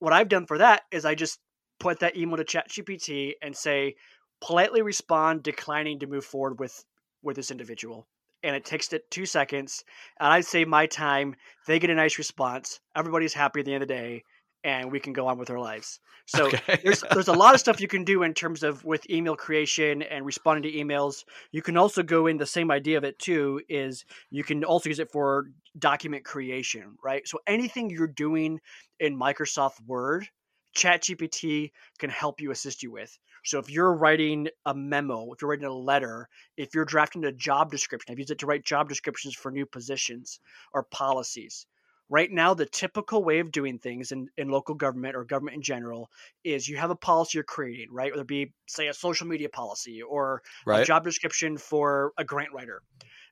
what 0.00 0.12
i've 0.12 0.28
done 0.28 0.46
for 0.46 0.58
that 0.58 0.82
is 0.90 1.04
i 1.06 1.14
just 1.14 1.38
put 1.80 2.00
that 2.00 2.16
email 2.16 2.36
to 2.36 2.44
chat 2.44 2.68
gpt 2.68 3.32
and 3.40 3.56
say 3.56 3.94
politely 4.40 4.82
respond 4.82 5.42
declining 5.42 6.00
to 6.00 6.06
move 6.06 6.24
forward 6.24 6.58
with 6.60 6.84
with 7.22 7.36
this 7.36 7.50
individual 7.50 8.06
and 8.42 8.56
it 8.56 8.64
takes 8.64 8.92
it 8.92 9.10
two 9.10 9.26
seconds 9.26 9.84
and 10.20 10.32
i 10.32 10.40
save 10.40 10.68
my 10.68 10.86
time 10.86 11.34
they 11.66 11.78
get 11.78 11.90
a 11.90 11.94
nice 11.94 12.18
response 12.18 12.80
everybody's 12.96 13.34
happy 13.34 13.60
at 13.60 13.66
the 13.66 13.74
end 13.74 13.82
of 13.82 13.88
the 13.88 13.94
day 13.94 14.22
and 14.64 14.92
we 14.92 15.00
can 15.00 15.12
go 15.12 15.26
on 15.26 15.38
with 15.38 15.50
our 15.50 15.58
lives 15.58 16.00
so 16.26 16.46
okay. 16.46 16.78
there's 16.84 17.02
there's 17.12 17.28
a 17.28 17.32
lot 17.32 17.54
of 17.54 17.60
stuff 17.60 17.80
you 17.80 17.88
can 17.88 18.04
do 18.04 18.22
in 18.22 18.32
terms 18.32 18.62
of 18.62 18.84
with 18.84 19.08
email 19.10 19.34
creation 19.34 20.02
and 20.02 20.24
responding 20.24 20.70
to 20.70 20.78
emails. 20.78 21.24
You 21.50 21.62
can 21.62 21.76
also 21.76 22.02
go 22.02 22.28
in 22.28 22.36
the 22.36 22.46
same 22.46 22.70
idea 22.70 22.96
of 22.96 23.04
it 23.04 23.18
too 23.18 23.60
is 23.68 24.04
you 24.30 24.44
can 24.44 24.62
also 24.62 24.88
use 24.88 25.00
it 25.00 25.10
for 25.10 25.46
document 25.78 26.24
creation, 26.24 26.96
right? 27.02 27.26
So 27.26 27.38
anything 27.46 27.90
you're 27.90 28.06
doing 28.06 28.60
in 29.00 29.18
Microsoft 29.18 29.84
Word, 29.86 30.28
ChatGPT 30.76 31.72
can 31.98 32.10
help 32.10 32.40
you 32.40 32.52
assist 32.52 32.82
you 32.82 32.92
with. 32.92 33.18
So 33.44 33.58
if 33.58 33.70
you're 33.70 33.94
writing 33.94 34.48
a 34.66 34.74
memo, 34.74 35.32
if 35.32 35.42
you're 35.42 35.50
writing 35.50 35.66
a 35.66 35.72
letter, 35.72 36.28
if 36.56 36.74
you're 36.74 36.84
drafting 36.84 37.24
a 37.24 37.32
job 37.32 37.70
description, 37.70 38.12
I've 38.12 38.18
used 38.18 38.30
it 38.30 38.38
to 38.38 38.46
write 38.46 38.64
job 38.64 38.88
descriptions 38.88 39.34
for 39.34 39.50
new 39.50 39.66
positions 39.66 40.40
or 40.72 40.84
policies. 40.84 41.66
Right 42.08 42.30
now, 42.30 42.52
the 42.52 42.66
typical 42.66 43.24
way 43.24 43.38
of 43.38 43.50
doing 43.50 43.78
things 43.78 44.12
in, 44.12 44.28
in 44.36 44.48
local 44.50 44.74
government 44.74 45.16
or 45.16 45.24
government 45.24 45.56
in 45.56 45.62
general 45.62 46.10
is 46.44 46.68
you 46.68 46.76
have 46.76 46.90
a 46.90 46.96
policy 46.96 47.38
you're 47.38 47.44
creating, 47.44 47.88
right? 47.90 48.12
Whether 48.12 48.22
it 48.22 48.28
be, 48.28 48.52
say, 48.66 48.88
a 48.88 48.94
social 48.94 49.26
media 49.26 49.48
policy 49.48 50.02
or 50.02 50.42
a 50.66 50.84
job 50.84 51.04
description 51.04 51.56
for 51.56 52.12
a 52.18 52.24
grant 52.24 52.52
writer. 52.52 52.82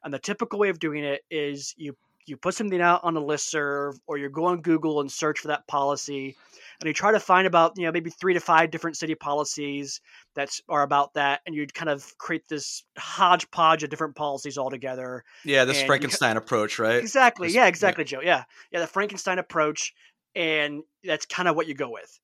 And 0.02 0.14
the 0.14 0.18
typical 0.18 0.58
way 0.58 0.70
of 0.70 0.78
doing 0.78 1.04
it 1.04 1.20
is 1.30 1.74
you 1.76 1.94
you 2.26 2.36
put 2.36 2.54
something 2.54 2.80
out 2.80 3.02
on 3.02 3.16
a 3.16 3.20
listserv 3.20 3.98
or 4.06 4.18
you 4.18 4.28
go 4.28 4.44
on 4.46 4.60
Google 4.62 5.00
and 5.00 5.10
search 5.10 5.40
for 5.40 5.48
that 5.48 5.66
policy 5.66 6.36
and 6.80 6.86
you 6.86 6.92
try 6.92 7.12
to 7.12 7.20
find 7.20 7.46
about, 7.46 7.72
you 7.76 7.84
know, 7.84 7.92
maybe 7.92 8.10
three 8.10 8.34
to 8.34 8.40
five 8.40 8.70
different 8.70 8.96
city 8.96 9.14
policies 9.14 10.00
that 10.34 10.50
are 10.68 10.82
about 10.82 11.14
that 11.14 11.40
and 11.46 11.54
you'd 11.54 11.74
kind 11.74 11.88
of 11.88 12.16
create 12.18 12.46
this 12.48 12.84
hodgepodge 12.96 13.82
of 13.82 13.90
different 13.90 14.14
policies 14.14 14.58
all 14.58 14.70
together. 14.70 15.24
Yeah, 15.44 15.64
this 15.64 15.78
and 15.78 15.82
you 15.84 15.86
Frankenstein 15.88 16.36
approach, 16.36 16.78
right? 16.78 16.96
Exactly. 17.02 17.48
Just- 17.48 17.56
Yeah, 17.56 17.62
yeah. 17.62 17.68
exactly, 17.68 18.04
Joe. 18.04 18.20
Yeah. 18.22 18.44
Yeah, 18.70 18.80
the 18.80 18.86
Frankenstein 18.86 19.38
approach 19.38 19.94
and 20.36 20.82
that's 21.02 21.26
kind 21.26 21.48
of 21.48 21.56
what 21.56 21.66
you 21.66 21.74
go 21.74 21.90
with. 21.90 22.18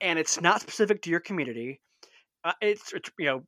And 0.00 0.18
it's 0.18 0.40
not 0.40 0.60
specific 0.60 1.02
to 1.02 1.10
your 1.10 1.20
community. 1.20 1.80
Uh, 2.42 2.52
it's, 2.60 2.92
it's 2.92 3.10
you 3.18 3.26
know 3.26 3.42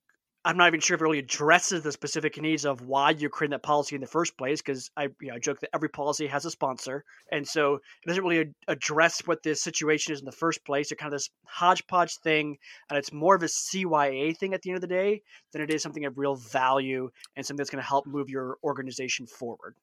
I'm 0.47 0.57
not 0.57 0.69
even 0.69 0.79
sure 0.79 0.95
if 0.95 1.01
it 1.01 1.05
really 1.05 1.19
addresses 1.19 1.83
the 1.83 1.91
specific 1.91 2.41
needs 2.41 2.65
of 2.65 2.81
why 2.81 3.11
you're 3.11 3.31
creating 3.31 3.51
that 3.51 3.65
policy 3.65 3.97
in 3.97 4.01
the 4.01 4.07
first 4.07 4.39
place. 4.39 4.63
Because 4.63 4.89
I, 4.97 5.09
you 5.21 5.33
know, 5.33 5.41
joke 5.41 5.59
that 5.61 5.71
every 5.75 5.89
policy 5.89 6.29
has 6.29 6.45
a 6.45 6.53
sponsor, 6.53 7.05
and 7.33 7.47
so 7.47 7.75
it 7.75 8.07
doesn't 8.07 8.23
really 8.23 8.39
ad- 8.41 8.55
address 8.69 9.27
what 9.27 9.43
the 9.43 9.57
situation 9.57 10.13
is 10.13 10.21
in 10.21 10.25
the 10.25 10.31
first 10.31 10.65
place. 10.65 10.93
It's 10.93 11.01
kind 11.01 11.13
of 11.13 11.17
this 11.19 11.31
hodgepodge 11.47 12.19
thing, 12.19 12.57
and 12.89 12.97
it's 12.97 13.13
more 13.13 13.35
of 13.35 13.43
a 13.43 13.49
CYA 13.49 14.39
thing 14.39 14.55
at 14.55 14.63
the 14.63 14.71
end 14.71 14.77
of 14.77 14.83
the 14.83 14.87
day 14.87 15.21
than 15.53 15.63
it 15.63 15.71
is 15.73 15.83
something 15.83 16.05
of 16.05 16.17
real 16.17 16.37
value 16.37 17.11
and 17.35 17.45
something 17.45 17.59
that's 17.59 17.71
going 17.71 17.83
to 17.83 17.89
help 17.89 18.07
move 18.07 18.31
your 18.31 18.57
organization 18.63 19.27
forward. 19.27 19.75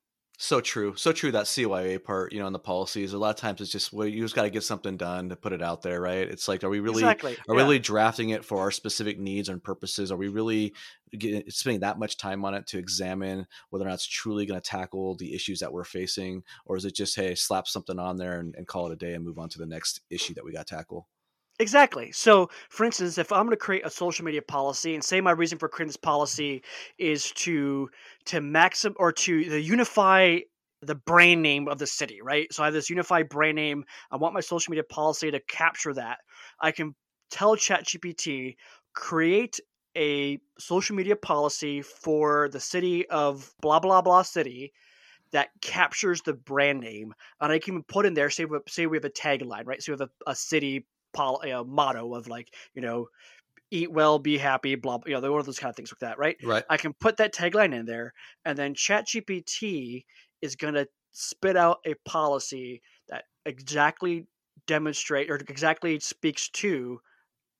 So 0.44 0.60
true. 0.60 0.94
So 0.98 1.14
true 1.14 1.32
that 1.32 1.46
CYA 1.46 2.04
part, 2.04 2.34
you 2.34 2.40
know, 2.40 2.48
in 2.48 2.52
the 2.52 2.60
policies. 2.60 3.14
A 3.14 3.18
lot 3.18 3.30
of 3.30 3.38
times 3.38 3.62
it's 3.62 3.72
just 3.72 3.94
well, 3.94 4.06
you 4.06 4.22
just 4.22 4.36
got 4.36 4.42
to 4.42 4.50
get 4.50 4.64
something 4.64 4.98
done 4.98 5.30
to 5.30 5.38
put 5.38 5.54
it 5.54 5.62
out 5.62 5.84
there, 5.84 6.02
right? 6.02 6.28
It's 6.28 6.50
like, 6.50 6.66
are 6.66 6.70
we 6.70 6.82
really 6.82 7.02
exactly. 7.02 7.38
are 7.48 7.56
we 7.56 7.62
yeah. 7.62 7.64
really 7.64 7.80
drafting 7.80 8.32
it 8.32 8.44
for 8.44 8.60
our 8.60 8.70
specific 8.70 9.18
needs 9.18 9.48
and 9.48 9.64
purposes? 9.64 10.12
Are 10.12 10.18
we 10.18 10.28
really 10.28 10.74
get, 11.18 11.50
spending 11.54 11.80
that 11.80 11.98
much 11.98 12.18
time 12.18 12.44
on 12.44 12.56
it 12.56 12.68
to 12.68 12.78
examine 12.78 13.48
whether 13.70 13.86
or 13.86 13.88
not 13.88 13.94
it's 13.94 14.06
truly 14.06 14.46
going 14.46 14.60
to 14.60 14.70
tackle 14.70 15.16
the 15.16 15.34
issues 15.34 15.62
that 15.62 15.72
we're 15.72 15.86
facing, 15.86 16.44
or 16.66 16.76
is 16.76 16.84
it 16.84 16.94
just 16.94 17.16
hey, 17.16 17.36
slap 17.36 17.66
something 17.66 17.98
on 17.98 18.18
there 18.18 18.42
and, 18.42 18.54
and 18.58 18.68
call 18.68 18.88
it 18.88 18.94
a 18.94 18.98
day 18.98 19.14
and 19.14 19.24
move 19.24 19.40
on 19.40 19.48
to 19.48 19.60
the 19.60 19.66
next 19.66 20.02
issue 20.10 20.34
that 20.34 20.44
we 20.44 20.52
got 20.52 20.68
to 20.68 20.76
tackle? 20.76 21.08
Exactly. 21.60 22.12
So, 22.12 22.50
for 22.70 22.84
instance, 22.86 23.18
if 23.18 23.32
I'm 23.32 23.46
going 23.46 23.52
to 23.52 23.58
create 23.58 23.86
a 23.86 23.90
social 23.90 24.26
media 24.26 24.42
policy, 24.42 24.96
and 24.96 25.04
say 25.04 25.22
my 25.22 25.32
reason 25.32 25.60
for 25.60 25.70
creating 25.70 25.90
this 25.90 25.98
policy 25.98 26.64
is 26.98 27.32
to 27.34 27.90
to 28.26 28.42
maxim 28.42 28.96
or 28.98 29.12
to, 29.12 29.44
to 29.46 29.60
unify 29.62 30.40
the 30.82 30.96
brand 30.96 31.42
name 31.42 31.68
of 31.68 31.78
the 31.78 31.88
city, 31.88 32.22
right? 32.22 32.52
So 32.52 32.64
I 32.64 32.68
have 32.68 32.74
this 32.74 32.90
unified 32.90 33.30
brand 33.30 33.56
name. 33.56 33.86
I 34.12 34.18
want 34.18 34.34
my 34.34 34.42
social 34.42 34.72
media 34.72 34.84
policy 34.84 35.30
to 35.32 35.40
capture 35.42 35.94
that. 35.94 36.18
I 36.60 36.72
can 36.72 36.96
tell 37.30 37.56
ChatGPT 37.56 38.56
create 38.94 39.60
a 39.96 40.40
social 40.58 40.96
media 40.96 41.16
policy 41.16 41.82
for 41.84 42.50
the 42.50 42.60
city 42.60 43.08
of 43.10 43.54
blah 43.62 43.80
blah 43.80 44.02
blah 44.02 44.24
city 44.24 44.74
that 45.32 45.50
captures 45.62 46.22
the 46.22 46.34
brand 46.34 46.80
name, 46.80 47.14
and 47.42 47.52
I 47.52 47.60
can 47.60 47.84
put 47.84 48.06
in 48.06 48.14
there 48.14 48.30
say 48.30 48.46
we, 48.46 48.60
say 48.68 48.86
we 48.86 48.98
have 48.98 49.06
a 49.06 49.10
tagline, 49.10 49.66
right? 49.66 49.82
So 49.82 49.92
we 49.94 50.00
have 50.00 50.10
a, 50.28 50.32
a 50.32 50.36
city 50.36 50.86
pol- 51.14 51.42
a 51.44 51.64
motto 51.64 52.14
of 52.16 52.28
like 52.28 52.54
you 52.74 52.82
know 52.82 53.08
eat 53.72 53.92
well 53.92 54.20
be 54.20 54.38
happy 54.38 54.76
blah, 54.76 54.98
blah 54.98 55.08
you 55.16 55.20
know 55.20 55.32
one 55.32 55.40
of 55.40 55.46
those 55.46 55.60
kind 55.60 55.70
of 55.70 55.76
things 55.76 55.92
like 55.92 56.00
that 56.00 56.20
right 56.20 56.38
Right. 56.44 56.64
i 56.70 56.78
can 56.78 56.94
put 56.94 57.18
that 57.18 57.34
tagline 57.34 57.74
in 57.74 57.86
there 57.86 58.14
and 58.46 58.58
then 58.58 58.76
chatgpt 58.76 60.04
is 60.42 60.56
going 60.56 60.74
to 60.76 60.88
spit 61.12 61.56
out 61.56 61.80
a 61.86 61.94
policy 62.06 62.82
that 63.10 63.26
exactly 63.46 64.28
demonstrate 64.68 65.30
or 65.30 65.36
exactly 65.36 66.00
speaks 66.00 66.50
to 66.50 67.00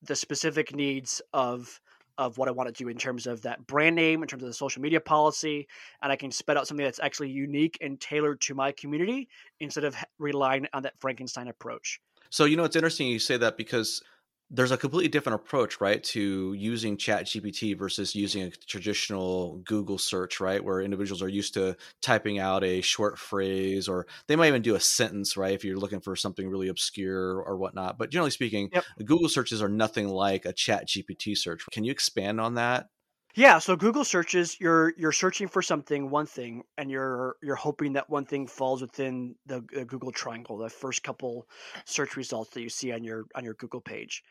the 0.02 0.16
specific 0.16 0.76
needs 0.76 1.22
of 1.34 1.80
of 2.20 2.38
what 2.38 2.48
I 2.48 2.52
want 2.52 2.68
to 2.68 2.84
do 2.84 2.90
in 2.90 2.98
terms 2.98 3.26
of 3.26 3.42
that 3.42 3.66
brand 3.66 3.96
name, 3.96 4.22
in 4.22 4.28
terms 4.28 4.44
of 4.44 4.48
the 4.48 4.54
social 4.54 4.84
media 4.84 5.02
policy, 5.02 5.68
and 6.02 6.12
I 6.12 6.16
can 6.16 6.32
spit 6.32 6.56
out 6.58 6.68
something 6.68 6.84
that's 6.84 7.00
actually 7.00 7.32
unique 7.32 7.76
and 7.82 8.00
tailored 8.00 8.40
to 8.42 8.54
my 8.54 8.72
community 8.72 9.30
instead 9.60 9.84
of 9.84 9.96
relying 10.20 10.68
on 10.74 10.84
that 10.84 10.94
Frankenstein 11.00 11.48
approach. 11.48 12.00
So 12.34 12.46
you 12.46 12.58
know 12.58 12.64
it's 12.64 12.76
interesting 12.76 13.08
you 13.10 13.20
say 13.20 13.38
that 13.38 13.58
because 13.58 14.02
there's 14.50 14.72
a 14.72 14.78
completely 14.78 15.08
different 15.08 15.36
approach, 15.42 15.80
right, 15.80 16.04
to 16.04 16.54
using 16.54 16.98
Chat 16.98 17.28
GPT 17.28 17.74
versus 17.76 18.16
using 18.16 18.42
a 18.44 18.50
traditional 18.52 19.58
Google 19.66 20.00
search, 20.00 20.40
right, 20.40 20.64
where 20.64 20.82
individuals 20.82 21.22
are 21.22 21.30
used 21.30 21.54
to 21.56 21.78
typing 22.02 22.40
out 22.40 22.64
a 22.64 22.82
short 22.82 23.20
phrase 23.20 23.88
or 23.88 24.08
they 24.28 24.36
might 24.36 24.48
even 24.50 24.64
do 24.64 24.76
a 24.76 24.80
sentence, 24.80 25.38
right, 25.38 25.54
if 25.54 25.64
you're 25.64 25.78
looking 25.78 26.02
for 26.02 26.16
something 26.16 26.50
really 26.50 26.70
obscure 26.70 27.38
or 27.42 27.58
whatnot. 27.58 28.00
But 28.00 28.10
generally 28.12 28.32
speaking, 28.32 28.72
Yep. 28.72 28.88
Google 29.06 29.30
searches 29.30 29.62
are 29.62 29.70
nothing 29.70 30.10
like 30.10 30.46
a 30.46 30.54
Chat 30.54 30.88
GPT 30.88 31.36
search. 31.36 31.70
Can 31.72 31.84
you 31.84 31.92
expand 31.92 32.42
on 32.42 32.56
that? 32.56 32.90
Yeah, 33.36 33.58
so 33.58 33.76
Google 33.76 34.06
searches, 34.06 34.60
you're 34.60 34.94
you're 34.96 35.12
searching 35.12 35.48
for 35.48 35.64
something, 35.64 36.12
one 36.12 36.28
thing, 36.28 36.64
and 36.78 36.92
you're 36.92 37.36
you're 37.42 37.56
hoping 37.56 37.94
that 37.94 38.08
one 38.08 38.26
thing 38.26 38.46
falls 38.46 38.82
within 38.82 39.36
the, 39.48 39.64
the 39.74 39.86
Google 39.86 40.12
triangle, 40.12 40.58
the 40.58 40.70
first 40.70 41.02
couple 41.04 41.48
search 41.86 42.16
results 42.16 42.52
that 42.52 42.62
you 42.62 42.70
see 42.70 42.92
on 42.92 43.04
your 43.04 43.26
on 43.34 43.44
your 43.44 43.56
Google 43.56 43.82
page. 43.82 44.24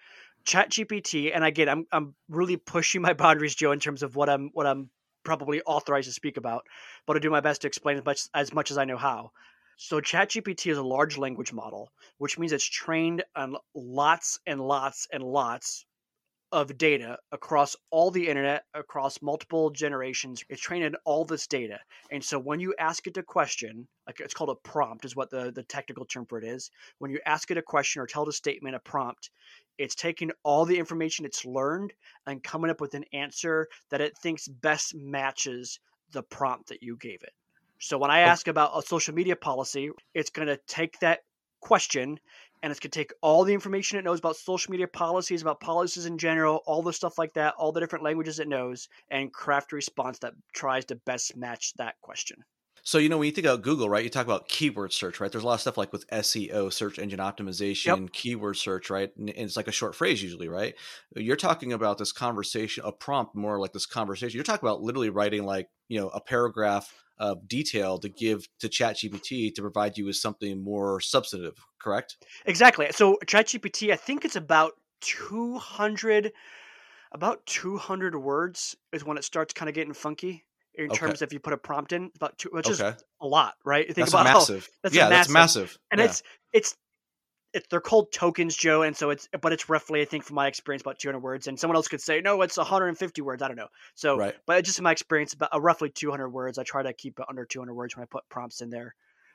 ChatGPT, 0.47 1.33
and 1.35 1.43
again, 1.43 1.69
I'm 1.69 1.87
I'm 1.91 2.15
really 2.29 2.57
pushing 2.57 3.03
my 3.03 3.13
boundaries, 3.25 3.57
Joe, 3.57 3.73
in 3.73 3.81
terms 3.81 4.05
of 4.05 4.15
what 4.15 4.29
I'm 4.29 4.51
what 4.53 4.67
I'm 4.67 4.89
probably 5.25 5.63
authorized 5.63 6.07
to 6.07 6.13
speak 6.13 6.37
about, 6.37 6.65
but 7.05 7.17
I'll 7.17 7.21
do 7.21 7.31
my 7.31 7.41
best 7.41 7.63
to 7.63 7.67
explain 7.67 7.97
as 7.99 8.05
much 8.05 8.21
as 8.35 8.55
much 8.55 8.71
as 8.71 8.79
I 8.79 8.85
know 8.85 8.97
how. 8.97 9.33
So 9.79 10.01
ChatGPT 10.01 10.71
is 10.71 10.79
a 10.79 10.83
large 10.83 11.19
language 11.19 11.53
model, 11.53 11.91
which 12.19 12.39
means 12.39 12.53
it's 12.53 12.65
trained 12.65 13.25
on 13.35 13.57
lots 13.75 14.39
and 14.47 14.61
lots 14.61 15.09
and 15.13 15.25
lots 15.25 15.87
of 16.53 16.77
data 16.77 17.19
across 17.33 17.75
all 17.91 18.11
the 18.11 18.29
internet, 18.29 18.65
across 18.75 19.23
multiple 19.23 19.71
generations. 19.71 20.45
It's 20.51 20.61
trained 20.61 20.85
in 20.85 20.95
all 21.05 21.25
this 21.25 21.47
data. 21.47 21.79
And 22.11 22.23
so 22.23 22.39
when 22.39 22.61
you 22.61 22.75
ask 22.79 23.07
it 23.07 23.17
a 23.17 23.23
question, 23.23 23.89
like 24.07 24.21
it's 24.21 24.35
called 24.35 24.51
a 24.51 24.69
prompt, 24.69 25.07
is 25.07 25.17
what 25.17 25.31
the, 25.31 25.51
the 25.51 25.63
technical 25.63 26.05
term 26.05 26.27
for 26.27 26.39
it 26.39 26.45
is. 26.45 26.71
When 26.99 27.11
you 27.11 27.21
ask 27.25 27.51
it 27.51 27.57
a 27.57 27.63
question 27.63 28.03
or 28.03 28.07
tell 28.07 28.25
it 28.25 28.29
a 28.29 28.33
statement, 28.33 28.77
a 28.77 28.81
prompt, 28.81 29.31
it's 29.79 29.95
taking 29.95 30.31
all 30.43 30.67
the 30.67 30.79
information 30.79 31.25
it's 31.25 31.47
learned 31.47 31.95
and 32.27 32.43
coming 32.43 32.71
up 32.71 32.81
with 32.81 32.95
an 32.95 33.05
answer 33.15 33.69
that 33.91 34.03
it 34.03 34.17
thinks 34.19 34.47
best 34.47 34.95
matches 34.95 35.81
the 36.13 36.23
prompt 36.23 36.69
that 36.69 36.83
you 36.83 36.97
gave 36.99 37.23
it. 37.23 37.33
So 37.79 37.99
when 37.99 38.11
I 38.11 38.21
ask 38.21 38.47
about 38.47 38.77
a 38.77 38.83
social 38.83 39.15
media 39.15 39.35
policy, 39.35 39.91
it's 40.15 40.31
going 40.31 40.47
to 40.47 40.61
take 40.69 40.99
that 41.01 41.21
question 41.61 42.21
and 42.63 42.71
it's 42.71 42.81
going 42.81 42.91
to 42.91 42.99
take 42.99 43.13
all 43.23 43.45
the 43.45 43.55
information 43.55 43.99
it 43.99 44.05
knows 44.05 44.21
about 44.21 44.37
social 44.37 44.71
media 44.71 44.87
policies, 44.89 45.43
about 45.43 45.61
policies 45.61 46.07
in 46.07 46.19
general, 46.19 46.63
all 46.67 46.83
the 46.83 46.93
stuff 46.93 47.19
like 47.19 47.35
that, 47.35 47.55
all 47.59 47.73
the 47.73 47.81
different 47.81 48.05
languages 48.05 48.39
it 48.39 48.49
knows, 48.49 48.89
and 49.11 49.33
craft 49.33 49.73
a 49.73 49.77
response 49.77 50.19
that 50.21 50.35
tries 50.55 50.85
to 50.87 50.97
best 50.97 51.37
match 51.37 51.75
that 51.75 52.01
question. 52.01 52.45
So, 52.85 52.99
you 52.99 53.09
know, 53.09 53.17
when 53.17 53.27
you 53.27 53.33
think 53.33 53.47
about 53.47 53.63
Google, 53.63 53.89
right, 53.89 54.03
you 54.03 54.11
talk 54.11 54.27
about 54.27 54.49
keyword 54.49 54.93
search, 54.93 55.21
right? 55.21 55.31
There's 55.31 55.45
a 55.45 55.47
lot 55.47 55.55
of 55.55 55.61
stuff 55.61 55.77
like 55.77 55.93
with 55.93 56.05
SEO, 56.11 56.69
search 56.69 56.99
engine 56.99 57.21
optimization, 57.21 58.11
Yep. 58.11 58.13
keyword 58.13 58.57
search, 58.57 58.91
right? 58.91 59.17
And 59.17 59.31
and 59.31 59.39
it's 59.39 59.57
like 59.57 59.69
a 59.69 59.73
short 59.73 59.95
phrase 59.95 60.21
usually, 60.21 60.49
right? 60.49 60.75
You're 61.15 61.37
talking 61.37 61.73
about 61.73 61.99
this 61.99 62.11
conversation, 62.11 62.85
a 62.85 62.91
prompt 62.91 63.37
more 63.37 63.61
like 63.61 63.73
this 63.73 63.87
conversation. 63.87 64.37
You're 64.37 64.43
talking 64.45 64.67
about 64.69 64.83
literally 64.83 65.11
writing 65.11 65.45
like, 65.45 65.71
you 65.89 66.01
know, 66.01 66.09
a 66.09 66.21
paragraph 66.21 66.93
of 67.19 67.47
detail 67.47 67.99
to 67.99 68.09
give 68.09 68.49
to 68.59 68.69
ChatGPT 68.69 69.55
to 69.55 69.63
provide 69.63 69.97
you 69.97 70.07
with 70.07 70.17
something 70.17 70.61
more 70.65 71.01
substantive, 71.01 71.65
correct? 71.79 72.17
Exactly. 72.47 72.89
So 72.93 73.19
ChatGPT, 73.27 73.93
I 73.93 73.97
think 73.97 74.25
it's 74.25 74.37
about 74.37 74.81
200, 75.01 76.33
about 77.13 77.45
200 77.47 78.17
words 78.17 78.77
is 78.93 79.05
when 79.05 79.19
it 79.19 79.25
starts 79.25 79.53
kind 79.55 79.69
of 79.69 79.75
getting 79.75 79.95
funky 79.95 80.45
in 80.75 80.87
Okay. 80.91 80.97
terms 80.97 81.23
of 81.23 81.29
if 81.29 81.33
you 81.33 81.41
put 81.41 81.53
a 81.53 81.59
prompt 81.59 81.93
in, 81.93 82.11
about 82.17 82.39
two, 82.39 82.49
which 82.53 82.69
is 82.69 82.81
a 82.81 82.97
lot, 83.21 83.55
right? 83.65 83.85
Think 83.87 83.97
That's 83.97 84.11
about 84.13 84.25
massive. 84.25 84.69
that's 84.83 84.95
a 84.95 84.99
yeah, 84.99 85.09
that's 85.09 85.29
massive- 85.29 85.63
massive. 85.63 85.79
and 85.91 85.99
Yeah. 86.01 86.05
it's 86.07 86.23
it's 86.53 86.77
it, 87.53 87.69
they're 87.69 87.81
called 87.83 88.11
tokens, 88.13 88.57
Joe, 88.57 88.81
and 88.81 88.97
so 88.97 89.11
it's 89.11 89.29
but 89.43 89.53
it's 89.53 89.69
roughly, 89.69 90.01
I 90.01 90.07
think, 90.07 90.25
from 90.25 90.37
my 90.37 90.47
experience, 90.47 90.81
about 90.81 90.99
200 90.99 91.19
words. 91.19 91.47
And 91.49 91.61
someone 91.61 91.77
else 91.77 91.87
could 91.87 92.01
say, 92.01 92.23
no, 92.23 92.41
it's 92.41 92.57
150 92.57 93.21
words. 93.21 93.43
I 93.43 93.49
don't 93.49 93.59
know. 93.59 93.69
So, 93.95 94.17
right. 94.17 94.35
but 94.47 94.65
just 94.65 94.79
in 94.79 94.85
my 94.85 94.93
experience, 94.93 95.35
about 95.35 95.51
uh, 95.55 95.61
roughly 95.61 95.91
200 95.91 96.31
words. 96.31 96.57
I 96.57 96.63
try 96.65 96.83
to 96.83 96.95
keep 96.95 97.19
it 97.21 97.27
under 97.29 97.45
200 97.45 97.75
words 97.75 97.95
when 97.95 98.05
I 98.05 98.07
put 98.11 98.27
prompts 98.31 98.63
in 98.63 98.71
there. 98.71 98.95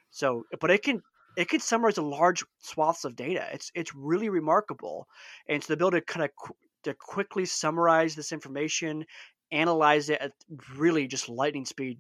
So, 0.10 0.46
but 0.60 0.72
it 0.72 0.82
can 0.82 1.04
it 1.38 1.48
can 1.48 1.60
summarize 1.60 1.98
a 2.00 2.02
large 2.02 2.44
swaths 2.58 3.06
of 3.06 3.16
data. 3.16 3.46
It's 3.54 3.72
it's 3.76 3.94
really 3.94 4.30
remarkable, 4.30 5.08
and 5.48 5.62
so 5.64 5.68
the 5.68 5.74
ability 5.76 6.00
to 6.00 6.06
kind 6.08 6.24
of 6.26 6.32
qu- 6.36 6.56
to 6.86 6.96
quickly 6.96 7.46
summarize 7.46 8.16
this 8.16 8.32
information, 8.32 9.06
analyze 9.52 10.10
it 10.10 10.20
at 10.22 10.34
really 10.76 11.08
just 11.08 11.30
lightning 11.30 11.66
speed, 11.66 12.00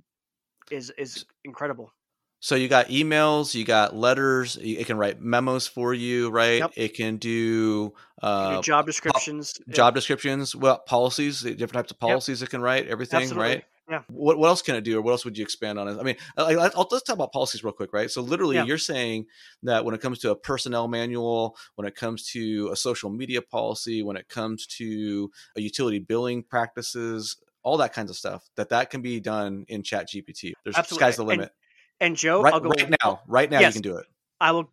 is 0.72 0.92
is 0.98 1.26
incredible. 1.44 1.94
So 2.40 2.56
you 2.56 2.68
got 2.68 2.90
emails, 2.90 3.56
you 3.56 3.66
got 3.66 3.96
letters. 3.96 4.58
It 4.62 4.86
can 4.86 4.98
write 4.98 5.20
memos 5.20 5.66
for 5.66 5.94
you, 5.94 6.30
right? 6.30 6.60
Yep. 6.60 6.72
It 6.76 6.94
can 6.94 7.18
do 7.18 7.94
uh, 8.22 8.58
do 8.58 8.62
job 8.62 8.86
descriptions, 8.86 9.60
yeah, 9.66 9.74
job 9.74 9.96
descriptions, 9.96 10.56
well, 10.56 10.78
policies, 10.78 11.42
the 11.42 11.52
different 11.52 11.86
types 11.86 11.92
of 11.92 12.00
policies 12.00 12.44
it 12.44 12.50
can 12.50 12.62
write, 12.62 12.88
everything, 12.88 13.24
absolutely. 13.24 13.50
right? 13.50 13.64
Yeah. 13.90 14.02
What 14.10 14.38
what 14.38 14.48
else 14.48 14.62
can 14.62 14.76
it 14.76 14.84
do, 14.84 14.98
or 14.98 15.02
what 15.02 15.12
else 15.12 15.24
would 15.24 15.38
you 15.38 15.44
expand 15.44 15.80
on? 15.80 15.88
I 16.00 16.04
mean, 16.04 16.18
I, 16.36 16.56
I, 16.56 16.70
I'll, 16.76 16.88
let's 16.92 17.04
talk 17.04 17.16
about 17.16 17.32
policies 17.32 17.64
real 17.64 17.72
quick, 17.72 17.94
right? 17.94 18.12
So, 18.12 18.22
literally, 18.22 18.58
Yeah. 18.58 18.66
you're 18.66 18.78
saying 18.78 19.28
that 19.64 19.86
when 19.86 19.96
it 19.96 20.02
comes 20.02 20.20
to 20.20 20.32
a 20.32 20.36
personnel 20.36 20.88
manual, 20.90 21.58
when 21.76 21.88
it 21.88 21.96
comes 21.96 22.28
to 22.32 22.70
a 22.72 22.76
social 22.76 23.10
media 23.10 23.42
policy, 23.42 24.04
when 24.04 24.18
it 24.18 24.28
comes 24.28 24.68
to 24.78 25.32
a 25.56 25.62
utility 25.62 26.00
billing 26.00 26.44
practices, 26.44 27.38
all 27.64 27.78
that 27.78 27.94
kinds 27.94 28.10
of 28.10 28.18
stuff, 28.18 28.50
that 28.56 28.70
that 28.70 28.90
can 28.90 29.02
be 29.02 29.20
done 29.20 29.66
in 29.70 29.84
Chat 29.84 30.10
GPT. 30.10 30.54
There's 30.64 30.76
Absolutely. 30.76 31.06
sky's 31.06 31.16
the 31.16 31.24
And 31.24 31.30
limit. 31.30 31.52
And 32.00 32.16
Joe, 32.16 32.42
right, 32.42 32.54
I'll 32.54 32.60
go 32.60 32.70
right 32.70 32.94
now, 33.04 33.22
right 33.28 33.50
now, 33.50 33.62
Yes. 33.62 33.76
you 33.76 33.82
can 33.82 33.92
do 33.92 33.98
it. 33.98 34.06
I 34.40 34.52
will 34.52 34.70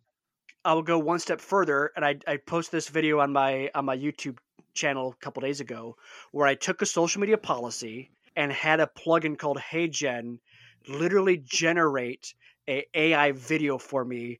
I 0.63 0.73
will 0.73 0.83
go 0.83 0.99
one 0.99 1.19
step 1.19 1.41
further 1.41 1.91
and 1.95 2.05
I 2.05 2.17
I 2.27 2.37
post 2.37 2.71
this 2.71 2.89
video 2.89 3.19
on 3.19 3.33
my 3.33 3.69
on 3.73 3.85
my 3.85 3.97
YouTube 3.97 4.37
channel 4.73 5.11
a 5.11 5.23
couple 5.23 5.41
days 5.41 5.61
ago 5.61 5.95
where 6.31 6.47
I 6.47 6.55
took 6.55 6.81
a 6.81 6.85
social 6.85 7.21
media 7.21 7.37
policy 7.37 8.11
and 8.35 8.51
had 8.51 8.79
a 8.79 8.87
plugin 8.87 9.37
called 9.37 9.57
HeyGen 9.57 10.37
literally 10.87 11.41
generate 11.43 12.33
a 12.69 12.85
AI 12.93 13.31
video 13.31 13.77
for 13.77 14.03
me 14.03 14.39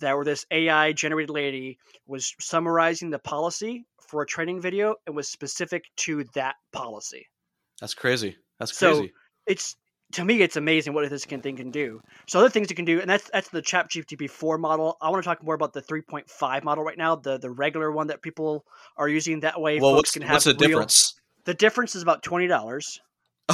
that 0.00 0.14
where 0.14 0.24
this 0.24 0.46
AI 0.50 0.92
generated 0.92 1.30
lady 1.30 1.78
was 2.06 2.34
summarizing 2.40 3.10
the 3.10 3.18
policy 3.18 3.86
for 4.08 4.22
a 4.22 4.26
training 4.26 4.60
video 4.60 4.94
and 5.06 5.16
was 5.16 5.28
specific 5.28 5.84
to 5.96 6.24
that 6.34 6.56
policy. 6.72 7.26
That's 7.80 7.94
crazy. 7.94 8.36
That's 8.58 8.76
crazy. 8.76 9.08
So. 9.08 9.12
It's 9.46 9.76
to 10.12 10.24
me, 10.24 10.40
it's 10.40 10.56
amazing 10.56 10.94
what 10.94 11.08
this 11.10 11.24
can, 11.24 11.40
thing 11.40 11.56
can 11.56 11.70
do. 11.70 12.00
So 12.28 12.38
other 12.38 12.48
things 12.48 12.70
it 12.70 12.74
can 12.74 12.84
do, 12.84 13.00
and 13.00 13.10
that's 13.10 13.28
that's 13.30 13.48
the 13.48 13.62
Chat 13.62 13.90
GPT 13.90 14.30
four 14.30 14.58
model. 14.58 14.96
I 15.00 15.10
want 15.10 15.22
to 15.22 15.28
talk 15.28 15.42
more 15.42 15.54
about 15.54 15.72
the 15.72 15.82
three 15.82 16.02
point 16.02 16.28
five 16.30 16.64
model 16.64 16.84
right 16.84 16.98
now, 16.98 17.16
the 17.16 17.38
the 17.38 17.50
regular 17.50 17.90
one 17.90 18.06
that 18.08 18.22
people 18.22 18.64
are 18.96 19.08
using. 19.08 19.40
That 19.40 19.60
way, 19.60 19.80
well, 19.80 19.90
folks 19.90 19.98
what's, 19.98 20.10
can 20.12 20.22
have 20.22 20.32
what's 20.32 20.44
the 20.44 20.54
real- 20.54 20.68
difference? 20.68 21.14
The 21.44 21.54
difference 21.54 21.94
is 21.96 22.02
about 22.02 22.22
twenty 22.22 22.46
dollars. 22.46 23.00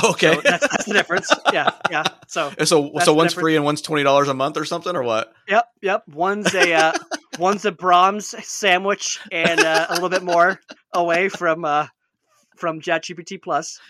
Okay. 0.05 0.35
So 0.35 0.41
that's, 0.41 0.69
that's 0.69 0.85
the 0.87 0.95
difference. 0.95 1.31
Yeah, 1.53 1.71
yeah. 1.91 2.05
So 2.27 2.51
so, 2.65 2.93
so 3.05 3.15
one's 3.15 3.35
free 3.35 3.57
and 3.57 3.65
one's 3.65 3.83
twenty 3.83 4.03
dollars 4.03 4.29
a 4.29 4.35
month 4.35 4.57
or 4.57 4.65
something, 4.65 4.97
or 4.97 5.03
what? 5.03 5.33
yep, 5.49 5.67
yep. 5.83 6.05
One's 6.09 6.55
a 6.55 6.73
uh, 6.73 6.93
one's 7.39 7.65
a 7.65 7.73
Brahms 7.73 8.35
sandwich 8.47 9.21
and 9.31 9.61
uh, 9.61 9.87
a 9.91 9.95
little 9.95 10.09
bit 10.09 10.23
more 10.23 10.61
away 10.95 11.29
from 11.29 11.65
uh, 11.65 11.87
from 12.57 12.81
ChatGPT 12.81 13.43
plus. 13.43 13.81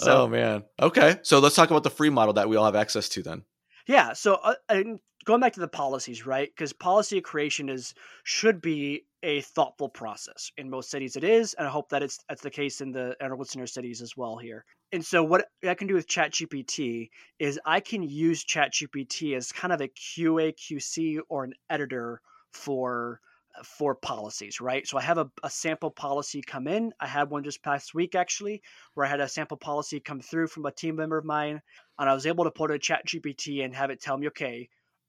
So 0.00 0.22
oh 0.22 0.28
man. 0.28 0.64
Okay. 0.80 1.16
So 1.22 1.40
let's 1.40 1.56
talk 1.56 1.70
about 1.70 1.82
the 1.82 1.90
free 1.90 2.10
model 2.10 2.34
that 2.34 2.48
we 2.48 2.56
all 2.56 2.64
have 2.64 2.76
access 2.76 3.08
to 3.10 3.22
then. 3.22 3.42
Yeah. 3.86 4.12
So, 4.12 4.34
uh, 4.34 4.54
and 4.68 5.00
going 5.24 5.40
back 5.40 5.54
to 5.54 5.60
the 5.60 5.68
policies, 5.68 6.26
right? 6.26 6.48
Because 6.54 6.72
policy 6.72 7.20
creation 7.20 7.68
is 7.68 7.94
should 8.22 8.60
be 8.60 9.04
a 9.22 9.40
thoughtful 9.40 9.88
process. 9.88 10.52
In 10.56 10.70
most 10.70 10.90
cities, 10.90 11.16
it 11.16 11.24
is, 11.24 11.54
and 11.54 11.66
I 11.66 11.70
hope 11.70 11.88
that 11.88 12.02
it's 12.02 12.20
that's 12.28 12.42
the 12.42 12.50
case 12.50 12.80
in 12.80 12.92
the 12.92 13.16
in 13.20 13.26
our 13.26 13.36
listener 13.36 13.66
cities 13.66 14.00
as 14.00 14.16
well 14.16 14.36
here. 14.36 14.64
And 14.90 15.04
so, 15.04 15.22
what 15.22 15.48
I 15.66 15.74
can 15.74 15.86
do 15.86 15.94
with 15.94 16.08
ChatGPT 16.08 17.10
is 17.38 17.60
I 17.64 17.80
can 17.80 18.02
use 18.02 18.44
ChatGPT 18.44 19.36
as 19.36 19.52
kind 19.52 19.72
of 19.72 19.80
a 19.80 19.88
QA, 19.88 20.54
QC, 20.54 21.18
or 21.28 21.44
an 21.44 21.54
editor 21.68 22.22
for 22.52 23.20
for 23.64 23.94
policies, 23.94 24.60
right? 24.60 24.86
So 24.86 24.98
I 24.98 25.02
have 25.02 25.18
a, 25.18 25.30
a 25.42 25.50
sample 25.50 25.90
policy 25.90 26.42
come 26.42 26.66
in. 26.66 26.92
I 27.00 27.06
had 27.06 27.30
one 27.30 27.44
just 27.44 27.62
past 27.62 27.94
week 27.94 28.14
actually, 28.14 28.62
where 28.94 29.06
I 29.06 29.08
had 29.08 29.20
a 29.20 29.28
sample 29.28 29.56
policy 29.56 30.00
come 30.00 30.20
through 30.20 30.48
from 30.48 30.66
a 30.66 30.70
team 30.70 30.96
member 30.96 31.18
of 31.18 31.24
mine 31.24 31.60
and 31.98 32.08
I 32.08 32.14
was 32.14 32.26
able 32.26 32.44
to 32.44 32.50
put 32.50 32.70
a 32.70 32.78
chat 32.78 33.06
GPT 33.06 33.64
and 33.64 33.74
have 33.74 33.90
it 33.90 34.00
tell 34.00 34.16
me, 34.16 34.28
okay, 34.28 34.68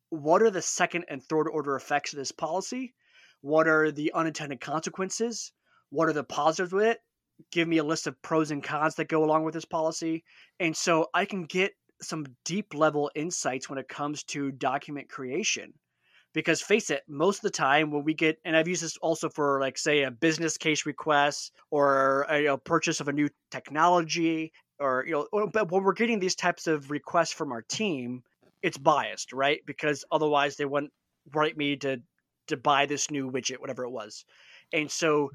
what 0.09 0.41
are 0.41 0.49
the 0.49 0.61
second 0.61 1.05
and 1.09 1.23
third 1.23 1.47
order 1.47 1.75
effects 1.75 2.13
of 2.13 2.17
this 2.17 2.31
policy? 2.31 2.93
What 3.41 3.67
are 3.67 3.91
the 3.91 4.11
unintended 4.13 4.59
consequences? 4.59 5.51
What 5.91 6.09
are 6.09 6.13
the 6.13 6.23
positives 6.23 6.73
with 6.73 6.85
it? 6.85 7.01
Give 7.51 7.67
me 7.67 7.77
a 7.77 7.83
list 7.83 8.07
of 8.07 8.21
pros 8.21 8.51
and 8.51 8.63
cons 8.63 8.95
that 8.95 9.07
go 9.07 9.23
along 9.23 9.43
with 9.43 9.53
this 9.53 9.65
policy. 9.65 10.23
And 10.59 10.75
so 10.75 11.07
I 11.13 11.25
can 11.25 11.43
get 11.43 11.73
some 12.01 12.25
deep 12.45 12.73
level 12.73 13.11
insights 13.15 13.69
when 13.69 13.79
it 13.79 13.87
comes 13.87 14.23
to 14.25 14.51
document 14.51 15.09
creation. 15.09 15.73
Because 16.31 16.61
face 16.61 16.91
it, 16.91 17.01
most 17.07 17.37
of 17.37 17.41
the 17.41 17.49
time 17.49 17.89
when 17.89 18.03
we 18.03 18.13
get, 18.13 18.37
and 18.45 18.55
I've 18.55 18.67
used 18.67 18.83
this 18.83 18.97
also 18.97 19.29
for 19.29 19.59
like 19.59 19.77
say 19.79 20.03
a 20.03 20.11
business 20.11 20.57
case 20.57 20.85
request 20.85 21.51
or 21.71 22.27
a, 22.29 22.39
you 22.39 22.45
know, 22.45 22.57
purchase 22.57 22.99
of 22.99 23.07
a 23.07 23.13
new 23.13 23.29
technology, 23.49 24.51
or 24.79 25.03
you 25.05 25.25
know 25.33 25.47
but 25.47 25.71
when 25.71 25.83
we're 25.83 25.93
getting 25.93 26.19
these 26.19 26.35
types 26.35 26.67
of 26.67 26.89
requests 26.89 27.33
from 27.33 27.51
our 27.51 27.61
team 27.61 28.23
it's 28.61 28.77
biased 28.77 29.33
right 29.33 29.61
because 29.65 30.05
otherwise 30.11 30.55
they 30.55 30.65
wouldn't 30.65 30.91
write 31.33 31.57
me 31.57 31.75
to 31.75 31.97
to 32.47 32.57
buy 32.57 32.85
this 32.85 33.11
new 33.11 33.29
widget 33.29 33.59
whatever 33.59 33.83
it 33.83 33.91
was 33.91 34.25
and 34.73 34.89
so 34.89 35.29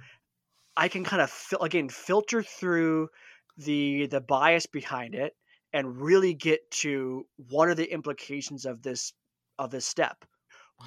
I 0.77 0.89
can 0.89 1.05
kind 1.05 1.22
of 1.22 1.31
fil- 1.31 1.62
again 1.62 1.89
filter 1.89 2.43
through 2.43 3.09
the 3.57 4.07
the 4.07 4.20
bias 4.20 4.66
behind 4.66 5.14
it 5.14 5.35
and 5.72 6.01
really 6.01 6.35
get 6.35 6.70
to 6.70 7.27
what 7.49 7.68
are 7.68 7.75
the 7.75 7.91
implications 7.91 8.64
of 8.64 8.83
this 8.83 9.12
of 9.59 9.70
this 9.70 9.87
step. 9.87 10.25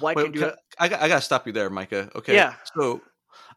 What 0.00 0.16
Wait, 0.16 0.24
can 0.24 0.32
do 0.32 0.40
can- 0.40 0.52
I, 0.78 0.88
got- 0.88 1.00
I 1.00 1.08
gotta 1.08 1.22
stop 1.22 1.46
you 1.46 1.52
there, 1.52 1.70
Micah. 1.70 2.10
Okay. 2.14 2.34
Yeah. 2.34 2.54
So 2.74 3.00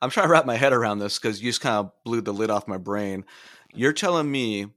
I'm 0.01 0.09
trying 0.09 0.27
to 0.27 0.31
wrap 0.31 0.45
my 0.45 0.55
head 0.55 0.73
around 0.73 0.99
this 0.99 1.19
because 1.19 1.41
you 1.41 1.49
just 1.49 1.61
kind 1.61 1.77
of 1.77 1.91
blew 2.05 2.21
the 2.21 2.33
lid 2.33 2.49
off 2.49 2.67
my 2.67 2.77
brain. 2.77 3.25
You're 3.73 3.93
telling 3.93 4.29
me 4.29 4.67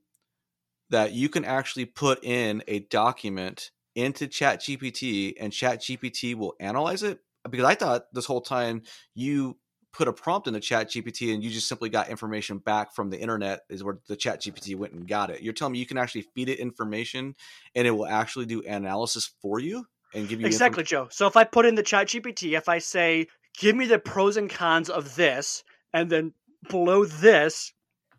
that 0.91 1.13
you 1.13 1.29
can 1.29 1.45
actually 1.45 1.87
put 1.87 2.23
in 2.25 2.63
a 2.69 2.81
document 2.81 3.71
into 3.95 4.27
ChatGPT 4.27 5.35
and 5.41 5.53
ChatGPT 5.53 6.35
will 6.35 6.55
analyze 6.61 7.03
it? 7.03 7.21
Because 7.49 7.67
I 7.67 7.75
thought 7.75 8.13
this 8.13 8.27
whole 8.27 8.41
time 8.41 8.83
you 9.15 9.57
put 9.95 10.09
a 10.09 10.13
prompt 10.13 10.49
in 10.49 10.53
the 10.53 10.61
chat 10.61 10.91
GPT 10.91 11.33
and 11.33 11.43
you 11.43 11.51
just 11.51 11.69
simply 11.69 11.89
got 11.89 12.09
information 12.09 12.59
back 12.59 12.95
from 12.95 13.11
the 13.11 13.19
internet 13.19 13.61
is 13.71 13.85
where 13.85 13.99
the 14.09 14.17
chat 14.17 14.43
GPT 14.43 14.77
went 14.77 14.93
and 14.93 15.07
got 15.07 15.31
it. 15.31 15.41
You're 15.41 15.53
telling 15.53 15.73
me 15.73 15.79
you 15.79 15.87
can 15.87 15.99
actually 15.99 16.23
feed 16.35 16.49
it 16.49 16.59
information 16.59 17.35
and 17.75 17.87
it 17.87 17.93
will 17.93 18.07
actually 18.07 18.47
do 18.47 18.63
analysis 18.63 19.31
for 19.41 19.61
you 19.61 19.87
and 20.13 20.29
give 20.29 20.41
you 20.41 20.47
Exactly, 20.47 20.83
Joe. 20.83 21.07
So 21.11 21.27
if 21.29 21.37
I 21.37 21.45
put 21.45 21.65
in 21.65 21.77
the 21.77 21.83
chat 21.83 22.09
GPT, 22.09 22.57
if 22.57 22.69
I 22.69 22.79
say, 22.79 23.29
give 23.57 23.77
me 23.77 23.87
the 23.87 24.01
pros 24.01 24.37
and 24.37 24.51
cons 24.51 24.91
of 24.91 25.15
this, 25.15 25.63
and 25.93 26.11
then 26.11 26.33
below 26.69 27.05
this, 27.05 27.73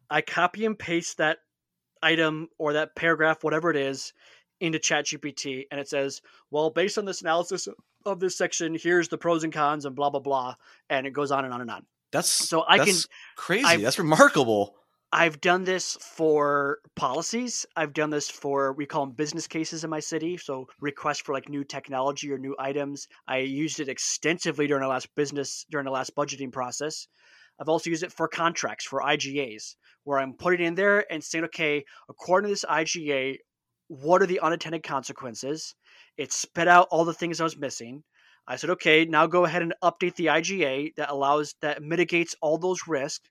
I 0.09 0.21
copy 0.21 0.65
and 0.65 0.79
paste 0.79 1.17
that 1.17 1.39
item 2.01 2.47
or 2.57 2.73
that 2.73 2.95
paragraph, 2.95 3.43
whatever 3.43 3.69
it 3.69 3.77
is, 3.77 4.13
into 4.59 4.79
chat 4.79 5.05
GPT, 5.05 5.65
and 5.71 5.79
it 5.79 5.87
says, 5.87 6.21
well, 6.51 6.69
based 6.69 6.97
on 6.97 7.05
this 7.05 7.21
analysis 7.21 7.67
of 8.05 8.19
this 8.19 8.37
section, 8.37 8.75
here's 8.79 9.09
the 9.09 9.17
pros 9.17 9.43
and 9.43 9.53
cons 9.53 9.85
and 9.85 9.95
blah 9.95 10.09
blah 10.09 10.19
blah. 10.19 10.55
And 10.89 11.07
it 11.07 11.11
goes 11.11 11.31
on 11.31 11.45
and 11.45 11.53
on 11.53 11.61
and 11.61 11.71
on. 11.71 11.85
That's 12.11 12.29
So 12.29 12.63
I 12.67 12.77
can 12.77 12.87
that's 12.87 13.07
crazy. 13.35 13.65
I've- 13.65 13.83
that's 13.83 13.99
remarkable. 13.99 14.75
I've 15.11 15.39
done 15.39 15.63
this 15.63 15.95
for 16.01 16.79
policies. 16.95 17.65
I've 17.77 17.93
done 17.93 18.09
this 18.09 18.29
for 18.29 18.73
we 18.73 18.85
call 18.85 19.05
them 19.05 19.15
business 19.15 19.47
cases 19.47 19.83
in 19.85 19.89
my 19.89 20.01
city. 20.01 20.35
So 20.35 20.67
requests 20.81 21.21
for 21.21 21.33
like 21.33 21.47
new 21.47 21.63
technology 21.63 22.31
or 22.31 22.37
new 22.37 22.53
items. 22.59 23.07
I 23.25 23.37
used 23.37 23.79
it 23.79 23.87
extensively 23.87 24.67
during 24.67 24.81
the 24.81 24.89
last 24.89 25.13
business 25.15 25.65
during 25.71 25.85
the 25.85 25.91
last 25.91 26.15
budgeting 26.15 26.51
process. 26.51 27.07
I've 27.59 27.69
also 27.69 27.89
used 27.89 28.03
it 28.03 28.11
for 28.11 28.27
contracts 28.27 28.83
for 28.83 29.01
IGAs, 29.01 29.75
where 30.03 30.19
I'm 30.19 30.33
putting 30.33 30.65
in 30.65 30.75
there 30.75 31.09
and 31.09 31.23
saying, 31.23 31.45
okay, 31.45 31.85
according 32.09 32.49
to 32.49 32.53
this 32.53 32.65
IGA, 32.65 33.37
what 33.87 34.21
are 34.21 34.25
the 34.25 34.39
unintended 34.39 34.83
consequences? 34.83 35.75
It 36.17 36.31
spit 36.31 36.67
out 36.67 36.87
all 36.91 37.05
the 37.05 37.13
things 37.13 37.39
I 37.39 37.43
was 37.43 37.57
missing. 37.57 38.03
I 38.47 38.57
said, 38.57 38.69
okay, 38.71 39.05
now 39.05 39.27
go 39.27 39.45
ahead 39.45 39.61
and 39.61 39.73
update 39.83 40.15
the 40.15 40.27
IGA 40.27 40.95
that 40.95 41.09
allows 41.09 41.55
that 41.61 41.81
mitigates 41.81 42.35
all 42.41 42.57
those 42.57 42.87
risks 42.87 43.29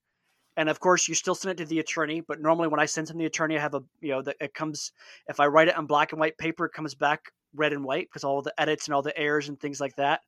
and 0.56 0.68
of 0.68 0.80
course 0.80 1.08
you 1.08 1.14
still 1.14 1.34
send 1.34 1.52
it 1.52 1.62
to 1.62 1.68
the 1.68 1.80
attorney 1.80 2.20
but 2.20 2.40
normally 2.40 2.68
when 2.68 2.80
i 2.80 2.86
send 2.86 3.08
it 3.08 3.12
to 3.12 3.18
the 3.18 3.24
attorney 3.26 3.56
i 3.56 3.60
have 3.60 3.74
a 3.74 3.82
you 4.00 4.10
know 4.10 4.22
that 4.22 4.36
it 4.40 4.54
comes 4.54 4.92
if 5.28 5.40
i 5.40 5.46
write 5.46 5.68
it 5.68 5.76
on 5.76 5.86
black 5.86 6.12
and 6.12 6.20
white 6.20 6.38
paper 6.38 6.66
it 6.66 6.72
comes 6.72 6.94
back 6.94 7.32
red 7.54 7.72
and 7.72 7.84
white 7.84 8.08
because 8.08 8.24
all 8.24 8.42
the 8.42 8.60
edits 8.60 8.86
and 8.86 8.94
all 8.94 9.02
the 9.02 9.16
errors 9.18 9.48
and 9.48 9.60
things 9.60 9.80
like 9.80 9.94
that 9.96 10.20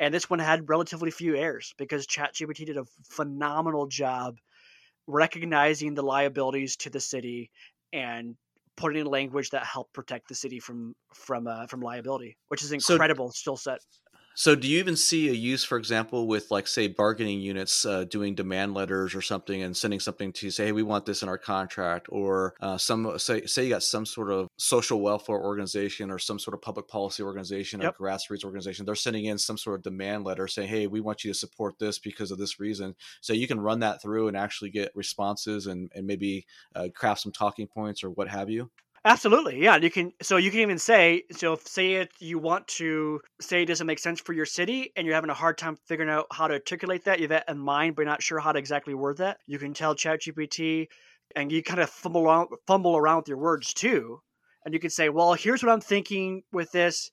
and 0.00 0.12
this 0.12 0.28
one 0.28 0.38
had 0.38 0.68
relatively 0.68 1.10
few 1.10 1.36
errors 1.36 1.72
because 1.78 2.06
ChatGPT 2.06 2.66
did 2.66 2.76
a 2.76 2.84
phenomenal 3.10 3.86
job 3.86 4.36
recognizing 5.06 5.94
the 5.94 6.02
liabilities 6.02 6.76
to 6.76 6.90
the 6.90 6.98
city 6.98 7.50
and 7.92 8.34
putting 8.76 9.00
in 9.00 9.06
language 9.06 9.50
that 9.50 9.64
helped 9.64 9.92
protect 9.92 10.28
the 10.28 10.34
city 10.34 10.58
from 10.60 10.94
from 11.14 11.46
uh, 11.46 11.66
from 11.66 11.80
liability 11.80 12.36
which 12.48 12.62
is 12.62 12.68
So- 12.80 12.94
incredible 12.94 13.30
skill 13.32 13.56
set 13.56 13.80
So, 14.36 14.56
do 14.56 14.66
you 14.66 14.80
even 14.80 14.96
see 14.96 15.28
a 15.28 15.32
use, 15.32 15.62
for 15.64 15.78
example, 15.78 16.26
with 16.26 16.50
like 16.50 16.66
say 16.66 16.88
bargaining 16.88 17.40
units 17.40 17.84
uh, 17.86 18.02
doing 18.04 18.34
demand 18.34 18.74
letters 18.74 19.14
or 19.14 19.22
something 19.22 19.62
and 19.62 19.76
sending 19.76 20.00
something 20.00 20.32
to 20.34 20.50
say, 20.50 20.66
"Hey, 20.66 20.72
we 20.72 20.82
want 20.82 21.06
this 21.06 21.22
in 21.22 21.28
our 21.28 21.38
contract," 21.38 22.08
or 22.10 22.54
uh, 22.60 22.76
some 22.76 23.16
say 23.18 23.46
say 23.46 23.62
you 23.64 23.70
got 23.70 23.84
some 23.84 24.04
sort 24.04 24.32
of 24.32 24.48
social 24.56 25.00
welfare 25.00 25.38
organization 25.40 26.10
or 26.10 26.18
some 26.18 26.40
sort 26.40 26.54
of 26.54 26.62
public 26.62 26.88
policy 26.88 27.22
organization 27.22 27.80
Yep. 27.80 27.94
or 28.00 28.06
grassroots 28.06 28.44
organization, 28.44 28.84
they're 28.86 28.96
sending 28.96 29.26
in 29.26 29.38
some 29.38 29.56
sort 29.56 29.76
of 29.78 29.82
demand 29.84 30.24
letter 30.24 30.48
saying, 30.48 30.68
"Hey, 30.68 30.88
we 30.88 31.00
want 31.00 31.22
you 31.24 31.32
to 31.32 31.38
support 31.38 31.78
this 31.78 32.00
because 32.00 32.32
of 32.32 32.38
this 32.38 32.58
reason." 32.58 32.96
So 33.20 33.32
you 33.32 33.46
can 33.46 33.60
run 33.60 33.78
that 33.80 34.02
through 34.02 34.26
and 34.28 34.36
actually 34.36 34.70
get 34.70 34.90
responses 34.96 35.66
and 35.68 35.92
and 35.94 36.06
maybe 36.08 36.44
uh, 36.74 36.88
craft 36.94 37.20
some 37.22 37.32
talking 37.32 37.68
points 37.68 38.02
or 38.02 38.10
what 38.10 38.28
have 38.28 38.50
you. 38.50 38.70
Absolutely, 39.06 39.62
yeah. 39.62 39.76
You 39.76 39.90
can 39.90 40.12
so 40.22 40.38
you 40.38 40.50
can 40.50 40.60
even 40.60 40.78
say 40.78 41.24
so 41.30 41.52
if 41.52 41.66
say 41.66 41.94
it 41.94 42.10
you 42.20 42.38
want 42.38 42.66
to 42.68 43.20
say 43.38 43.62
it 43.62 43.66
doesn't 43.66 43.86
make 43.86 43.98
sense 43.98 44.18
for 44.18 44.32
your 44.32 44.46
city 44.46 44.92
and 44.96 45.06
you're 45.06 45.14
having 45.14 45.28
a 45.28 45.34
hard 45.34 45.58
time 45.58 45.76
figuring 45.84 46.10
out 46.10 46.26
how 46.32 46.48
to 46.48 46.54
articulate 46.54 47.04
that, 47.04 47.18
you 47.18 47.24
have 47.24 47.30
that 47.30 47.48
in 47.50 47.58
mind 47.58 47.94
but 47.96 48.02
you're 48.02 48.10
not 48.10 48.22
sure 48.22 48.38
how 48.38 48.52
to 48.52 48.58
exactly 48.58 48.94
word 48.94 49.18
that. 49.18 49.38
You 49.46 49.58
can 49.58 49.74
tell 49.74 49.94
ChatGPT 49.94 50.86
and 51.36 51.52
you 51.52 51.62
kind 51.62 51.80
of 51.80 51.90
fumble 51.90 52.22
around 52.24 52.48
fumble 52.66 52.96
around 52.96 53.18
with 53.18 53.28
your 53.28 53.36
words 53.36 53.74
too. 53.74 54.20
And 54.64 54.72
you 54.72 54.80
can 54.80 54.88
say, 54.88 55.10
Well, 55.10 55.34
here's 55.34 55.62
what 55.62 55.70
I'm 55.70 55.82
thinking 55.82 56.42
with 56.50 56.72
this. 56.72 57.10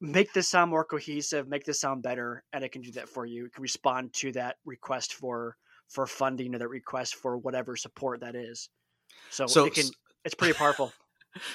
Make 0.00 0.32
this 0.32 0.48
sound 0.48 0.70
more 0.70 0.84
cohesive, 0.84 1.48
make 1.48 1.64
this 1.64 1.80
sound 1.80 2.02
better, 2.02 2.44
and 2.54 2.64
it 2.64 2.72
can 2.72 2.80
do 2.80 2.92
that 2.92 3.10
for 3.10 3.26
you. 3.26 3.46
It 3.46 3.52
can 3.52 3.62
respond 3.62 4.14
to 4.14 4.32
that 4.32 4.56
request 4.64 5.12
for 5.14 5.56
for 5.88 6.06
funding 6.06 6.54
or 6.54 6.58
that 6.58 6.68
request 6.68 7.16
for 7.16 7.36
whatever 7.36 7.76
support 7.76 8.20
that 8.20 8.34
is. 8.34 8.70
So, 9.30 9.46
So 9.46 9.66
it 9.66 9.74
can 9.74 9.84
it's 10.24 10.34
pretty 10.34 10.54
powerful. 10.54 10.92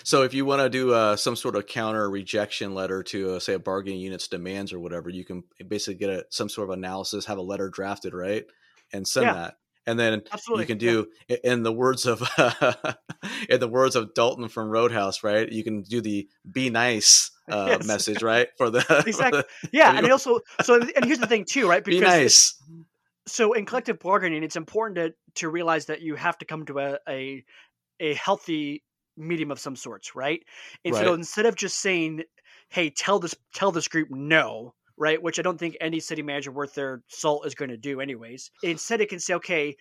So 0.04 0.24
if 0.24 0.34
you 0.34 0.46
want 0.46 0.62
to 0.62 0.70
do 0.70 0.94
uh, 0.94 1.16
some 1.16 1.36
sort 1.36 1.56
of 1.56 1.66
counter 1.68 2.10
rejection 2.10 2.74
letter 2.74 3.04
to 3.04 3.36
uh, 3.36 3.40
say 3.40 3.54
a 3.54 3.60
bargaining 3.60 4.00
unit's 4.00 4.28
demands 4.28 4.74
or 4.74 4.80
whatever, 4.80 5.10
you 5.10 5.26
can 5.26 5.44
basically 5.68 5.96
get 5.96 6.10
a, 6.10 6.26
some 6.30 6.50
sort 6.50 6.70
of 6.70 6.74
analysis, 6.78 7.26
have 7.26 7.38
a 7.38 7.42
letter 7.42 7.70
drafted, 7.70 8.14
right, 8.14 8.46
and 8.94 9.08
send 9.08 9.32
Yeah. 9.32 9.34
that. 9.34 9.56
And 9.88 10.00
then 10.00 10.24
Absolutely. 10.32 10.62
you 10.62 10.66
can 10.66 10.78
do, 10.78 11.08
i- 11.30 11.40
in 11.44 11.64
the 11.64 11.74
words 11.74 12.06
of 12.06 12.22
in 13.50 13.60
the 13.60 13.68
words 13.70 13.96
of 13.96 14.14
Dalton 14.14 14.48
from 14.50 14.70
Roadhouse, 14.70 15.24
right? 15.24 15.50
You 15.52 15.64
can 15.64 15.82
do 15.84 16.02
the 16.02 16.30
"be 16.52 16.70
nice" 16.70 17.32
uh, 17.50 17.80
Yes. 17.80 17.82
message, 17.82 18.22
right? 18.22 18.50
For 18.58 18.70
the 18.70 18.82
for 19.12 19.26
Exactly. 19.26 19.38
the 19.38 19.46
Yeah, 19.72 19.94
and 19.96 20.12
also 20.12 20.42
so 20.60 20.76
and 20.96 21.06
here's 21.06 21.20
the 21.20 21.28
thing 21.28 21.46
too, 21.46 21.68
right? 21.68 21.84
be 21.88 22.02
Because 22.02 22.02
nice. 22.02 22.62
so 23.28 23.54
in 23.54 23.66
collective 23.66 24.00
bargaining, 24.00 24.44
it's 24.44 24.56
important 24.56 24.96
to 24.98 25.16
to 25.42 25.50
realize 25.50 25.86
that 25.88 26.02
you 26.02 26.16
have 26.16 26.38
to 26.40 26.46
come 26.46 26.66
to 26.68 26.80
a 26.80 27.00
a, 27.08 27.46
a 28.00 28.14
healthy 28.16 28.84
medium 29.18 29.51
of 29.51 29.59
some 29.59 29.76
sorts, 29.76 30.16
right? 30.16 30.43
And 30.86 30.95
so 30.95 31.14
instead 31.14 31.45
of 31.45 31.55
just 31.55 31.80
saying, 31.80 32.24
"Hey, 32.70 32.89
tell 32.89 33.20
this 33.20 33.36
tell 33.53 33.72
this 33.72 33.88
group 33.88 34.09
no," 34.12 34.76
right? 34.97 35.22
Which 35.22 35.39
I 35.39 35.41
don't 35.41 35.57
think 35.57 35.78
any 35.82 35.99
city 35.99 36.22
manager 36.22 36.51
worth 36.51 36.74
their 36.76 37.03
salt 37.07 37.45
is 37.45 37.55
going 37.55 37.70
to 37.70 37.78
do, 37.78 37.99
anyways. 38.01 38.51
Instead, 38.62 39.01
it 39.01 39.09
can 39.09 39.20
say, 39.20 39.34
"Okay, 39.36 39.76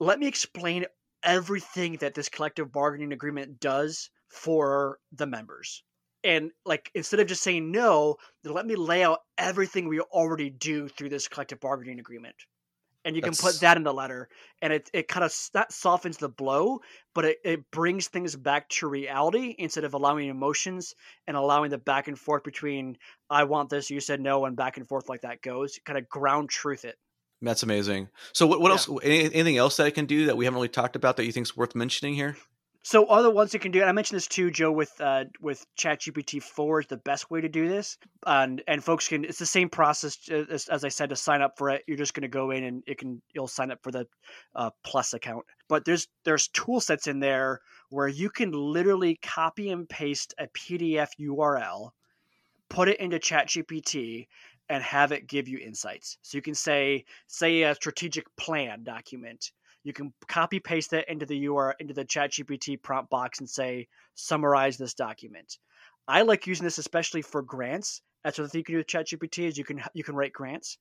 let 0.00 0.18
me 0.18 0.26
explain 0.26 0.86
everything 1.22 1.96
that 1.98 2.14
this 2.14 2.28
collective 2.28 2.72
bargaining 2.72 3.12
agreement 3.12 3.60
does 3.60 4.10
for 4.28 5.00
the 5.12 5.26
members." 5.26 5.82
And 6.24 6.52
like 6.64 6.90
instead 6.94 7.20
of 7.20 7.26
just 7.26 7.42
saying 7.42 7.70
no, 7.72 8.16
let 8.44 8.66
me 8.66 8.76
lay 8.76 9.02
out 9.04 9.20
everything 9.38 9.88
we 9.88 10.00
already 10.00 10.50
do 10.50 10.88
through 10.88 11.08
this 11.10 11.28
collective 11.28 11.60
bargaining 11.60 11.98
agreement. 11.98 12.36
And 13.04 13.16
you 13.16 13.22
can 13.22 13.34
put 13.34 13.58
that 13.60 13.76
in 13.76 13.82
the 13.82 13.92
letter, 13.92 14.28
and 14.60 14.72
it, 14.72 14.88
it 14.92 15.08
kind 15.08 15.24
of 15.24 15.34
that 15.54 15.72
softens 15.72 16.18
the 16.18 16.28
blow, 16.28 16.80
but 17.16 17.24
it, 17.24 17.38
it 17.44 17.70
brings 17.72 18.06
things 18.06 18.36
back 18.36 18.68
to 18.68 18.86
reality 18.86 19.56
instead 19.58 19.82
of 19.82 19.94
allowing 19.94 20.28
emotions 20.28 20.94
and 21.26 21.36
allowing 21.36 21.70
the 21.70 21.78
back 21.78 22.06
and 22.06 22.16
forth 22.16 22.44
between 22.44 22.96
I 23.28 23.42
want 23.44 23.70
this, 23.70 23.90
you 23.90 23.98
said 23.98 24.20
no, 24.20 24.44
and 24.44 24.56
back 24.56 24.76
and 24.76 24.86
forth 24.86 25.08
like 25.08 25.22
that 25.22 25.42
goes. 25.42 25.80
Kind 25.84 25.98
of 25.98 26.08
ground 26.08 26.48
truth 26.48 26.84
it. 26.84 26.96
That's 27.40 27.64
amazing. 27.64 28.08
So 28.32 28.46
what, 28.46 28.60
what 28.60 28.68
Yeah. 28.68 28.72
else? 28.74 28.88
any- 29.02 29.24
Anything 29.34 29.56
else 29.56 29.78
that 29.78 29.86
I 29.86 29.90
can 29.90 30.06
do 30.06 30.26
that 30.26 30.36
we 30.36 30.44
haven't 30.44 30.54
really 30.56 30.68
talked 30.68 30.94
about 30.94 31.16
that 31.16 31.24
you 31.26 31.32
think 31.32 31.46
is 31.48 31.56
worth 31.56 31.74
mentioning 31.74 32.14
here? 32.14 32.36
So 32.84 33.06
other 33.06 33.30
ones 33.30 33.54
you 33.54 33.60
can 33.60 33.70
do, 33.70 33.80
and 33.80 33.88
I 33.88 33.92
mentioned 33.92 34.16
this 34.16 34.26
too, 34.26 34.50
Joe, 34.50 34.72
with 34.72 34.92
uh, 35.00 35.24
with 35.40 35.64
ChatGPT 35.78 36.42
four 36.42 36.80
is 36.80 36.88
the 36.88 36.96
best 36.96 37.30
way 37.30 37.40
to 37.40 37.48
do 37.48 37.68
this, 37.68 37.96
and 38.26 38.60
and 38.66 38.82
folks 38.82 39.06
can. 39.06 39.24
It's 39.24 39.38
the 39.38 39.46
same 39.46 39.68
process 39.68 40.18
uh, 40.28 40.46
as, 40.50 40.68
as 40.68 40.84
I 40.84 40.88
said 40.88 41.10
to 41.10 41.16
sign 41.16 41.42
up 41.42 41.56
for 41.56 41.70
it. 41.70 41.84
You're 41.86 41.96
just 41.96 42.12
going 42.12 42.22
to 42.22 42.28
go 42.28 42.50
in 42.50 42.64
and 42.64 42.82
it 42.88 42.98
can 42.98 43.22
you'll 43.32 43.46
sign 43.46 43.70
up 43.70 43.78
for 43.84 43.92
the 43.92 44.08
uh, 44.56 44.70
Plus 44.82 45.14
account. 45.14 45.44
But 45.68 45.84
there's 45.84 46.08
there's 46.24 46.48
tool 46.48 46.80
sets 46.80 47.06
in 47.06 47.20
there 47.20 47.60
where 47.90 48.08
you 48.08 48.30
can 48.30 48.50
literally 48.50 49.16
copy 49.22 49.70
and 49.70 49.88
paste 49.88 50.34
a 50.38 50.48
PDF 50.48 51.08
URL, 51.20 51.90
put 52.68 52.88
it 52.88 52.98
into 52.98 53.20
ChatGPT, 53.20 54.26
and 54.68 54.82
have 54.82 55.12
it 55.12 55.28
give 55.28 55.46
you 55.46 55.58
insights. 55.58 56.18
So 56.22 56.36
you 56.36 56.42
can 56.42 56.54
say 56.54 57.04
say 57.28 57.62
a 57.62 57.76
strategic 57.76 58.24
plan 58.36 58.82
document 58.82 59.52
you 59.84 59.92
can 59.92 60.12
copy 60.28 60.60
paste 60.60 60.92
it 60.92 61.08
into 61.08 61.26
the 61.26 61.46
URL 61.46 61.74
into 61.78 61.94
the 61.94 62.04
ChatGPT 62.04 62.80
prompt 62.80 63.10
box 63.10 63.40
and 63.40 63.48
say 63.48 63.88
summarize 64.14 64.76
this 64.76 64.94
document. 64.94 65.58
I 66.06 66.22
like 66.22 66.46
using 66.46 66.64
this 66.64 66.78
especially 66.78 67.22
for 67.22 67.42
grants. 67.42 68.02
That's 68.24 68.38
what 68.38 68.54
you 68.54 68.64
can 68.64 68.74
do 68.74 68.78
with 68.78 68.86
ChatGPT 68.86 69.48
is 69.48 69.58
you 69.58 69.64
can 69.64 69.82
you 69.94 70.04
can 70.04 70.14
write 70.14 70.32
grants 70.32 70.78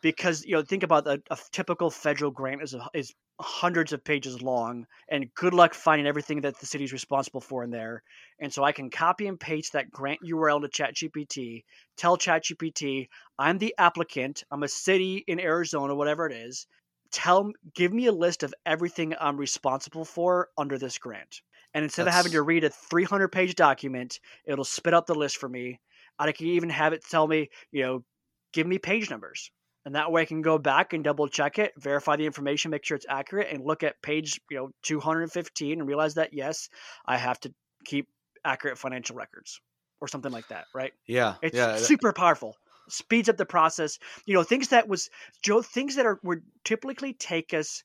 because 0.00 0.44
you 0.44 0.54
know 0.54 0.62
think 0.62 0.82
about 0.82 1.06
a, 1.06 1.20
a 1.30 1.38
typical 1.50 1.90
federal 1.90 2.30
grant 2.30 2.62
is 2.62 2.74
a, 2.74 2.88
is 2.94 3.12
hundreds 3.40 3.92
of 3.92 4.02
pages 4.02 4.40
long 4.40 4.86
and 5.10 5.32
good 5.34 5.52
luck 5.52 5.74
finding 5.74 6.06
everything 6.06 6.40
that 6.40 6.58
the 6.58 6.66
city's 6.66 6.92
responsible 6.92 7.40
for 7.40 7.64
in 7.64 7.70
there. 7.70 8.02
And 8.40 8.52
so 8.52 8.64
I 8.64 8.72
can 8.72 8.88
copy 8.88 9.26
and 9.26 9.38
paste 9.38 9.74
that 9.74 9.90
grant 9.90 10.20
URL 10.24 10.62
to 10.62 10.68
ChatGPT, 10.68 11.64
tell 11.96 12.16
ChatGPT 12.16 13.08
I'm 13.38 13.58
the 13.58 13.74
applicant, 13.76 14.44
I'm 14.50 14.62
a 14.62 14.68
city 14.68 15.24
in 15.26 15.38
Arizona, 15.40 15.94
whatever 15.94 16.26
it 16.26 16.32
is 16.32 16.66
tell 17.10 17.52
give 17.74 17.92
me 17.92 18.06
a 18.06 18.12
list 18.12 18.42
of 18.42 18.54
everything 18.64 19.14
I'm 19.20 19.36
responsible 19.36 20.04
for 20.04 20.48
under 20.56 20.78
this 20.78 20.98
grant. 20.98 21.40
And 21.74 21.84
instead 21.84 22.06
That's... 22.06 22.14
of 22.14 22.16
having 22.16 22.32
to 22.32 22.42
read 22.42 22.64
a 22.64 22.70
300 22.70 23.28
page 23.28 23.54
document, 23.54 24.20
it'll 24.44 24.64
spit 24.64 24.94
out 24.94 25.06
the 25.06 25.14
list 25.14 25.36
for 25.36 25.48
me. 25.48 25.80
I 26.18 26.32
can 26.32 26.46
even 26.46 26.70
have 26.70 26.92
it 26.92 27.04
tell 27.08 27.26
me, 27.26 27.50
you 27.70 27.82
know, 27.82 28.04
give 28.52 28.66
me 28.66 28.78
page 28.78 29.10
numbers. 29.10 29.50
And 29.84 29.94
that 29.94 30.10
way 30.10 30.22
I 30.22 30.24
can 30.24 30.42
go 30.42 30.58
back 30.58 30.94
and 30.94 31.04
double 31.04 31.28
check 31.28 31.58
it, 31.58 31.72
verify 31.78 32.16
the 32.16 32.26
information, 32.26 32.72
make 32.72 32.84
sure 32.84 32.96
it's 32.96 33.06
accurate, 33.08 33.48
and 33.52 33.64
look 33.64 33.84
at 33.84 34.02
page, 34.02 34.40
you 34.50 34.56
know, 34.56 34.70
215 34.82 35.78
and 35.78 35.86
realize 35.86 36.14
that 36.14 36.32
yes, 36.32 36.68
I 37.06 37.18
have 37.18 37.38
to 37.40 37.52
keep 37.84 38.08
accurate 38.44 38.78
financial 38.78 39.14
records 39.14 39.60
or 40.00 40.08
something 40.08 40.32
like 40.32 40.48
that, 40.48 40.64
right? 40.74 40.92
Yeah. 41.06 41.34
It's 41.42 41.56
yeah. 41.56 41.76
super 41.76 42.12
powerful. 42.12 42.56
Speeds 42.88 43.28
up 43.28 43.36
the 43.36 43.46
process. 43.46 43.98
You 44.26 44.34
know, 44.34 44.42
things 44.42 44.68
that 44.68 44.88
was 44.88 45.08
Joe, 45.42 45.62
things 45.62 45.96
that 45.96 46.06
are 46.06 46.20
would 46.22 46.42
typically 46.64 47.12
take 47.12 47.54
us 47.54 47.82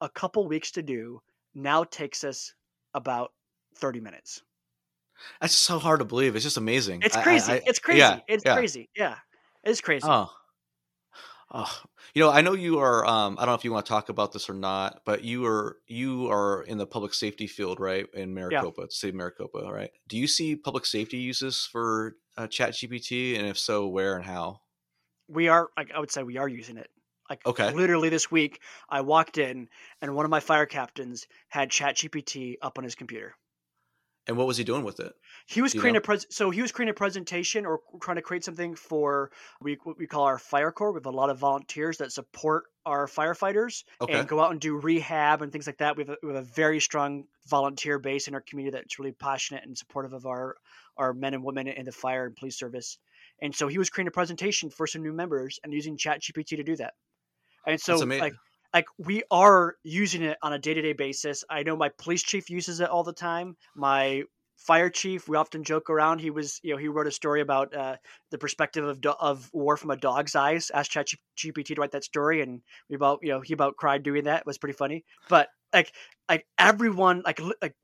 a 0.00 0.08
couple 0.08 0.46
weeks 0.48 0.72
to 0.72 0.82
do 0.82 1.20
now 1.54 1.84
takes 1.84 2.24
us 2.24 2.54
about 2.94 3.32
30 3.76 4.00
minutes. 4.00 4.42
That's 5.40 5.54
so 5.54 5.78
hard 5.78 6.00
to 6.00 6.04
believe. 6.04 6.34
It's 6.34 6.44
just 6.44 6.56
amazing. 6.56 7.02
It's 7.02 7.16
crazy. 7.16 7.52
I, 7.52 7.56
I, 7.56 7.60
it's 7.66 7.78
crazy. 7.78 7.98
Yeah, 7.98 8.20
it's 8.26 8.44
yeah. 8.44 8.54
crazy. 8.54 8.88
Yeah. 8.96 9.16
It's 9.64 9.80
crazy. 9.80 10.06
Oh, 10.08 10.30
Oh, 11.54 11.70
you 12.14 12.22
know, 12.22 12.30
I 12.30 12.40
know 12.40 12.54
you 12.54 12.78
are. 12.78 13.04
Um, 13.04 13.36
I 13.38 13.42
don't 13.42 13.52
know 13.52 13.56
if 13.56 13.64
you 13.64 13.72
want 13.72 13.84
to 13.84 13.90
talk 13.90 14.08
about 14.08 14.32
this 14.32 14.48
or 14.48 14.54
not, 14.54 15.02
but 15.04 15.22
you 15.22 15.44
are 15.44 15.76
you 15.86 16.30
are 16.30 16.62
in 16.62 16.78
the 16.78 16.86
public 16.86 17.12
safety 17.12 17.46
field, 17.46 17.78
right? 17.78 18.06
In 18.14 18.32
Maricopa, 18.32 18.82
yeah. 18.82 18.86
City 18.88 19.10
of 19.10 19.16
Maricopa, 19.16 19.70
right? 19.70 19.90
Do 20.08 20.16
you 20.16 20.26
see 20.26 20.56
public 20.56 20.86
safety 20.86 21.18
uses 21.18 21.68
for 21.70 22.16
uh, 22.36 22.46
Chat 22.46 22.72
GPT, 22.72 23.38
and 23.38 23.46
if 23.46 23.58
so, 23.58 23.86
where 23.86 24.16
and 24.16 24.24
how? 24.24 24.60
We 25.28 25.48
are. 25.48 25.68
I 25.76 25.98
would 25.98 26.10
say 26.10 26.22
we 26.22 26.38
are 26.38 26.48
using 26.48 26.76
it. 26.76 26.90
Like 27.30 27.46
okay. 27.46 27.72
literally 27.72 28.10
this 28.10 28.30
week, 28.30 28.60
I 28.90 29.00
walked 29.00 29.38
in 29.38 29.68
and 30.02 30.14
one 30.14 30.26
of 30.26 30.30
my 30.30 30.40
fire 30.40 30.66
captains 30.66 31.26
had 31.48 31.70
Chat 31.70 31.96
GPT 31.96 32.56
up 32.60 32.76
on 32.76 32.84
his 32.84 32.94
computer. 32.94 33.34
And 34.26 34.36
what 34.36 34.46
was 34.46 34.56
he 34.56 34.64
doing 34.64 34.84
with 34.84 35.00
it? 35.00 35.12
He 35.46 35.62
was 35.62 35.72
creating 35.72 35.94
know? 35.94 35.98
a 35.98 36.02
pres- 36.02 36.26
so 36.30 36.50
he 36.50 36.62
was 36.62 36.70
creating 36.70 36.90
a 36.90 36.94
presentation 36.94 37.66
or 37.66 37.80
trying 38.00 38.16
to 38.16 38.22
create 38.22 38.44
something 38.44 38.76
for 38.76 39.32
we 39.60 39.78
what 39.82 39.98
we 39.98 40.06
call 40.06 40.24
our 40.24 40.38
fire 40.38 40.70
corps. 40.70 40.92
We 40.92 40.98
have 40.98 41.06
a 41.06 41.10
lot 41.10 41.30
of 41.30 41.38
volunteers 41.38 41.98
that 41.98 42.12
support 42.12 42.64
our 42.86 43.06
firefighters 43.06 43.82
okay. 44.00 44.12
and 44.12 44.28
go 44.28 44.40
out 44.40 44.52
and 44.52 44.60
do 44.60 44.76
rehab 44.76 45.42
and 45.42 45.50
things 45.50 45.66
like 45.66 45.78
that. 45.78 45.96
We 45.96 46.04
have, 46.04 46.10
a, 46.10 46.16
we 46.22 46.28
have 46.34 46.44
a 46.44 46.46
very 46.46 46.80
strong 46.80 47.24
volunteer 47.48 47.98
base 47.98 48.28
in 48.28 48.34
our 48.34 48.40
community 48.42 48.76
that's 48.76 48.98
really 48.98 49.12
passionate 49.12 49.64
and 49.64 49.76
supportive 49.76 50.12
of 50.12 50.26
our 50.26 50.56
our 50.96 51.12
men 51.12 51.34
and 51.34 51.44
women 51.44 51.68
in 51.68 51.84
the 51.84 51.92
fire 51.92 52.26
and 52.26 52.36
police 52.36 52.58
service. 52.58 52.98
And 53.40 53.54
so 53.54 53.68
he 53.68 53.78
was 53.78 53.90
creating 53.90 54.08
a 54.08 54.12
presentation 54.12 54.70
for 54.70 54.86
some 54.86 55.02
new 55.02 55.12
members 55.12 55.58
and 55.62 55.72
using 55.72 55.96
ChatGPT 55.96 56.56
to 56.56 56.62
do 56.62 56.76
that. 56.76 56.94
And 57.66 57.80
so 57.80 57.96
like 57.98 58.34
like 58.74 58.86
we 58.98 59.22
are 59.30 59.76
using 59.82 60.22
it 60.22 60.38
on 60.42 60.52
a 60.52 60.58
day-to-day 60.58 60.94
basis. 60.94 61.44
I 61.50 61.62
know 61.62 61.76
my 61.76 61.90
police 61.90 62.22
chief 62.22 62.50
uses 62.50 62.80
it 62.80 62.88
all 62.88 63.04
the 63.04 63.12
time. 63.12 63.56
My 63.74 64.22
fire 64.56 64.90
chief 64.90 65.28
we 65.28 65.36
often 65.36 65.64
joke 65.64 65.90
around 65.90 66.20
he 66.20 66.30
was 66.30 66.60
you 66.62 66.72
know 66.72 66.76
he 66.76 66.86
wrote 66.86 67.06
a 67.06 67.10
story 67.10 67.40
about 67.40 67.74
uh, 67.74 67.96
the 68.30 68.38
perspective 68.38 68.84
of, 68.84 69.00
do- 69.00 69.10
of 69.18 69.50
war 69.52 69.76
from 69.76 69.90
a 69.90 69.96
dog's 69.96 70.36
eyes 70.36 70.70
asked 70.72 70.92
chat 70.92 71.08
gpt 71.36 71.74
to 71.74 71.80
write 71.80 71.90
that 71.90 72.04
story 72.04 72.42
and 72.42 72.60
we 72.88 72.94
about 72.94 73.18
you 73.22 73.30
know 73.30 73.40
he 73.40 73.54
about 73.54 73.76
cried 73.76 74.02
doing 74.02 74.24
that. 74.24 74.40
It 74.40 74.46
was 74.46 74.58
pretty 74.58 74.76
funny. 74.76 75.04
But 75.28 75.48
like 75.72 75.92
like 76.28 76.46
everyone 76.58 77.22
like 77.24 77.40
like 77.60 77.74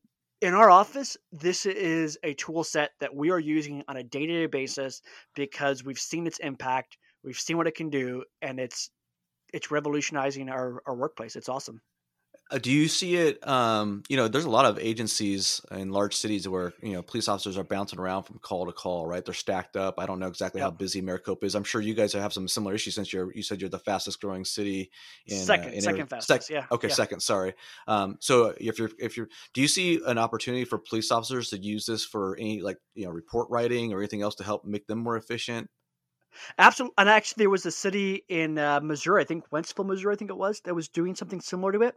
in 0.41 0.55
our 0.55 0.71
office 0.71 1.17
this 1.33 1.67
is 1.67 2.19
a 2.23 2.35
tool 2.35 2.63
set 2.63 2.91
that 3.01 3.15
we 3.15 3.31
are 3.31 3.41
using 3.41 3.83
on 3.89 3.97
a 3.97 4.03
day-to-day 4.03 4.47
basis 4.47 5.03
because 5.35 5.85
we've 5.85 5.99
seen 5.99 6.27
its 6.27 6.39
impact 6.39 6.97
we've 7.25 7.39
seen 7.39 7.57
what 7.57 7.67
it 7.67 7.75
can 7.75 7.91
do 7.91 8.25
and 8.43 8.61
it's 8.61 8.91
it's 9.53 9.71
revolutionizing 9.71 10.49
our, 10.49 10.83
our 10.87 10.95
workplace. 10.95 11.37
It's 11.37 11.49
awesome. 11.49 11.81
Uh, 12.51 12.57
do 12.57 12.71
you 12.71 12.89
see 12.89 13.17
it? 13.17 13.47
Um, 13.47 14.03
you 14.09 14.17
know, 14.17 14.27
there's 14.27 14.47
a 14.47 14.51
lot 14.51 14.65
of 14.65 14.79
agencies 14.79 15.61
in 15.71 15.91
large 15.91 16.17
cities 16.17 16.49
where 16.49 16.73
you 16.83 16.95
know 16.95 17.03
police 17.03 17.29
officers 17.29 17.59
are 17.59 17.65
bouncing 17.65 17.99
around 17.99 18.23
from 18.23 18.39
call 18.39 18.65
to 18.65 18.73
call. 18.73 19.07
Right, 19.07 19.23
they're 19.23 19.35
stacked 19.35 19.77
up. 19.77 19.97
I 19.99 20.07
don't 20.07 20.19
know 20.19 20.29
exactly 20.29 20.61
how 20.61 20.71
busy 20.71 21.03
Maricopa 21.03 21.45
is. 21.45 21.55
I'm 21.55 21.65
sure 21.65 21.83
you 21.83 21.93
guys 21.93 22.15
have 22.15 22.33
some 22.33 22.49
similar 22.49 22.75
issues 22.75 22.95
since 22.95 23.13
you're 23.13 23.35
you 23.35 23.43
said 23.43 23.61
you're 23.61 23.69
the 23.69 23.79
fastest 23.79 24.21
growing 24.21 24.47
city 24.47 24.91
in 25.27 25.37
second, 25.37 25.73
uh, 25.73 25.75
in 25.75 25.83
second 25.83 26.07
fastest. 26.09 26.47
Sec- 26.47 26.55
yeah. 26.55 26.65
Okay, 26.73 26.89
yeah. 26.89 26.95
second. 26.95 27.21
Sorry. 27.21 27.53
Um, 27.87 28.17
so 28.21 28.55
if 28.59 28.79
you're 28.79 28.91
if 28.99 29.19
you're, 29.19 29.29
do 29.53 29.61
you 29.61 29.69
see 29.69 30.01
an 30.07 30.17
opportunity 30.17 30.65
for 30.65 30.79
police 30.79 31.11
officers 31.11 31.51
to 31.51 31.59
use 31.59 31.85
this 31.85 32.05
for 32.05 32.37
any 32.39 32.63
like 32.63 32.79
you 32.95 33.05
know 33.05 33.11
report 33.11 33.49
writing 33.51 33.93
or 33.93 33.99
anything 33.99 34.23
else 34.23 34.37
to 34.37 34.45
help 34.45 34.65
make 34.65 34.87
them 34.87 35.01
more 35.01 35.17
efficient? 35.17 35.69
Absolutely. 36.59 36.95
And 36.99 37.09
actually, 37.09 37.43
there 37.43 37.51
was 37.51 37.67
a 37.67 37.71
city 37.71 38.25
in 38.29 38.59
uh, 38.59 38.81
Missouri, 38.81 39.23
I 39.23 39.25
think 39.27 39.49
Wentzville, 39.51 39.87
Missouri, 39.87 40.15
I 40.15 40.17
think 40.17 40.31
it 40.31 40.37
was, 40.37 40.61
that 40.61 40.75
was 40.75 40.89
doing 40.89 41.15
something 41.15 41.41
similar 41.41 41.73
to 41.73 41.83
it. 41.83 41.95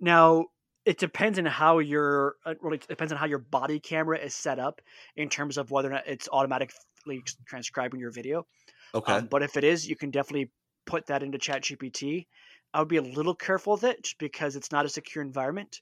Now, 0.00 0.46
it 0.84 0.98
depends 0.98 1.38
on 1.38 1.46
how 1.46 1.78
your 1.78 2.36
uh, 2.44 2.54
really 2.60 2.78
depends 2.78 3.12
on 3.12 3.18
how 3.18 3.26
your 3.26 3.38
body 3.38 3.80
camera 3.80 4.18
is 4.18 4.34
set 4.34 4.58
up 4.58 4.80
in 5.16 5.28
terms 5.28 5.56
of 5.56 5.70
whether 5.70 5.88
or 5.88 5.92
not 5.92 6.06
it's 6.06 6.28
automatically 6.30 7.22
transcribing 7.46 8.00
your 8.00 8.10
video. 8.10 8.46
Okay. 8.94 9.12
Um, 9.14 9.26
but 9.26 9.42
if 9.42 9.56
it 9.56 9.64
is, 9.64 9.88
you 9.88 9.96
can 9.96 10.10
definitely 10.10 10.50
put 10.86 11.06
that 11.06 11.22
into 11.22 11.38
Chat 11.38 11.62
GPT. 11.62 12.26
I 12.72 12.80
would 12.80 12.88
be 12.88 12.96
a 12.96 13.02
little 13.02 13.34
careful 13.34 13.74
with 13.74 13.84
it 13.84 14.02
just 14.02 14.18
because 14.18 14.56
it's 14.56 14.72
not 14.72 14.84
a 14.84 14.88
secure 14.88 15.24
environment. 15.24 15.80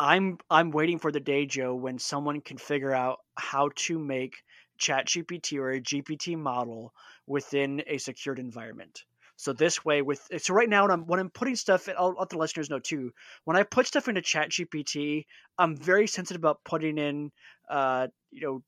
I'm 0.00 0.38
I'm 0.50 0.70
waiting 0.72 0.98
for 0.98 1.12
the 1.12 1.20
day, 1.20 1.46
Joe, 1.46 1.74
when 1.74 1.98
someone 1.98 2.40
can 2.40 2.58
figure 2.58 2.92
out 2.92 3.20
how 3.36 3.70
to 3.76 3.98
make 3.98 4.42
Chat 4.84 5.06
GPT 5.06 5.58
or 5.58 5.70
a 5.70 5.80
GPT 5.80 6.36
model 6.36 6.92
within 7.26 7.82
a 7.86 7.96
secured 7.96 8.38
environment. 8.38 9.04
So 9.36 9.54
this 9.54 9.82
way, 9.82 10.02
with 10.02 10.20
so 10.38 10.52
right 10.52 10.68
now, 10.68 10.82
when 10.82 10.90
I'm 10.90 11.06
when 11.06 11.20
I'm 11.20 11.30
putting 11.30 11.56
stuff, 11.56 11.88
I'll 11.98 12.14
let 12.18 12.28
the 12.28 12.38
listeners 12.38 12.68
know 12.68 12.78
too. 12.78 13.12
When 13.44 13.56
I 13.56 13.62
put 13.62 13.86
stuff 13.86 14.08
into 14.08 14.20
Chat 14.20 14.50
GPT, 14.50 15.24
I'm 15.58 15.74
very 15.74 16.06
sensitive 16.06 16.40
about 16.40 16.60
putting 16.64 16.98
in, 16.98 17.32
uh, 17.68 18.08
you 18.30 18.42
know, 18.42 18.62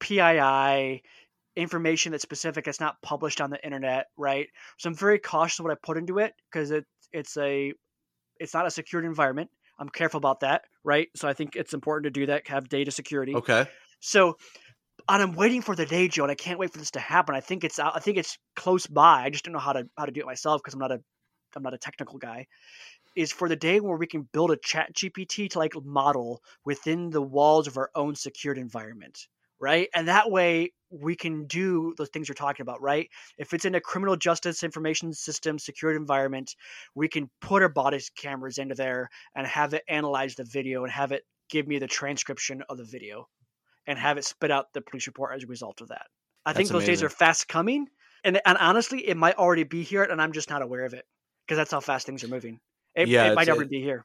PII 0.00 1.02
information 1.56 2.10
that's 2.10 2.22
specific 2.22 2.64
that's 2.64 2.80
not 2.80 3.00
published 3.00 3.40
on 3.40 3.50
the 3.50 3.64
internet, 3.64 4.06
right? 4.16 4.48
So 4.78 4.88
I'm 4.90 4.96
very 4.96 5.20
cautious 5.20 5.60
of 5.60 5.64
what 5.64 5.72
I 5.72 5.76
put 5.80 5.96
into 5.96 6.18
it 6.18 6.34
because 6.50 6.72
it 6.72 6.84
it's 7.12 7.36
a 7.36 7.72
it's 8.40 8.54
not 8.54 8.66
a 8.66 8.70
secured 8.70 9.04
environment. 9.04 9.50
I'm 9.78 9.88
careful 9.88 10.18
about 10.18 10.40
that, 10.40 10.62
right? 10.82 11.08
So 11.14 11.28
I 11.28 11.32
think 11.32 11.54
it's 11.54 11.74
important 11.74 12.12
to 12.12 12.20
do 12.20 12.26
that, 12.26 12.48
have 12.48 12.68
data 12.68 12.90
security. 12.90 13.34
Okay. 13.36 13.66
So 14.00 14.36
and 15.08 15.22
I'm 15.22 15.34
waiting 15.34 15.62
for 15.62 15.76
the 15.76 15.86
day, 15.86 16.08
Joe, 16.08 16.24
and 16.24 16.32
I 16.32 16.34
can't 16.34 16.58
wait 16.58 16.72
for 16.72 16.78
this 16.78 16.92
to 16.92 17.00
happen. 17.00 17.34
I 17.34 17.40
think 17.40 17.64
it's 17.64 17.78
uh, 17.78 17.90
I 17.94 18.00
think 18.00 18.16
it's 18.18 18.38
close 18.56 18.86
by. 18.86 19.22
I 19.22 19.30
just 19.30 19.44
don't 19.44 19.52
know 19.52 19.58
how 19.58 19.72
to 19.72 19.88
how 19.96 20.06
to 20.06 20.12
do 20.12 20.20
it 20.20 20.26
myself 20.26 20.62
because 20.62 20.74
I'm 20.74 20.80
not 20.80 20.92
a 20.92 21.00
I'm 21.56 21.62
not 21.62 21.74
a 21.74 21.78
technical 21.78 22.18
guy. 22.18 22.46
Is 23.16 23.32
for 23.32 23.48
the 23.48 23.56
day 23.56 23.80
where 23.80 23.96
we 23.96 24.06
can 24.06 24.28
build 24.32 24.50
a 24.50 24.56
chat 24.56 24.94
GPT 24.94 25.50
to 25.50 25.58
like 25.58 25.74
model 25.84 26.42
within 26.64 27.10
the 27.10 27.22
walls 27.22 27.66
of 27.66 27.76
our 27.76 27.90
own 27.94 28.14
secured 28.14 28.58
environment, 28.58 29.28
right? 29.60 29.88
And 29.94 30.08
that 30.08 30.30
way 30.30 30.72
we 30.90 31.14
can 31.14 31.46
do 31.46 31.94
those 31.96 32.08
things 32.08 32.28
you're 32.28 32.34
talking 32.34 32.62
about, 32.62 32.80
right? 32.80 33.08
If 33.38 33.52
it's 33.52 33.64
in 33.64 33.74
a 33.74 33.80
criminal 33.80 34.16
justice 34.16 34.62
information 34.62 35.12
system 35.12 35.58
secured 35.58 35.96
environment, 35.96 36.54
we 36.94 37.08
can 37.08 37.30
put 37.40 37.62
our 37.62 37.68
body 37.68 38.00
cameras 38.16 38.58
into 38.58 38.74
there 38.74 39.10
and 39.36 39.46
have 39.46 39.74
it 39.74 39.82
analyze 39.88 40.34
the 40.34 40.44
video 40.44 40.82
and 40.84 40.92
have 40.92 41.12
it 41.12 41.22
give 41.50 41.68
me 41.68 41.78
the 41.78 41.86
transcription 41.86 42.62
of 42.68 42.78
the 42.78 42.84
video 42.84 43.28
and 43.86 43.98
have 43.98 44.18
it 44.18 44.24
spit 44.24 44.50
out 44.50 44.72
the 44.72 44.80
police 44.80 45.06
report 45.06 45.34
as 45.34 45.44
a 45.44 45.46
result 45.46 45.80
of 45.80 45.88
that. 45.88 46.06
I 46.44 46.50
that's 46.50 46.58
think 46.58 46.68
those 46.68 46.84
amazing. 46.84 46.92
days 46.92 47.02
are 47.02 47.08
fast 47.10 47.48
coming, 47.48 47.86
and 48.22 48.40
and 48.44 48.58
honestly, 48.58 49.06
it 49.06 49.16
might 49.16 49.36
already 49.36 49.64
be 49.64 49.82
here, 49.82 50.02
and 50.02 50.20
I'm 50.20 50.32
just 50.32 50.50
not 50.50 50.62
aware 50.62 50.84
of 50.84 50.94
it 50.94 51.04
because 51.46 51.56
that's 51.56 51.70
how 51.70 51.80
fast 51.80 52.06
things 52.06 52.24
are 52.24 52.28
moving. 52.28 52.60
It, 52.94 53.08
yeah, 53.08 53.30
it 53.30 53.34
might 53.34 53.48
already 53.48 53.68
be 53.68 53.82
here. 53.82 54.04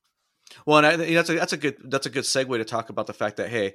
Well, 0.65 0.77
and 0.79 0.87
I, 0.87 0.95
that's 0.95 1.29
a 1.29 1.33
that's 1.33 1.53
a 1.53 1.57
good 1.57 1.77
that's 1.85 2.05
a 2.05 2.09
good 2.09 2.23
segue 2.23 2.57
to 2.57 2.65
talk 2.65 2.89
about 2.89 3.07
the 3.07 3.13
fact 3.13 3.37
that 3.37 3.49
hey, 3.49 3.73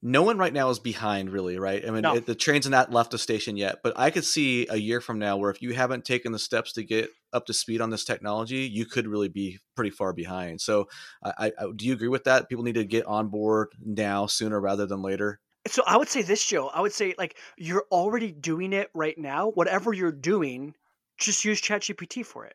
no 0.00 0.22
one 0.22 0.38
right 0.38 0.52
now 0.52 0.70
is 0.70 0.78
behind 0.78 1.30
really 1.30 1.58
right 1.58 1.86
i 1.86 1.90
mean 1.90 2.02
no. 2.02 2.14
it, 2.14 2.26
the 2.26 2.34
train's 2.34 2.64
have 2.64 2.70
not 2.70 2.92
left 2.92 3.10
the 3.10 3.18
station 3.18 3.56
yet 3.56 3.78
but 3.82 3.92
i 3.96 4.10
could 4.10 4.24
see 4.24 4.66
a 4.70 4.76
year 4.76 5.00
from 5.00 5.18
now 5.18 5.36
where 5.36 5.50
if 5.50 5.60
you 5.60 5.72
haven't 5.74 6.04
taken 6.04 6.32
the 6.32 6.38
steps 6.38 6.72
to 6.72 6.84
get 6.84 7.10
up 7.32 7.46
to 7.46 7.52
speed 7.52 7.80
on 7.80 7.90
this 7.90 8.04
technology 8.04 8.68
you 8.68 8.86
could 8.86 9.06
really 9.06 9.28
be 9.28 9.58
pretty 9.74 9.90
far 9.90 10.12
behind 10.12 10.60
so 10.60 10.88
I, 11.22 11.52
I 11.58 11.64
do 11.74 11.86
you 11.86 11.92
agree 11.92 12.08
with 12.08 12.24
that 12.24 12.48
people 12.48 12.64
need 12.64 12.74
to 12.74 12.84
get 12.84 13.06
on 13.06 13.28
board 13.28 13.68
now 13.84 14.26
sooner 14.26 14.60
rather 14.60 14.86
than 14.86 15.02
later 15.02 15.40
so 15.66 15.82
i 15.86 15.96
would 15.96 16.08
say 16.08 16.22
this 16.22 16.44
joe 16.44 16.68
i 16.68 16.80
would 16.80 16.92
say 16.92 17.14
like 17.18 17.36
you're 17.56 17.86
already 17.90 18.30
doing 18.30 18.72
it 18.72 18.90
right 18.94 19.18
now 19.18 19.50
whatever 19.50 19.92
you're 19.92 20.12
doing 20.12 20.74
just 21.18 21.44
use 21.44 21.60
chatgpt 21.60 22.24
for 22.24 22.46
it 22.46 22.54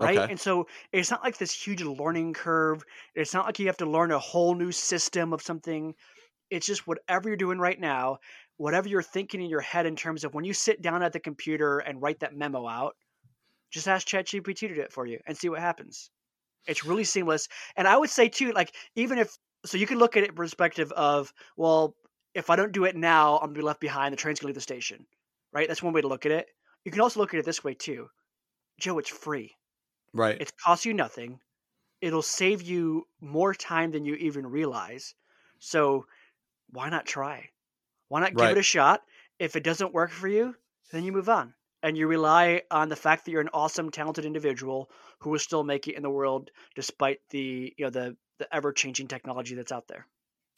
right? 0.00 0.18
Okay. 0.18 0.30
And 0.32 0.40
so 0.40 0.66
it's 0.92 1.10
not 1.10 1.22
like 1.22 1.38
this 1.38 1.52
huge 1.52 1.82
learning 1.82 2.32
curve. 2.32 2.82
It's 3.14 3.34
not 3.34 3.44
like 3.44 3.58
you 3.58 3.66
have 3.66 3.76
to 3.78 3.86
learn 3.86 4.10
a 4.10 4.18
whole 4.18 4.54
new 4.54 4.72
system 4.72 5.32
of 5.32 5.42
something. 5.42 5.94
It's 6.50 6.66
just 6.66 6.86
whatever 6.86 7.28
you're 7.28 7.36
doing 7.36 7.58
right 7.58 7.78
now, 7.78 8.18
whatever 8.56 8.88
you're 8.88 9.02
thinking 9.02 9.40
in 9.40 9.48
your 9.48 9.60
head 9.60 9.86
in 9.86 9.96
terms 9.96 10.24
of 10.24 10.34
when 10.34 10.44
you 10.44 10.52
sit 10.52 10.82
down 10.82 11.02
at 11.02 11.12
the 11.12 11.20
computer 11.20 11.78
and 11.78 12.02
write 12.02 12.20
that 12.20 12.36
memo 12.36 12.66
out, 12.66 12.96
just 13.70 13.88
ask 13.88 14.06
ChatGPT 14.06 14.58
to 14.58 14.74
do 14.74 14.80
it 14.80 14.92
for 14.92 15.06
you 15.06 15.18
and 15.26 15.36
see 15.36 15.48
what 15.48 15.60
happens. 15.60 16.10
It's 16.66 16.84
really 16.84 17.04
seamless. 17.04 17.48
And 17.76 17.86
I 17.88 17.96
would 17.96 18.10
say 18.10 18.28
too, 18.28 18.52
like 18.52 18.74
even 18.96 19.18
if 19.18 19.36
so 19.64 19.78
you 19.78 19.86
can 19.86 19.98
look 19.98 20.16
at 20.16 20.24
it 20.24 20.34
perspective 20.34 20.90
of, 20.92 21.32
well, 21.56 21.94
if 22.34 22.50
I 22.50 22.56
don't 22.56 22.72
do 22.72 22.84
it 22.84 22.96
now, 22.96 23.36
I'm 23.36 23.48
gonna 23.48 23.58
be 23.58 23.62
left 23.62 23.80
behind, 23.80 24.12
the 24.12 24.16
train's 24.16 24.40
gonna 24.40 24.48
leave 24.48 24.54
the 24.54 24.60
station. 24.60 25.06
Right? 25.52 25.68
That's 25.68 25.82
one 25.82 25.92
way 25.92 26.00
to 26.00 26.08
look 26.08 26.26
at 26.26 26.32
it. 26.32 26.48
You 26.84 26.90
can 26.92 27.00
also 27.00 27.20
look 27.20 27.34
at 27.34 27.40
it 27.40 27.46
this 27.46 27.64
way 27.64 27.74
too. 27.74 28.08
Joe, 28.78 28.98
it's 28.98 29.08
free. 29.08 29.54
Right. 30.12 30.40
It 30.40 30.52
costs 30.56 30.84
you 30.84 30.94
nothing. 30.94 31.40
It'll 32.00 32.22
save 32.22 32.62
you 32.62 33.06
more 33.20 33.54
time 33.54 33.90
than 33.90 34.04
you 34.04 34.14
even 34.14 34.46
realize. 34.46 35.14
So 35.58 36.06
why 36.72 36.88
not 36.90 37.06
try? 37.06 37.50
Why 38.08 38.20
not 38.20 38.36
give 38.36 38.50
Right. 38.50 38.52
it 38.52 38.58
a 38.58 38.62
shot? 38.62 39.04
If 39.38 39.56
it 39.56 39.64
doesn't 39.64 39.94
work 39.94 40.10
for 40.10 40.28
you, 40.28 40.56
then 40.92 41.04
you 41.04 41.12
move 41.12 41.28
on. 41.30 41.54
And 41.82 41.96
you 41.96 42.06
rely 42.08 42.62
on 42.70 42.88
the 42.90 42.96
fact 42.96 43.24
that 43.24 43.32
you're 43.32 43.40
an 43.40 43.50
awesome, 43.54 43.90
talented 43.90 44.24
individual 44.26 44.90
who 45.20 45.30
will 45.30 45.38
still 45.38 45.64
make 45.64 45.88
it 45.88 45.96
in 45.96 46.02
the 46.02 46.10
world 46.10 46.50
despite 46.74 47.20
the 47.30 47.74
you 47.78 47.84
know 47.86 47.90
the 47.90 48.16
the 48.38 48.54
ever 48.54 48.72
changing 48.72 49.08
technology 49.08 49.54
that's 49.54 49.72
out 49.72 49.88
there. 49.88 50.06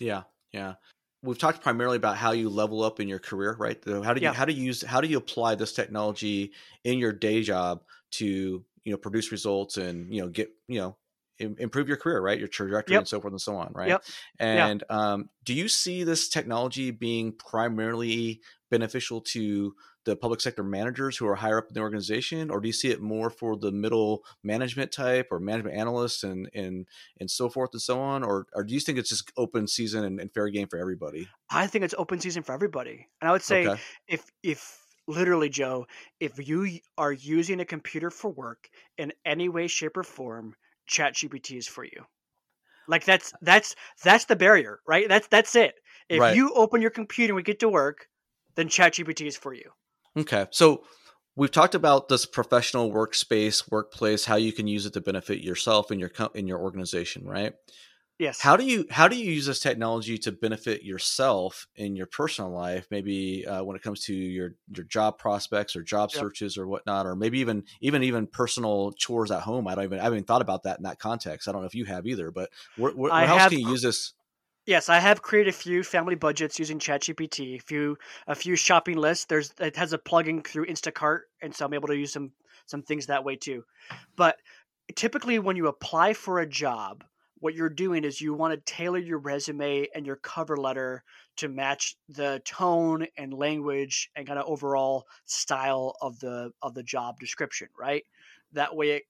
Yeah, 0.01 0.25
yeah. 0.53 0.75
We've 1.23 1.39
talked 1.39 1.63
primarily 1.63 1.97
about 1.97 2.17
how 2.17 2.33
you 2.33 2.49
level 2.49 2.83
up 2.83 2.99
in 2.99 3.09
your 3.09 3.21
career, 3.21 3.55
right? 3.59 3.81
The- 3.81 4.03
How 4.03 4.13
do 4.15 4.21
you 4.21 4.31
Yeah. 4.31 4.33
how 4.33 4.45
do 4.45 4.53
you 4.53 4.63
use 4.63 4.83
how 4.83 5.01
do 5.01 5.09
you 5.09 5.19
apply 5.19 5.55
this 5.55 5.73
technology 5.73 6.53
in 6.85 6.99
your 6.99 7.13
day 7.13 7.43
job 7.43 7.85
to 8.13 8.65
you 8.85 8.93
know 8.93 8.97
produce 8.97 9.31
results 9.31 9.77
and 9.77 10.13
you 10.13 10.21
know 10.23 10.29
get 10.29 10.51
you 10.67 10.79
know 10.81 10.97
improve 11.39 11.89
your 11.89 11.97
career, 11.97 12.21
right? 12.21 12.39
Your 12.39 12.49
trajectory 12.49 12.97
Yep. 12.97 13.01
and 13.01 13.09
so 13.09 13.21
forth 13.21 13.33
and 13.33 13.41
so 13.41 13.57
on, 13.57 13.73
right? 13.75 13.97
Yep. 13.97 14.05
Yeah. 14.53 14.71
And 14.71 14.85
um, 14.91 15.31
do 15.45 15.55
you 15.55 15.69
see 15.69 16.05
this 16.05 16.29
technology 16.29 16.91
being 16.91 17.33
primarily 17.37 18.41
beneficial 18.71 19.21
to 19.21 19.75
the 20.05 20.17
public 20.17 20.41
sector 20.41 20.65
managers 20.65 21.17
who 21.17 21.27
are 21.29 21.37
higher 21.37 21.59
up 21.59 21.69
in 21.69 21.75
the 21.75 21.81
organization, 21.81 22.51
or 22.51 22.61
do 22.61 22.69
you 22.69 22.73
see 22.73 22.91
it 22.91 23.01
more 23.01 23.31
for 23.31 23.57
the 23.57 23.71
middle 23.71 24.25
management 24.43 24.91
type 24.93 25.29
or 25.31 25.39
management 25.39 25.77
analysts 25.77 26.25
and 26.25 26.51
and 26.55 26.87
and 27.21 27.31
so 27.31 27.49
forth 27.49 27.71
and 27.73 27.83
so 27.83 28.01
on, 28.01 28.23
or 28.25 28.47
or 28.53 28.65
do 28.65 28.75
you 28.75 28.81
think 28.81 28.99
it's 28.99 29.11
just 29.11 29.33
open 29.37 29.67
season 29.69 30.05
and, 30.05 30.21
and 30.21 30.33
fair 30.35 30.49
game 30.49 30.67
for 30.69 30.79
everybody? 30.79 31.31
I 31.51 31.67
think 31.67 31.85
it's 31.85 31.95
open 31.97 32.21
season 32.21 32.43
for 32.43 32.53
everybody. 32.53 33.09
And 33.21 33.29
I 33.29 33.33
would 33.33 33.43
say 33.43 33.71
Okay, 33.71 33.81
if 34.09 34.31
if 34.43 34.79
literally 35.07 35.49
Joe, 35.49 35.87
if 36.21 36.47
you 36.49 36.81
are 36.97 37.13
using 37.13 37.61
a 37.61 37.65
computer 37.65 38.11
for 38.11 38.31
work 38.31 38.69
in 38.97 39.13
any 39.25 39.49
way, 39.49 39.67
shape, 39.67 39.97
or 39.97 40.03
form, 40.05 40.55
ChatGPT 40.89 41.57
is 41.57 41.67
for 41.67 41.85
you. 41.85 42.05
Like 42.89 43.05
that's 43.05 43.33
that's 43.43 43.75
that's 44.03 44.25
the 44.25 44.37
barrier, 44.37 44.81
right? 44.87 45.09
That's 45.09 45.29
that's 45.29 45.55
it. 45.55 45.75
If 46.09 46.21
right. 46.21 46.37
you 46.37 46.53
open 46.55 46.83
your 46.83 46.91
computer 46.91 47.33
and 47.33 47.37
we 47.37 47.43
get 47.43 47.61
to 47.61 47.69
work, 47.69 48.09
then 48.57 48.69
ChatGPT 48.69 49.27
is 49.27 49.37
for 49.37 49.55
you. 49.55 49.71
Okay, 50.17 50.47
so 50.51 50.85
we've 51.37 51.51
talked 51.51 51.75
about 51.75 52.09
this 52.09 52.27
professional 52.27 52.93
workspace, 52.93 53.71
workplace, 53.71 54.25
how 54.25 54.37
you 54.37 54.53
can 54.53 54.67
use 54.67 54.85
it 54.85 54.93
to 54.95 55.01
benefit 55.01 55.41
yourself 55.41 55.91
and 55.91 56.01
your 56.01 56.11
co- 56.11 56.31
in 56.35 56.47
your 56.47 56.59
organization, 56.59 57.25
right? 57.25 57.55
Yes. 58.23 58.41
How 58.41 58.57
do 58.57 58.65
you 58.65 58.87
how 58.89 59.09
do 59.09 59.17
you 59.17 59.33
use 59.33 59.47
this 59.47 59.59
technology 59.59 60.17
to 60.19 60.31
benefit 60.31 60.85
yourself 60.85 61.67
in 61.75 61.97
your 61.97 62.07
personal 62.07 62.53
life? 62.53 62.87
Maybe 62.89 63.45
uh, 63.45 63.65
when 63.65 63.75
it 63.75 63.83
comes 63.83 64.05
to 64.05 64.15
your 64.15 64.55
your 64.73 64.85
job 64.85 65.19
prospects 65.19 65.75
or 65.75 65.83
job 65.83 66.13
Yep. 66.13 66.21
searches 66.21 66.57
or 66.57 66.69
whatnot, 66.69 67.05
or 67.05 67.17
maybe 67.17 67.41
even 67.41 67.65
even 67.81 68.05
even 68.05 68.29
personal 68.29 68.93
chores 68.93 69.33
at 69.33 69.41
home. 69.41 69.67
I 69.67 69.75
don't 69.75 69.83
even 69.83 69.99
I 69.99 70.05
haven't 70.05 70.19
even 70.19 70.27
thought 70.27 70.41
about 70.41 70.63
that 70.63 70.77
in 70.77 70.85
that 70.85 71.01
context. 71.01 71.49
I 71.49 71.53
don't 71.53 71.63
know 71.63 71.67
if 71.67 71.75
you 71.75 71.85
have 71.87 72.07
either, 72.07 72.31
but 72.31 72.51
where, 72.77 72.93
where, 72.93 73.11
else 73.11 73.49
can 73.49 73.59
you 73.59 73.71
use 73.73 73.83
this? 73.83 74.13
Yes, 74.67 74.89
I 74.89 75.01
have 75.01 75.21
created 75.21 75.53
a 75.53 75.57
few 75.57 75.83
family 75.83 76.15
budgets 76.15 76.61
using 76.61 76.79
ChatGPT. 76.79 77.57
A 77.57 77.59
few 77.59 77.99
a 78.29 78.37
few 78.37 78.55
shopping 78.55 78.99
lists. 78.99 79.25
There's 79.25 79.53
it 79.59 79.75
has 79.75 79.93
a 79.93 79.99
plugin 79.99 80.47
through 80.47 80.67
Instacart, 80.67 81.23
and 81.43 81.53
so 81.53 81.67
I'm 81.67 81.75
able 81.75 81.89
to 81.89 81.97
use 81.97 82.13
some 82.13 82.31
some 82.67 82.83
things 82.83 83.07
that 83.07 83.25
way 83.25 83.35
too. 83.35 83.65
But 84.15 84.37
typically, 84.95 85.41
when 85.41 85.57
you 85.57 85.67
apply 85.67 86.13
for 86.13 86.39
a 86.39 86.47
job, 86.47 87.03
what 87.43 87.55
you're 87.55 87.69
doing 87.69 88.05
is 88.05 88.21
you 88.21 88.35
want 88.35 88.55
to 88.55 88.73
tailor 88.73 89.01
your 89.01 89.19
resume 89.19 89.89
and 89.97 90.07
your 90.07 90.15
cover 90.15 90.57
letter 90.57 91.03
to 91.39 91.49
match 91.49 91.97
the 92.09 92.41
tone 92.45 93.05
and 93.17 93.35
language 93.35 94.09
and 94.15 94.29
kind 94.29 94.39
of 94.39 94.47
overall 94.47 95.09
style 95.25 95.97
of 96.01 96.21
the 96.21 96.53
of 96.63 96.73
the 96.73 96.85
job 96.85 97.19
description, 97.19 97.67
right? 97.77 98.05
That 98.53 98.77
way, 98.77 98.91
it 98.91 99.03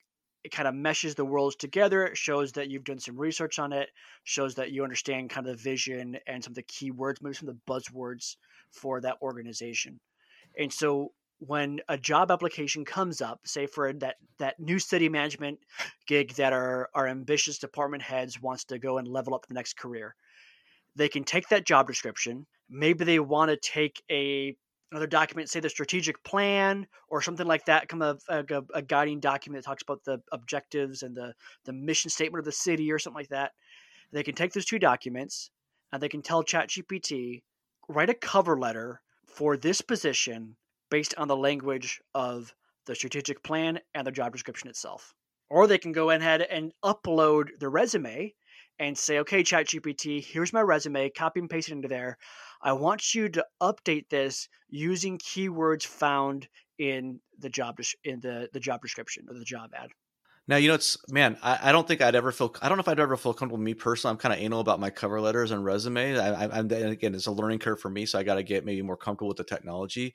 it 0.44 0.50
kind 0.50 0.66
of 0.66 0.74
meshes 0.74 1.14
the 1.14 1.26
worlds 1.26 1.56
together. 1.56 2.06
It 2.06 2.16
shows 2.16 2.52
that 2.52 2.70
you've 2.70 2.84
done 2.84 3.00
some 3.00 3.18
research 3.18 3.58
on 3.58 3.74
it 3.74 3.90
shows 4.24 4.54
that 4.54 4.72
you 4.72 4.82
understand 4.82 5.28
kind 5.28 5.46
of 5.46 5.54
the 5.58 5.62
vision 5.62 6.16
and 6.26 6.42
some 6.42 6.52
of 6.52 6.54
the 6.54 6.62
keywords, 6.62 7.20
maybe 7.20 7.34
some 7.34 7.50
of 7.50 7.54
the 7.54 7.70
buzzwords 7.70 8.36
for 8.70 9.02
that 9.02 9.18
organization. 9.20 10.00
And 10.58 10.72
so 10.72 11.12
when 11.46 11.80
a 11.88 11.98
job 11.98 12.30
application 12.30 12.84
comes 12.84 13.20
up, 13.20 13.40
say 13.44 13.66
for 13.66 13.92
that 13.94 14.16
that 14.38 14.60
new 14.60 14.78
city 14.78 15.08
management 15.08 15.58
gig 16.06 16.34
that 16.34 16.52
our 16.52 16.88
our 16.94 17.06
ambitious 17.08 17.58
department 17.58 18.02
heads 18.02 18.40
wants 18.40 18.64
to 18.66 18.78
go 18.78 18.98
and 18.98 19.08
level 19.08 19.34
up 19.34 19.46
the 19.46 19.54
next 19.54 19.76
career, 19.76 20.14
they 20.96 21.08
can 21.08 21.24
take 21.24 21.48
that 21.48 21.66
job 21.66 21.86
description. 21.86 22.46
Maybe 22.68 23.04
they 23.04 23.18
want 23.18 23.50
to 23.50 23.56
take 23.56 24.02
a 24.10 24.56
another 24.90 25.06
document, 25.06 25.48
say 25.48 25.60
the 25.60 25.70
strategic 25.70 26.22
plan 26.22 26.86
or 27.08 27.22
something 27.22 27.46
like 27.46 27.64
that, 27.64 27.88
come 27.88 28.02
a, 28.02 28.18
a, 28.28 28.44
a 28.74 28.82
guiding 28.82 29.20
document 29.20 29.64
that 29.64 29.68
talks 29.68 29.82
about 29.82 30.04
the 30.04 30.20
objectives 30.32 31.02
and 31.02 31.16
the 31.16 31.34
the 31.64 31.72
mission 31.72 32.10
statement 32.10 32.40
of 32.40 32.44
the 32.44 32.52
city 32.52 32.92
or 32.92 32.98
something 32.98 33.20
like 33.20 33.30
that 33.30 33.52
they 34.12 34.22
can 34.22 34.34
take 34.34 34.52
those 34.52 34.66
two 34.66 34.78
documents 34.78 35.50
and 35.90 36.02
they 36.02 36.08
can 36.08 36.22
tell 36.22 36.44
ChatGPT, 36.44 37.42
write 37.88 38.10
a 38.10 38.14
cover 38.14 38.58
letter 38.58 39.00
for 39.26 39.56
this 39.56 39.80
position 39.80 40.56
based 40.92 41.14
on 41.16 41.26
the 41.26 41.36
language 41.36 42.02
of 42.14 42.54
the 42.84 42.94
strategic 42.94 43.42
plan 43.42 43.80
and 43.94 44.06
the 44.06 44.12
job 44.12 44.30
description 44.30 44.68
itself. 44.68 45.14
Or 45.48 45.66
they 45.66 45.78
can 45.78 45.92
go 45.92 46.10
ahead 46.10 46.42
and 46.42 46.70
upload 46.84 47.48
the 47.58 47.70
resume 47.70 48.34
and 48.78 48.96
say, 48.96 49.18
okay, 49.20 49.42
ChatGPT, 49.42 50.22
here's 50.22 50.52
my 50.52 50.60
resume, 50.60 51.08
copy 51.08 51.40
and 51.40 51.48
paste 51.48 51.70
it 51.70 51.72
into 51.72 51.88
there. 51.88 52.18
I 52.60 52.74
want 52.74 53.14
you 53.14 53.30
to 53.30 53.46
update 53.62 54.10
this 54.10 54.50
using 54.68 55.16
keywords 55.16 55.86
found 55.86 56.46
in 56.78 57.20
the 57.38 57.48
job 57.48 57.78
in 58.04 58.20
the, 58.20 58.50
the 58.52 58.60
job 58.60 58.82
description 58.82 59.24
or 59.30 59.38
the 59.38 59.44
job 59.46 59.70
ad. 59.74 59.88
Now 60.48 60.56
you 60.56 60.68
know 60.68 60.74
it's 60.74 60.98
man. 61.08 61.38
I, 61.42 61.70
I 61.70 61.72
don't 61.72 61.86
think 61.86 62.02
I'd 62.02 62.16
ever 62.16 62.32
feel. 62.32 62.54
I 62.60 62.68
don't 62.68 62.76
know 62.76 62.82
if 62.82 62.88
I'd 62.88 62.98
ever 62.98 63.16
feel 63.16 63.32
comfortable. 63.32 63.62
Me 63.62 63.74
personally, 63.74 64.12
I'm 64.12 64.18
kind 64.18 64.34
of 64.34 64.40
anal 64.40 64.60
about 64.60 64.80
my 64.80 64.90
cover 64.90 65.20
letters 65.20 65.52
and 65.52 65.64
resume. 65.64 66.18
I, 66.18 66.32
I, 66.32 66.58
and 66.58 66.72
again, 66.72 67.14
it's 67.14 67.26
a 67.28 67.32
learning 67.32 67.60
curve 67.60 67.80
for 67.80 67.88
me, 67.88 68.06
so 68.06 68.18
I 68.18 68.24
got 68.24 68.34
to 68.34 68.42
get 68.42 68.64
maybe 68.64 68.82
more 68.82 68.96
comfortable 68.96 69.28
with 69.28 69.36
the 69.36 69.44
technology. 69.44 70.14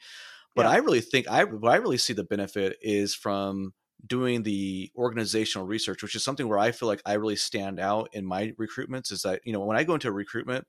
But 0.57 0.65
Yeah. 0.65 0.67
I 0.67 0.77
really 0.79 1.01
think 1.01 1.29
I 1.29 1.45
what 1.45 1.71
I 1.73 1.77
really 1.77 1.99
see 1.99 2.13
the 2.13 2.25
benefit 2.25 2.77
is 2.81 3.15
from 3.15 3.73
doing 4.07 4.43
the 4.43 4.91
organizational 4.97 5.67
research, 5.67 6.03
which 6.03 6.15
is 6.15 6.23
something 6.25 6.49
where 6.49 6.59
I 6.59 6.71
feel 6.73 6.89
like 6.89 7.03
I 7.05 7.13
really 7.15 7.37
stand 7.37 7.79
out 7.79 8.09
in 8.13 8.25
my 8.27 8.53
recruitments. 8.59 9.11
Is 9.13 9.23
that 9.23 9.41
you 9.45 9.53
know 9.53 9.61
when 9.61 9.77
I 9.77 9.85
go 9.85 9.95
into 9.95 10.09
a 10.09 10.13
recruitment, 10.13 10.67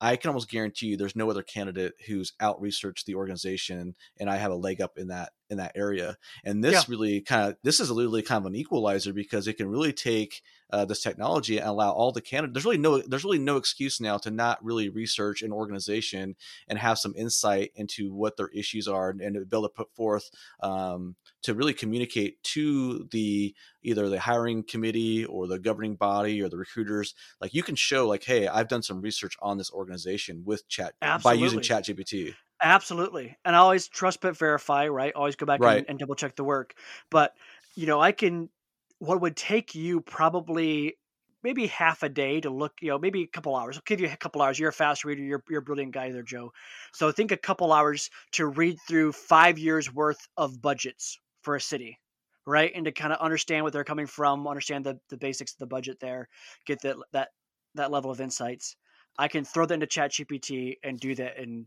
I 0.00 0.16
can 0.16 0.28
almost 0.30 0.50
guarantee 0.50 0.88
you 0.88 0.98
there's 0.98 1.16
no 1.16 1.30
other 1.30 1.42
candidate 1.42 1.94
who's 2.06 2.32
out 2.40 2.60
researched 2.60 3.06
the 3.06 3.16
organization, 3.16 3.96
and 4.20 4.30
I 4.30 4.36
have 4.38 4.52
a 4.52 4.56
leg 4.56 4.80
up 4.82 4.98
in 4.98 5.08
that 5.08 5.32
in 5.50 5.58
that 5.58 5.72
area. 5.74 6.16
And 6.44 6.64
this 6.64 6.74
Yeah. 6.74 6.82
really 6.88 7.20
kind 7.20 7.50
of 7.50 7.56
this 7.62 7.80
is 7.80 7.90
literally 7.90 8.22
kind 8.22 8.42
of 8.42 8.46
an 8.46 8.56
equalizer 8.56 9.12
because 9.12 9.46
it 9.48 9.54
can 9.54 9.68
really 9.68 9.92
take 9.92 10.42
uh, 10.72 10.84
this 10.84 11.02
technology 11.02 11.58
and 11.58 11.68
allow 11.68 11.90
all 11.90 12.12
the 12.12 12.20
candidates. 12.20 12.54
There's 12.54 12.64
really 12.64 12.78
no 12.78 12.98
there's 12.98 13.24
really 13.24 13.38
no 13.38 13.56
excuse 13.56 14.00
now 14.00 14.16
to 14.18 14.30
not 14.30 14.64
really 14.64 14.88
research 14.88 15.42
an 15.42 15.52
organization 15.52 16.36
and 16.68 16.78
have 16.78 16.98
some 16.98 17.12
insight 17.16 17.72
into 17.74 18.14
what 18.14 18.36
their 18.36 18.48
issues 18.48 18.86
are 18.86 19.10
and, 19.10 19.20
and 19.20 19.34
be 19.34 19.56
able 19.56 19.68
to 19.68 19.74
put 19.74 19.92
forth 19.94 20.30
um, 20.62 21.16
to 21.42 21.54
really 21.54 21.74
communicate 21.74 22.42
to 22.44 23.08
the 23.10 23.54
either 23.82 24.08
the 24.08 24.20
hiring 24.20 24.62
committee 24.62 25.24
or 25.24 25.46
the 25.46 25.58
governing 25.58 25.96
body 25.96 26.40
or 26.40 26.48
the 26.48 26.56
recruiters 26.56 27.14
like 27.40 27.54
you 27.54 27.62
can 27.62 27.74
show 27.74 28.06
like 28.06 28.24
hey 28.24 28.46
i've 28.46 28.68
done 28.68 28.82
some 28.82 29.00
research 29.00 29.36
on 29.40 29.58
this 29.58 29.70
organization 29.72 30.42
with 30.44 30.68
chat 30.68 30.94
by 31.00 31.32
using 31.32 31.58
Absolutely. 31.58 31.62
chat 31.62 31.84
gpt 31.84 32.34
Absolutely. 32.62 33.36
And 33.44 33.56
I 33.56 33.60
always 33.60 33.88
trust 33.88 34.20
but 34.20 34.36
verify, 34.36 34.88
right? 34.88 35.14
Always 35.14 35.36
go 35.36 35.46
back 35.46 35.64
Right. 35.64 35.64
and, 35.66 35.86
and 35.88 35.98
double 35.98 36.14
check 36.14 36.36
the 36.36 36.44
work. 36.44 36.74
But, 37.10 37.34
you 37.74 37.86
know, 37.86 38.00
I 38.00 38.12
can, 38.12 38.50
what 38.98 39.20
would 39.22 39.36
take 39.36 39.74
you 39.74 40.00
probably 40.02 40.96
maybe 41.42 41.66
half 41.68 42.02
a 42.02 42.08
day 42.10 42.38
to 42.42 42.50
look, 42.50 42.74
you 42.82 42.88
know, 42.90 42.98
maybe 42.98 43.22
a 43.22 43.26
couple 43.26 43.56
hours. 43.56 43.76
I'll 43.78 43.82
give 43.86 44.00
you 44.00 44.08
a 44.08 44.16
couple 44.16 44.42
hours. 44.42 44.58
You're 44.58 44.68
a 44.68 44.72
fast 44.74 45.06
reader. 45.06 45.22
You're, 45.22 45.42
you're 45.48 45.60
a 45.60 45.62
brilliant 45.62 45.94
guy 45.94 46.10
there, 46.12 46.22
Joe. 46.22 46.52
So 46.92 47.08
I 47.08 47.12
think 47.12 47.32
a 47.32 47.36
couple 47.38 47.72
hours 47.72 48.10
to 48.32 48.46
read 48.46 48.76
through 48.86 49.12
five 49.12 49.58
years 49.58 49.90
worth 49.92 50.28
of 50.36 50.60
budgets 50.60 51.18
for 51.40 51.56
a 51.56 51.60
city, 51.60 51.98
right? 52.46 52.70
And 52.74 52.84
to 52.84 52.92
kind 52.92 53.14
of 53.14 53.20
understand 53.20 53.64
what 53.64 53.72
they're 53.72 53.84
coming 53.84 54.06
from, 54.06 54.46
understand 54.46 54.84
the, 54.84 55.00
the 55.08 55.16
basics 55.16 55.52
of 55.52 55.58
the 55.58 55.66
budget 55.66 55.98
there, 56.00 56.28
get 56.66 56.82
that, 56.82 56.96
that, 57.12 57.30
that 57.74 57.90
level 57.90 58.10
of 58.10 58.20
insights. 58.20 58.76
I 59.18 59.28
can 59.28 59.44
throw 59.46 59.64
that 59.64 59.72
into 59.74 59.86
chat 59.86 60.12
GPT 60.12 60.76
and 60.82 61.00
do 61.00 61.14
that 61.14 61.38
in 61.38 61.66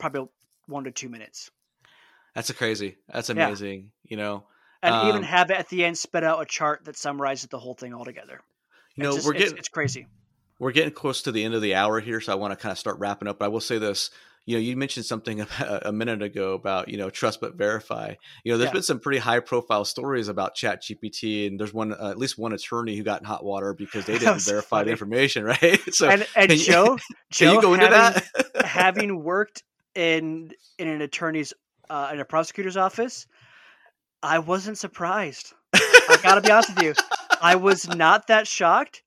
probably 0.00 0.26
one 0.66 0.84
to 0.84 0.90
two 0.90 1.08
minutes, 1.08 1.50
that's 2.34 2.50
a 2.50 2.54
crazy 2.54 2.96
that's 3.12 3.28
Yeah. 3.28 3.46
amazing 3.46 3.90
you 4.04 4.16
know 4.16 4.44
and 4.82 4.94
even 5.04 5.16
Um, 5.16 5.22
have 5.24 5.50
it 5.50 5.58
at 5.58 5.68
the 5.68 5.84
end 5.84 5.98
spit 5.98 6.24
out 6.24 6.40
a 6.40 6.46
chart 6.46 6.84
that 6.86 6.96
summarizes 6.96 7.48
the 7.48 7.58
whole 7.58 7.74
thing 7.74 7.92
altogether. 7.94 8.40
you 8.96 9.02
know 9.04 9.14
just- 9.14 9.26
we're 9.26 9.32
getting 9.34 9.56
it's, 9.58 9.68
crazy. 9.68 10.06
we're 10.58 10.72
getting 10.72 10.92
close 10.92 11.22
to 11.22 11.32
the 11.32 11.42
end 11.44 11.54
of 11.54 11.62
the 11.62 11.74
hour 11.74 12.00
here, 12.00 12.20
so 12.20 12.32
I 12.32 12.36
want 12.36 12.52
to 12.52 12.56
kind 12.56 12.72
of 12.72 12.78
start 12.78 12.98
wrapping 12.98 13.28
up. 13.28 13.38
But 13.38 13.46
I 13.46 13.48
will 13.48 13.60
say 13.60 13.78
this: 13.78 14.10
you 14.46 14.56
know, 14.56 14.60
you 14.60 14.76
mentioned 14.76 15.06
something 15.06 15.40
a, 15.60 15.80
a 15.86 15.92
minute 15.92 16.22
ago 16.22 16.52
about 16.54 16.88
you 16.88 16.98
know 16.98 17.10
trust 17.10 17.40
but 17.40 17.54
verify. 17.56 18.14
You 18.44 18.52
know, 18.52 18.58
there's 18.58 18.68
Yeah. 18.68 18.74
been 18.74 18.82
some 18.82 19.00
pretty 19.00 19.18
high 19.18 19.40
profile 19.40 19.84
stories 19.84 20.28
about 20.28 20.54
Chat 20.54 20.82
GPT, 20.82 21.46
and 21.46 21.58
there's 21.58 21.72
one 21.74 21.92
uh, 21.92 22.10
at 22.10 22.18
least 22.18 22.38
one 22.38 22.52
attorney 22.52 22.96
who 22.96 23.02
got 23.02 23.20
in 23.20 23.26
hot 23.26 23.44
water 23.44 23.74
because 23.74 24.04
they 24.06 24.18
didn't 24.18 24.42
verify 24.42 24.82
the 24.84 24.90
information, 24.90 25.44
right? 25.62 25.80
So 25.94 26.08
and 26.08 26.26
and 26.36 26.50
Joe, 26.52 26.96
Joe, 26.96 26.98
can 27.32 27.54
you 27.54 27.60
go 27.62 27.74
into 27.74 27.86
that? 27.88 28.24
having 28.64 29.22
worked 29.22 29.62
in 29.94 30.50
in 30.78 30.88
an 30.88 31.00
attorney's 31.02 31.52
uh, 31.88 32.10
in 32.12 32.20
a 32.20 32.24
prosecutor's 32.24 32.76
office, 32.76 33.26
I 34.22 34.38
wasn't 34.38 34.78
surprised. 34.78 35.52
I 35.74 36.18
gotta 36.22 36.40
be 36.40 36.50
honest 36.50 36.74
with 36.74 36.82
you. 36.84 36.94
I 37.40 37.56
was 37.56 37.88
not 37.88 38.26
that 38.28 38.46
shocked, 38.46 39.02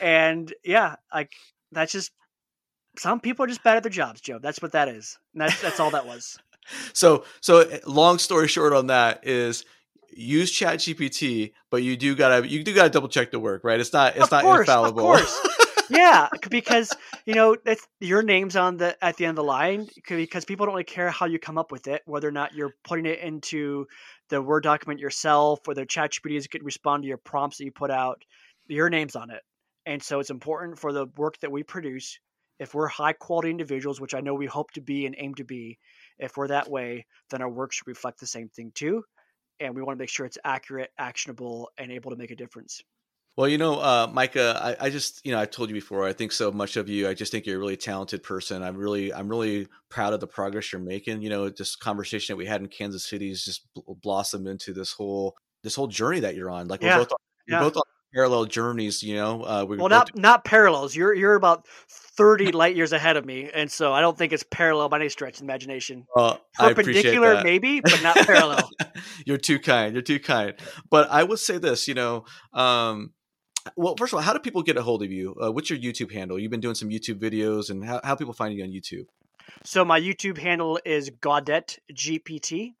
and 0.00 0.52
yeah, 0.64 0.96
like 1.12 1.32
that's 1.72 1.92
just 1.92 2.12
some 2.98 3.20
people 3.20 3.44
are 3.44 3.48
just 3.48 3.62
bad 3.62 3.76
at 3.76 3.82
their 3.82 3.90
jobs, 3.90 4.20
Joe. 4.20 4.38
That's 4.38 4.62
what 4.62 4.72
that 4.72 4.88
is. 4.88 5.18
And 5.32 5.42
that's 5.42 5.60
that's 5.60 5.80
all 5.80 5.90
that 5.90 6.06
was. 6.06 6.38
so 6.92 7.24
so 7.40 7.60
eh, 7.60 7.78
long 7.86 8.18
story 8.18 8.48
short 8.48 8.72
on 8.72 8.86
that 8.86 9.26
is 9.26 9.64
use 10.16 10.50
chat 10.50 10.78
gpt 10.78 11.52
but 11.70 11.82
you 11.82 11.96
do 11.96 12.14
gotta 12.14 12.48
you 12.48 12.62
do 12.64 12.72
gotta 12.72 12.88
double 12.88 13.08
check 13.08 13.32
the 13.32 13.38
work 13.38 13.64
right 13.64 13.80
it's 13.80 13.92
not 13.92 14.14
it's 14.14 14.24
Of 14.26 14.30
not 14.30 14.42
course, 14.44 14.54
of 14.56 14.60
infallible 14.60 15.02
course. 15.02 15.48
yeah, 15.90 16.28
because 16.50 16.92
you 17.26 17.34
know 17.34 17.56
it's 17.64 17.86
your 18.00 18.22
name's 18.22 18.56
on 18.56 18.76
the 18.76 19.02
at 19.04 19.16
the 19.16 19.24
end 19.26 19.30
of 19.38 19.44
the 19.44 19.48
line 19.48 19.88
because 20.06 20.44
people 20.44 20.66
don't 20.66 20.74
really 20.74 20.84
care 20.84 21.10
how 21.10 21.26
you 21.26 21.38
come 21.38 21.58
up 21.58 21.72
with 21.72 21.86
it, 21.88 22.02
whether 22.06 22.28
or 22.28 22.32
not 22.32 22.54
you're 22.54 22.74
putting 22.84 23.06
it 23.06 23.20
into 23.20 23.86
the 24.28 24.40
Word 24.40 24.62
document 24.62 25.00
yourself, 25.00 25.60
whether 25.66 25.84
ChatGPT 25.84 26.36
is 26.36 26.46
to 26.48 26.58
respond 26.62 27.02
to 27.02 27.08
your 27.08 27.18
prompts 27.18 27.58
that 27.58 27.64
you 27.64 27.72
put 27.72 27.90
out. 27.90 28.22
Your 28.68 28.90
name's 28.90 29.16
on 29.16 29.30
it, 29.30 29.42
and 29.86 30.02
so 30.02 30.20
it's 30.20 30.30
important 30.30 30.78
for 30.78 30.92
the 30.92 31.06
work 31.16 31.38
that 31.40 31.52
we 31.52 31.62
produce. 31.62 32.18
If 32.58 32.74
we're 32.74 32.86
high 32.86 33.12
quality 33.12 33.50
individuals, 33.50 34.00
which 34.00 34.14
I 34.14 34.20
know 34.20 34.34
we 34.34 34.46
hope 34.46 34.70
to 34.72 34.80
be 34.80 35.06
and 35.06 35.14
aim 35.18 35.34
to 35.36 35.44
be, 35.44 35.78
if 36.18 36.36
we're 36.36 36.48
that 36.48 36.70
way, 36.70 37.04
then 37.30 37.42
our 37.42 37.50
work 37.50 37.72
should 37.72 37.88
reflect 37.88 38.20
the 38.20 38.26
same 38.26 38.48
thing 38.48 38.70
too. 38.74 39.02
And 39.60 39.74
we 39.74 39.82
want 39.82 39.98
to 39.98 40.02
make 40.02 40.08
sure 40.08 40.24
it's 40.24 40.38
accurate, 40.44 40.90
actionable, 40.98 41.70
and 41.78 41.90
able 41.90 42.12
to 42.12 42.16
make 42.16 42.30
a 42.30 42.36
difference. 42.36 42.82
Well, 43.36 43.48
you 43.48 43.58
know, 43.58 43.80
uh, 43.80 44.08
Micah, 44.12 44.60
I, 44.80 44.86
I 44.86 44.90
just, 44.90 45.24
you 45.26 45.32
know, 45.32 45.40
I 45.40 45.46
told 45.46 45.68
you 45.68 45.74
before, 45.74 46.06
I 46.06 46.12
think 46.12 46.30
so 46.30 46.52
much 46.52 46.76
of 46.76 46.88
you. 46.88 47.08
I 47.08 47.14
just 47.14 47.32
think 47.32 47.46
you're 47.46 47.56
a 47.56 47.58
really 47.58 47.76
talented 47.76 48.22
person. 48.22 48.62
I'm 48.62 48.76
really, 48.76 49.12
I'm 49.12 49.28
really 49.28 49.66
proud 49.90 50.12
of 50.12 50.20
the 50.20 50.28
progress 50.28 50.72
you're 50.72 50.80
making. 50.80 51.20
You 51.20 51.30
know, 51.30 51.48
this 51.48 51.74
conversation 51.74 52.32
that 52.32 52.36
we 52.36 52.46
had 52.46 52.60
in 52.60 52.68
Kansas 52.68 53.08
City 53.08 53.30
has 53.30 53.42
just 53.42 53.66
bl- 53.74 53.94
blossomed 54.00 54.46
into 54.46 54.72
this 54.72 54.92
whole, 54.92 55.34
this 55.64 55.74
whole 55.74 55.88
journey 55.88 56.20
that 56.20 56.36
you're 56.36 56.50
on. 56.50 56.68
Like 56.68 56.82
we're 56.82 56.96
both, 56.96 57.10
we're 57.48 57.56
yeah. 57.56 57.60
both 57.60 57.76
on 57.76 57.82
parallel 58.14 58.44
journeys. 58.44 59.02
You 59.02 59.16
know, 59.16 59.42
uh, 59.42 59.64
we 59.68 59.78
Well, 59.78 59.88
not 59.88 60.16
not 60.16 60.44
parallels. 60.44 60.94
You're 60.94 61.12
you're 61.12 61.34
about 61.34 61.66
thirty 62.16 62.52
light 62.52 62.76
years 62.76 62.92
ahead 62.92 63.16
of 63.16 63.24
me, 63.24 63.50
and 63.52 63.70
so 63.70 63.92
I 63.92 64.00
don't 64.00 64.16
think 64.16 64.32
it's 64.32 64.44
parallel 64.48 64.88
by 64.88 64.98
any 64.98 65.08
stretch 65.08 65.34
of 65.34 65.38
the 65.40 65.44
imagination. 65.44 66.06
uh, 66.16 66.36
Perpendicular, 66.56 67.42
maybe, 67.42 67.80
but 67.80 68.00
not 68.02 68.16
parallel. 68.26 68.70
you're 69.26 69.38
too 69.38 69.58
kind. 69.58 69.94
You're 69.94 70.02
too 70.02 70.20
kind. 70.20 70.54
But 70.88 71.10
I 71.10 71.24
would 71.24 71.40
say 71.40 71.58
this, 71.58 71.88
you 71.88 71.94
know, 71.94 72.24
um, 72.52 73.10
well, 73.76 73.94
first 73.96 74.12
of 74.12 74.16
all, 74.18 74.22
how 74.22 74.32
do 74.32 74.38
people 74.38 74.62
get 74.62 74.76
a 74.76 74.82
hold 74.82 75.02
of 75.02 75.10
you? 75.10 75.34
Uh, 75.42 75.50
what's 75.52 75.70
your 75.70 75.78
YouTube 75.78 76.12
handle? 76.12 76.38
You've 76.38 76.50
been 76.50 76.60
doing 76.60 76.74
some 76.74 76.90
YouTube 76.90 77.18
videos, 77.18 77.70
and 77.70 77.84
how 77.84 78.00
how 78.04 78.14
people 78.14 78.34
find 78.34 78.54
you 78.56 78.64
on 78.64 78.70
YouTube? 78.70 79.06
so 79.62 79.84
my 79.84 80.00
YouTube 80.00 80.38
handle 80.38 80.78
is 80.84 81.10
Gaudet 81.20 81.78
GPT, 81.92 82.74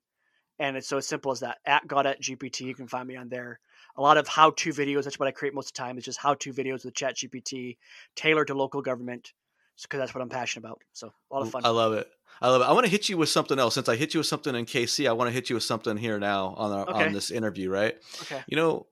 and 0.58 0.76
it's 0.76 0.88
so 0.88 1.00
simple 1.00 1.32
as 1.32 1.40
that. 1.40 1.58
At 1.66 1.86
Gaudet 1.86 2.20
GPT, 2.20 2.60
you 2.62 2.74
can 2.74 2.88
find 2.88 3.06
me 3.08 3.16
on 3.16 3.28
there. 3.28 3.60
A 3.96 4.02
lot 4.02 4.16
of 4.16 4.26
how-to 4.26 4.70
videos. 4.70 5.04
That's 5.04 5.18
what 5.20 5.28
I 5.28 5.30
create 5.30 5.54
most 5.54 5.68
of 5.68 5.72
the 5.74 5.78
time. 5.78 5.98
Is 5.98 6.04
just 6.04 6.18
how-to 6.18 6.52
videos 6.52 6.84
with 6.84 6.94
Chat 6.94 7.16
GPT, 7.16 7.76
tailored 8.16 8.48
to 8.48 8.54
local 8.54 8.82
government, 8.82 9.32
because 9.82 9.98
that's 10.00 10.14
what 10.14 10.20
I'm 10.20 10.28
passionate 10.28 10.66
about. 10.66 10.82
So 10.92 11.12
a 11.30 11.34
lot 11.34 11.42
of 11.42 11.50
fun. 11.50 11.64
I 11.64 11.68
love 11.68 11.92
it. 11.92 12.08
I 12.42 12.48
love 12.50 12.62
it. 12.62 12.64
I 12.64 12.72
want 12.72 12.84
to 12.86 12.90
hit 12.90 13.08
you 13.08 13.16
with 13.16 13.28
something 13.28 13.58
else. 13.58 13.74
Since 13.74 13.88
I 13.88 13.94
hit 13.96 14.12
you 14.12 14.18
with 14.20 14.26
something 14.26 14.54
in 14.54 14.66
KC, 14.66 15.08
I 15.08 15.12
want 15.12 15.28
to 15.28 15.32
hit 15.32 15.48
you 15.48 15.54
with 15.54 15.62
something 15.62 15.96
here 15.96 16.18
now 16.18 16.54
on 16.56 16.72
our, 16.72 16.88
Okay. 16.90 17.06
on 17.06 17.12
this 17.12 17.30
interview, 17.30 17.70
right? 17.70 17.96
okay. 18.22 18.42
You 18.48 18.56
know, 18.56 18.86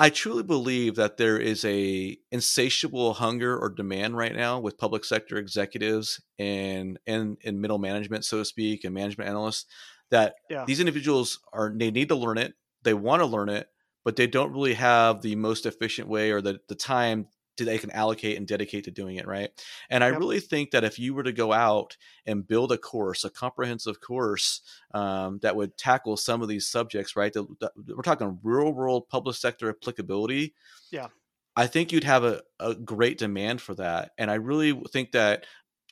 I 0.00 0.08
truly 0.08 0.42
believe 0.42 0.94
that 0.94 1.18
there 1.18 1.38
is 1.38 1.62
a 1.62 2.16
insatiable 2.30 3.12
hunger 3.12 3.58
or 3.58 3.68
demand 3.68 4.16
right 4.16 4.34
now 4.34 4.58
with 4.58 4.78
public 4.78 5.04
sector 5.04 5.36
executives 5.36 6.22
and 6.38 6.98
and 7.06 7.36
and 7.44 7.60
middle 7.60 7.78
management, 7.78 8.24
so 8.24 8.38
to 8.38 8.44
speak, 8.46 8.84
and 8.84 8.94
management 8.94 9.28
analysts 9.28 9.66
that 10.10 10.36
Yeah. 10.48 10.64
these 10.64 10.80
individuals 10.80 11.38
are 11.52 11.70
they 11.76 11.90
need 11.90 12.08
to 12.08 12.14
learn 12.16 12.38
it, 12.38 12.54
they 12.82 12.94
want 12.94 13.20
to 13.20 13.26
learn 13.26 13.50
it, 13.50 13.68
but 14.02 14.16
they 14.16 14.26
don't 14.26 14.52
really 14.52 14.74
have 14.74 15.20
the 15.20 15.36
most 15.36 15.66
efficient 15.66 16.08
way 16.08 16.30
or 16.30 16.40
the 16.40 16.60
the 16.68 16.74
time 16.74 17.28
they 17.64 17.78
can 17.78 17.90
allocate 17.90 18.36
and 18.36 18.46
dedicate 18.46 18.84
to 18.84 18.90
doing 18.90 19.16
it, 19.16 19.26
right? 19.26 19.50
And 19.88 20.02
I 20.04 20.10
Yep. 20.10 20.18
really 20.18 20.40
think 20.40 20.70
that 20.72 20.84
if 20.84 20.98
you 20.98 21.14
were 21.14 21.22
to 21.22 21.32
go 21.32 21.52
out 21.52 21.96
and 22.26 22.46
build 22.46 22.72
a 22.72 22.78
course, 22.78 23.24
a 23.24 23.30
comprehensive 23.30 24.00
course 24.00 24.60
um, 24.94 25.38
that 25.42 25.56
would 25.56 25.76
tackle 25.76 26.16
some 26.16 26.42
of 26.42 26.48
these 26.48 26.66
subjects, 26.66 27.16
right? 27.16 27.32
that- 27.32 27.60
that- 27.60 27.72
we're 27.96 28.02
talking 28.02 28.38
real 28.42 28.72
world 28.72 29.08
public 29.08 29.36
sector 29.36 29.68
applicability. 29.70 30.54
Yeah. 30.90 31.08
I 31.56 31.66
think 31.66 31.92
you'd 31.92 32.04
have 32.04 32.24
a, 32.24 32.42
a 32.58 32.74
great 32.74 33.18
demand 33.18 33.60
for 33.60 33.74
that. 33.74 34.12
And 34.18 34.30
I 34.30 34.34
really 34.34 34.72
think 34.92 35.12
that 35.12 35.44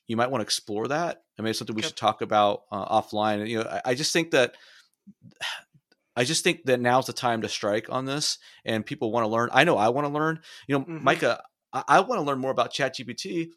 you 0.07 0.16
might 0.16 0.31
want 0.31 0.41
to 0.41 0.45
explore 0.45 0.89
that. 0.89 1.23
I 1.39 1.43
mean, 1.43 1.51
it's 1.51 1.59
something 1.59 1.77
we 1.77 1.81
Okay. 1.81 1.89
should 1.89 1.97
talk 1.97 2.23
about 2.23 2.62
uh, 2.73 3.01
offline. 3.01 3.47
You 3.49 3.59
know, 3.59 3.69
I, 3.69 3.91
I 3.91 3.95
just 3.95 4.12
think 4.12 4.31
that 4.31 4.55
I 6.16 6.25
just 6.25 6.43
think 6.43 6.64
that 6.64 6.81
now's 6.81 7.07
the 7.07 7.12
time 7.12 7.43
to 7.43 7.49
strike 7.49 7.87
on 7.91 8.05
this, 8.05 8.39
and 8.64 8.85
people 8.85 9.12
want 9.12 9.23
to 9.23 9.29
learn. 9.29 9.51
I 9.53 9.62
know 9.62 9.77
I 9.77 9.91
want 9.91 10.05
to 10.07 10.12
learn. 10.12 10.41
You 10.66 10.79
know, 10.79 10.85
Mhm. 10.85 11.03
Micah, 11.03 11.45
I, 11.73 11.85
I 11.89 12.01
want 12.01 12.21
to 12.21 12.25
learn 12.27 12.39
more 12.39 12.51
about 12.51 12.73
ChatGPT. 12.73 13.51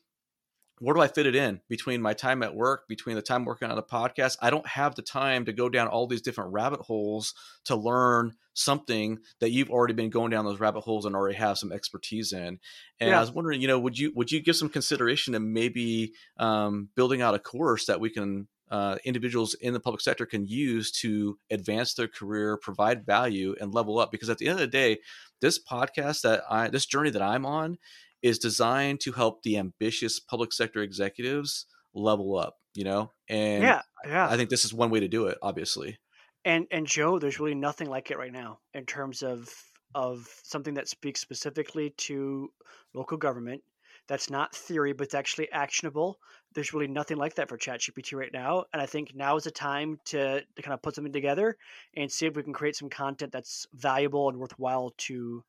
Where 0.80 0.96
do 0.96 1.02
I 1.02 1.08
fit 1.08 1.28
it 1.28 1.36
in 1.36 1.62
between 1.70 2.02
my 2.02 2.14
time 2.16 2.42
at 2.42 2.56
work, 2.56 2.88
between 2.88 3.16
the 3.16 3.22
time 3.22 3.46
working 3.46 3.70
on 3.70 3.76
the 3.76 3.84
podcast? 3.84 4.38
I 4.42 4.50
don't 4.50 4.66
have 4.66 4.96
the 4.96 5.04
time 5.04 5.46
to 5.46 5.54
go 5.54 5.70
down 5.70 5.88
all 5.88 6.08
these 6.08 6.24
different 6.24 6.54
rabbit 6.54 6.80
holes 6.80 7.36
to 7.66 7.76
learn 7.76 8.34
something 8.56 9.20
that 9.42 9.52
you've 9.52 9.70
already 9.70 9.94
been 9.94 10.10
going 10.10 10.32
down 10.32 10.44
those 10.44 10.60
rabbit 10.60 10.82
holes 10.82 11.06
and 11.06 11.16
already 11.16 11.38
have 11.38 11.60
some 11.60 11.72
expertise 11.72 12.34
in. 12.34 12.60
And 13.00 13.10
Yeah. 13.12 13.18
I 13.18 13.22
was 13.22 13.32
wondering, 13.32 13.62
you 13.62 13.68
know, 13.68 13.80
would 13.80 13.96
you 13.98 14.12
would 14.16 14.32
you 14.32 14.42
give 14.42 14.56
some 14.56 14.70
consideration 14.70 15.34
to 15.34 15.40
maybe 15.40 16.14
um, 16.38 16.90
building 16.96 17.22
out 17.22 17.36
a 17.36 17.40
course 17.40 17.86
that 17.86 18.00
we 18.00 18.10
can 18.10 18.48
uh, 18.72 18.98
individuals 19.06 19.54
in 19.54 19.74
the 19.74 19.80
public 19.80 20.02
sector 20.02 20.26
can 20.26 20.48
use 20.48 20.92
to 20.92 21.38
advance 21.52 21.94
their 21.94 22.08
career, 22.08 22.58
provide 22.58 23.06
value, 23.06 23.56
and 23.62 23.74
level 23.74 24.00
up? 24.00 24.12
Because 24.12 24.30
at 24.30 24.40
the 24.40 24.48
end 24.48 24.54
of 24.54 24.62
the 24.62 24.68
day, 24.68 24.98
this 25.42 25.60
podcast 25.64 26.22
that 26.22 26.44
I 26.50 26.70
this 26.70 26.86
journey 26.86 27.12
that 27.12 27.22
I'm 27.22 27.46
on 27.46 27.78
is 28.22 28.40
designed 28.40 29.00
to 29.02 29.12
help 29.12 29.44
the 29.44 29.58
ambitious 29.58 30.20
public 30.20 30.54
sector 30.54 30.82
executives 30.82 31.66
level 31.94 32.38
up. 32.38 32.58
You 32.74 32.86
know, 32.86 33.12
and 33.28 33.64
yeah. 33.64 33.82
Yeah. 34.08 34.30
I 34.30 34.38
think 34.38 34.50
this 34.50 34.66
is 34.66 34.74
one 34.74 34.90
way 34.90 35.02
to 35.02 35.08
do 35.08 35.28
it. 35.28 35.38
Obviously, 35.42 36.00
and 36.46 36.66
and 36.72 36.88
Joe, 36.88 37.20
there's 37.20 37.40
really 37.40 37.56
nothing 37.56 37.90
like 37.90 38.12
it 38.12 38.18
right 38.18 38.32
now 38.32 38.60
in 38.74 38.86
terms 38.86 39.22
of 39.22 39.54
of 39.94 40.28
something 40.44 40.76
that 40.76 40.88
speaks 40.88 41.20
specifically 41.20 41.92
to 41.98 42.50
local 42.94 43.18
government. 43.18 43.62
That's 44.08 44.30
not 44.30 44.56
theory, 44.56 44.94
but 44.94 45.06
it's 45.06 45.14
actually 45.14 45.52
actionable. 45.52 46.18
There's 46.54 46.74
really 46.74 46.88
nothing 46.88 47.18
like 47.18 47.36
that 47.36 47.48
for 47.48 47.58
ChatGPT 47.58 48.18
right 48.18 48.34
now, 48.34 48.66
and 48.74 48.82
I 48.82 48.86
think 48.86 49.16
now 49.16 49.38
is 49.38 49.46
the 49.46 49.52
time 49.52 50.00
to 50.06 50.42
to 50.42 50.62
kind 50.62 50.74
of 50.74 50.82
put 50.82 50.96
something 50.96 51.14
together 51.14 51.58
and 51.96 52.12
see 52.12 52.26
if 52.26 52.36
we 52.36 52.44
can 52.44 52.54
create 52.54 52.76
some 52.76 52.90
content 52.90 53.32
that's 53.32 53.68
valuable 53.74 54.30
and 54.30 54.38
worthwhile 54.38 54.94
to 54.98 55.44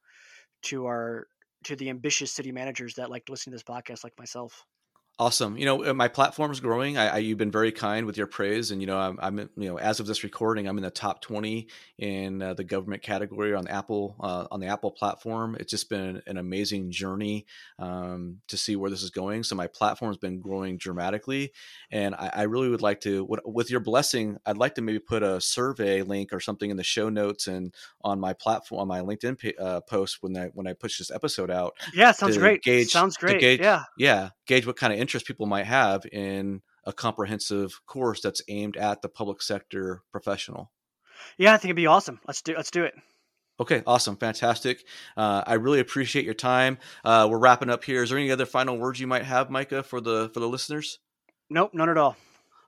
to 0.62 0.86
our 0.86 1.26
to 1.64 1.76
the 1.76 1.90
ambitious 1.90 2.32
city 2.32 2.52
managers 2.52 2.94
that 2.94 3.10
like 3.10 3.28
listening 3.28 3.52
to 3.52 3.56
this 3.56 3.62
podcast, 3.62 4.04
like 4.04 4.18
myself. 4.18 4.64
Awesome. 5.18 5.58
You 5.58 5.66
know, 5.66 5.94
my 5.94 6.08
platform 6.08 6.50
is 6.50 6.58
growing. 6.60 6.96
I, 6.96 7.08
I 7.08 7.16
you've 7.18 7.38
been 7.38 7.50
very 7.50 7.70
kind 7.70 8.06
with 8.06 8.16
your 8.16 8.26
praise, 8.26 8.70
and 8.70 8.80
you 8.80 8.86
know, 8.86 8.98
I'm, 8.98 9.18
I'm 9.22 9.38
you 9.38 9.68
know, 9.68 9.78
as 9.78 10.00
of 10.00 10.06
this 10.06 10.24
recording, 10.24 10.66
I'm 10.66 10.78
in 10.78 10.82
the 10.82 10.90
top 10.90 11.20
20 11.20 11.68
in 11.98 12.40
uh, 12.40 12.54
the 12.54 12.64
government 12.64 13.02
category 13.02 13.54
on 13.54 13.68
Apple 13.68 14.16
uh, 14.20 14.46
on 14.50 14.58
the 14.58 14.66
Apple 14.68 14.90
platform. 14.90 15.54
It's 15.60 15.70
just 15.70 15.90
been 15.90 16.22
an 16.26 16.38
amazing 16.38 16.90
journey 16.90 17.46
um, 17.78 18.38
to 18.48 18.56
see 18.56 18.74
where 18.74 18.90
this 18.90 19.02
is 19.02 19.10
going. 19.10 19.42
So 19.44 19.54
my 19.54 19.66
platform's 19.66 20.16
been 20.16 20.40
growing 20.40 20.78
dramatically, 20.78 21.52
and 21.90 22.14
I, 22.14 22.30
I 22.34 22.42
really 22.44 22.70
would 22.70 22.82
like 22.82 23.00
to, 23.02 23.24
with, 23.44 23.70
your 23.70 23.80
blessing, 23.80 24.38
I'd 24.46 24.56
like 24.56 24.74
to 24.76 24.82
maybe 24.82 24.98
put 24.98 25.22
a 25.22 25.40
survey 25.40 26.02
link 26.02 26.32
or 26.32 26.40
something 26.40 26.70
in 26.70 26.76
the 26.78 26.82
show 26.82 27.10
notes 27.10 27.46
and 27.46 27.72
on 28.00 28.18
my 28.18 28.32
platform 28.32 28.80
on 28.80 28.88
my 28.88 29.00
LinkedIn 29.00 29.52
uh, 29.60 29.82
post 29.82 30.18
when 30.22 30.36
I 30.36 30.46
when 30.54 30.66
I 30.66 30.72
push 30.72 30.98
this 30.98 31.10
episode 31.10 31.50
out 31.50 31.76
Yeah, 31.94 32.12
sounds 32.12 32.38
great. 32.38 32.62
gauge- 32.62 32.90
sounds 32.90 33.16
great. 33.16 33.38
gauge- 33.40 33.60
yeah. 33.60 33.84
yeah 33.96 34.30
gauge 34.46 34.66
what 34.66 34.76
kind 34.76 34.92
of 34.92 34.98
interest 34.98 35.26
people 35.26 35.46
might 35.46 35.66
have 35.66 36.02
in 36.12 36.62
a 36.84 36.92
comprehensive 36.92 37.80
course 37.86 38.20
that's 38.20 38.42
aimed 38.48 38.76
at 38.76 39.02
the 39.02 39.08
public 39.08 39.40
sector 39.42 40.02
professional 40.10 40.70
Yeah, 41.38 41.52
I 41.54 41.56
think 41.56 41.66
it'd 41.66 41.76
be 41.76 41.86
awesome. 41.86 42.18
Let's 42.26 42.42
do 42.42 42.54
let's 42.56 42.70
do 42.70 42.84
it. 42.84 42.94
okay 43.60 43.82
awesome 43.86 44.16
fantastic 44.16 44.84
uh, 45.16 45.42
i 45.46 45.54
really 45.54 45.78
appreciate 45.80 46.24
your 46.24 46.34
time 46.34 46.78
uh, 47.04 47.26
we're 47.30 47.38
wrapping 47.38 47.70
up 47.70 47.84
here 47.84 48.02
is 48.02 48.08
there 48.10 48.18
any 48.18 48.30
other 48.30 48.46
final 48.46 48.78
words 48.78 48.98
you 48.98 49.06
might 49.06 49.24
have 49.24 49.50
micah 49.50 49.82
for 49.82 50.00
the 50.00 50.30
for 50.34 50.40
the 50.40 50.48
listeners 50.48 50.98
Nope, 51.50 51.72
none 51.74 51.90
at 51.90 51.98
all. 51.98 52.16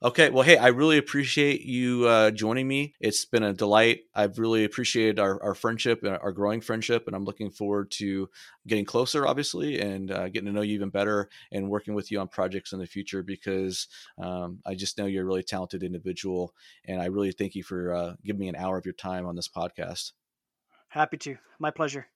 Okay, 0.05 0.29
well, 0.29 0.43
hey, 0.43 0.59
I 0.59 0.67
really 0.67 0.99
appreciate 0.99 1.63
you 1.63 2.07
uh, 2.07 2.31
joining 2.31 2.69
me. 2.69 2.95
It's 3.01 3.25
been 3.25 3.43
a 3.43 3.55
delight. 3.55 4.01
I've 4.15 4.39
really 4.39 4.65
appreciated 4.65 5.19
our, 5.19 5.43
our 5.43 5.55
friendship, 5.55 6.03
and 6.03 6.19
our 6.19 6.31
growing 6.31 6.61
friendship, 6.61 7.07
and 7.07 7.17
I'm 7.17 7.25
looking 7.25 7.49
forward 7.49 7.91
to 7.93 8.29
getting 8.67 8.85
closer, 8.85 9.27
obviously, 9.27 9.81
and 9.81 10.11
uh, 10.11 10.29
getting 10.29 10.45
to 10.45 10.53
know 10.53 10.61
you 10.61 10.75
even 10.75 10.91
better 10.91 11.31
and 11.53 11.71
working 11.71 11.95
with 11.95 12.13
you 12.13 12.21
on 12.21 12.29
projects 12.29 12.75
in 12.75 12.81
the 12.81 12.87
future 12.87 13.23
because 13.23 13.89
um, 14.19 14.59
I 14.67 14.75
just 14.75 14.99
know 14.99 15.07
you're 15.07 15.23
a 15.23 15.27
really 15.27 15.43
talented 15.43 15.83
individual, 15.83 16.53
and 16.85 17.01
I 17.01 17.07
really 17.07 17.33
thank 17.33 17.55
you 17.55 17.63
for 17.63 17.95
uh, 17.95 18.15
giving 18.23 18.41
me 18.41 18.49
an 18.49 18.57
hour 18.57 18.77
of 18.77 18.85
your 18.85 18.93
time 18.93 19.25
on 19.25 19.37
this 19.37 19.49
podcast. 19.49 20.13
Happy 20.89 21.17
to. 21.17 21.39
My 21.59 21.71
pleasure. 21.71 22.09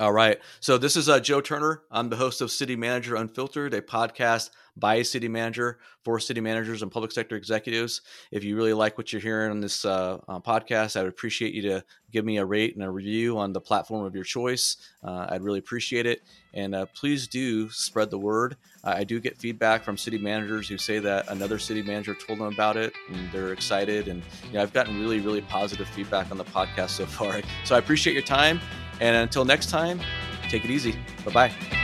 All 0.00 0.12
right. 0.12 0.38
So 0.60 0.78
this 0.78 0.96
is 0.96 1.10
uh, 1.10 1.20
Joe 1.20 1.42
Turner. 1.42 1.82
I'm 1.90 2.08
the 2.08 2.16
host 2.16 2.40
of 2.40 2.50
City 2.50 2.74
Manager 2.74 3.16
Unfiltered, 3.16 3.74
a 3.74 3.82
podcast 3.82 4.48
by 4.74 4.94
a 4.94 5.04
city 5.04 5.28
manager 5.28 5.78
for 6.04 6.18
city 6.18 6.40
managers 6.40 6.80
and 6.80 6.90
public 6.90 7.12
sector 7.12 7.36
executives. 7.36 8.00
If 8.30 8.42
you 8.42 8.56
really 8.56 8.72
like 8.72 8.96
what 8.96 9.12
you're 9.12 9.20
hearing 9.20 9.50
on 9.50 9.60
this 9.60 9.84
uh, 9.84 10.16
uh, 10.26 10.40
podcast, 10.40 10.96
I 10.96 11.02
would 11.02 11.10
appreciate 11.10 11.52
you 11.52 11.60
to 11.68 11.84
give 12.10 12.24
me 12.24 12.38
a 12.38 12.44
rate 12.46 12.76
and 12.76 12.82
a 12.82 12.90
review 12.90 13.36
on 13.36 13.52
the 13.52 13.60
platform 13.60 14.06
of 14.06 14.14
your 14.14 14.24
choice. 14.24 14.78
Uh, 15.04 15.26
I'd 15.28 15.42
really 15.42 15.58
appreciate 15.58 16.06
it. 16.06 16.22
And 16.54 16.74
uh, 16.74 16.86
please 16.94 17.28
do 17.28 17.68
spread 17.68 18.10
the 18.10 18.18
word. 18.18 18.56
I 18.82 19.04
do 19.04 19.20
get 19.20 19.36
feedback 19.36 19.84
from 19.84 19.98
city 19.98 20.16
managers 20.16 20.66
who 20.66 20.78
say 20.78 20.98
that 21.00 21.28
another 21.28 21.58
city 21.58 21.82
manager 21.82 22.14
told 22.14 22.38
them 22.38 22.50
about 22.50 22.78
it 22.78 22.94
and 23.12 23.30
they're 23.32 23.52
excited. 23.52 24.08
And 24.08 24.22
you 24.46 24.54
know, 24.54 24.62
I've 24.62 24.72
gotten 24.72 24.98
really, 24.98 25.20
really 25.20 25.42
positive 25.42 25.88
feedback 25.88 26.30
on 26.30 26.38
the 26.38 26.44
podcast 26.46 26.88
so 26.88 27.04
far. 27.04 27.42
So 27.66 27.76
I 27.76 27.78
appreciate 27.78 28.14
your 28.14 28.22
time. 28.22 28.62
And 29.00 29.16
until 29.16 29.44
next 29.44 29.70
time, 29.70 30.00
take 30.48 30.64
it 30.64 30.70
easy. 30.70 30.98
Bye 31.24 31.32
bye. 31.32 31.79